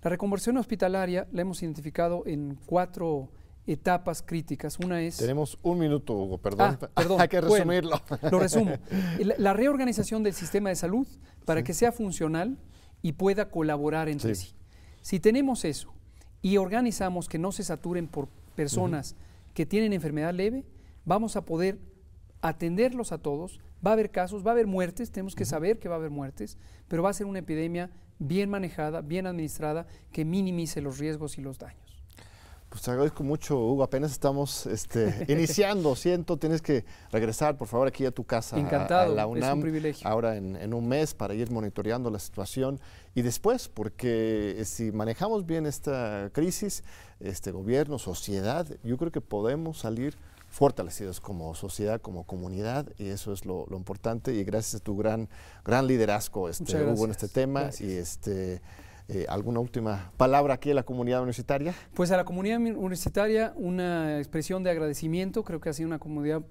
La 0.02 0.10
reconversión 0.10 0.56
hospitalaria 0.56 1.28
la 1.34 1.42
hemos 1.42 1.62
identificado 1.62 2.24
en 2.26 2.58
cuatro 2.66 3.32
etapas 3.68 4.22
críticas. 4.22 4.80
Una 4.80 5.02
es... 5.02 5.18
Tenemos 5.18 5.60
un 5.62 5.78
minuto, 5.78 6.14
Hugo, 6.14 6.38
perdón. 6.38 6.78
Ah, 6.82 6.90
perdón. 6.96 7.20
Hay 7.20 7.28
que 7.28 7.42
resumirlo. 7.42 8.02
lo 8.32 8.40
resumo. 8.40 8.72
La, 9.38 9.52
reorganización 9.52 10.24
del 10.24 10.34
sistema 10.34 10.70
de 10.70 10.78
salud 10.78 11.06
para 11.44 11.66
que 11.66 11.74
sea 11.74 11.92
funcional 11.92 12.58
y 13.02 13.12
pueda 13.12 13.50
colaborar 13.50 14.08
entre 14.08 14.36
sí. 14.36 14.54
Si 15.02 15.20
tenemos 15.20 15.66
eso 15.66 15.94
y 16.42 16.56
organizamos 16.56 17.28
que 17.28 17.40
no 17.40 17.52
se 17.52 17.66
saturen 17.66 18.08
por 18.08 18.30
personas 18.56 19.18
que 19.54 19.66
tienen 19.66 19.92
enfermedad 19.92 20.34
leve, 20.34 20.64
vamos 21.04 21.36
a 21.36 21.44
poder 21.44 21.78
atenderlos 22.42 23.12
a 23.12 23.18
todos. 23.18 23.60
Va 23.86 23.92
a 23.92 23.94
haber 23.94 24.12
casos, 24.12 24.46
va 24.46 24.52
a 24.52 24.54
haber 24.54 24.68
muertes, 24.68 25.12
tenemos 25.12 25.36
que 25.36 25.46
saber 25.46 25.80
que 25.80 25.88
va 25.88 25.96
a 25.96 26.00
haber 26.00 26.12
muertes, 26.12 26.58
pero 26.88 27.04
va 27.04 27.10
a 27.10 27.14
ser 27.14 27.26
una 27.26 27.40
epidemia 27.40 27.90
bien 28.20 28.50
manejada, 28.50 29.02
bien 29.02 29.26
administrada, 29.26 29.88
que 30.12 30.26
minimice 30.26 30.82
los 30.82 30.98
riesgos 30.98 31.38
y 31.38 31.42
los 31.42 31.58
daños. 31.58 31.90
Pues 32.70 32.84
te 32.84 32.92
agradezco 32.92 33.24
mucho, 33.24 33.58
Hugo. 33.58 33.82
Apenas 33.82 34.12
estamos 34.12 34.68
este, 34.68 35.26
iniciando, 35.28 35.96
siento. 35.96 36.38
Tienes 36.38 36.62
que 36.62 36.86
regresar, 37.12 37.58
por 37.58 37.68
favor, 37.68 37.88
aquí 37.88 38.06
a 38.06 38.12
tu 38.12 38.24
casa. 38.24 38.60
Encantado, 38.60 39.12
a, 39.12 39.16
la 39.16 39.26
UNAM, 39.26 39.50
es 39.50 39.56
un 39.56 39.62
privilegio. 39.62 40.08
Ahora 40.08 40.38
en, 40.38 40.74
un 40.74 40.88
mes 40.88 41.16
para 41.16 41.34
ir 41.34 41.50
monitoreando 41.50 42.12
la 42.12 42.20
situación. 42.20 42.80
Y 43.16 43.24
después, 43.24 43.70
porque 43.70 44.56
eh, 44.60 44.66
si 44.66 44.92
manejamos 44.92 45.48
bien 45.48 45.66
esta 45.66 46.30
crisis, 46.32 46.84
este 47.20 47.50
gobierno, 47.50 47.98
sociedad, 47.98 48.68
yo 48.84 48.98
creo 48.98 49.12
que 49.12 49.22
podemos 49.22 49.80
salir 49.80 50.16
fortalecidos 50.50 51.22
como 51.22 51.54
sociedad, 51.56 52.02
como 52.02 52.24
comunidad, 52.26 52.88
y 52.98 53.08
eso 53.08 53.32
es 53.34 53.46
lo, 53.46 53.66
importante. 53.72 54.34
Y 54.34 54.44
gracias 54.44 54.82
a 54.82 54.84
tu 54.84 54.98
gran, 54.98 55.30
gran 55.64 55.88
liderazgo, 55.88 56.50
este, 56.50 56.84
Hugo, 56.84 57.06
en 57.06 57.12
este 57.12 57.28
tema. 57.28 57.70
Y 57.80 57.92
este. 57.92 58.62
Eh, 59.12 59.26
¿Alguna 59.28 59.60
última 59.60 60.12
palabra 60.18 60.54
aquí 60.54 60.70
a 60.70 60.76
la 60.76 60.84
comunidad 60.84 61.22
universitaria? 61.22 61.74
Pues 61.96 62.12
a 62.12 62.18
la 62.18 62.26
comunidad 62.26 62.60
universitaria 62.60 63.54
una 63.56 64.20
expresión 64.20 64.62
de 64.62 64.70
agradecimiento. 64.70 65.44
Creo 65.44 65.60
que 65.60 65.70
ha 65.70 65.74
sido 65.74 65.88
una 65.88 65.98
comunidad, 65.98 66.44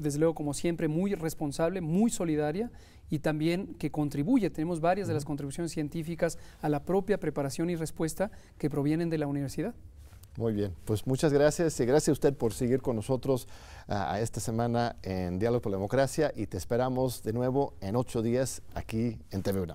desde 0.00 0.18
luego, 0.18 0.34
como 0.34 0.54
siempre, 0.54 0.88
muy 0.88 1.14
responsable, 1.14 1.82
muy 1.82 2.10
solidaria 2.10 2.70
y 3.10 3.18
también 3.18 3.74
que 3.74 3.90
contribuye. 3.90 4.48
Tenemos 4.48 4.80
varias 4.80 5.08
de 5.08 5.14
las 5.14 5.26
contribuciones 5.26 5.72
científicas 5.72 6.38
a 6.62 6.70
la 6.70 6.84
propia 6.84 7.20
preparación 7.20 7.68
y 7.68 7.76
respuesta 7.76 8.30
que 8.56 8.70
provienen 8.70 9.10
de 9.10 9.18
la 9.18 9.26
universidad. 9.26 9.74
Muy 10.36 10.52
bien, 10.52 10.74
pues 10.84 11.06
muchas 11.06 11.32
gracias 11.32 11.80
y 11.80 11.86
gracias 11.86 12.08
a 12.08 12.12
usted 12.12 12.34
por 12.34 12.52
seguir 12.52 12.82
con 12.82 12.96
nosotros 12.96 13.48
ah, 13.88 14.12
a 14.12 14.20
esta 14.20 14.38
semana 14.40 14.96
en 15.02 15.38
Diálogo 15.38 15.62
por 15.62 15.72
la 15.72 15.78
Democracia 15.78 16.32
y 16.36 16.46
te 16.46 16.58
esperamos 16.58 17.22
de 17.22 17.32
nuevo 17.32 17.74
en 17.80 17.96
ocho 17.96 18.20
días 18.20 18.62
aquí 18.74 19.18
en 19.30 19.42
TV. 19.42 19.66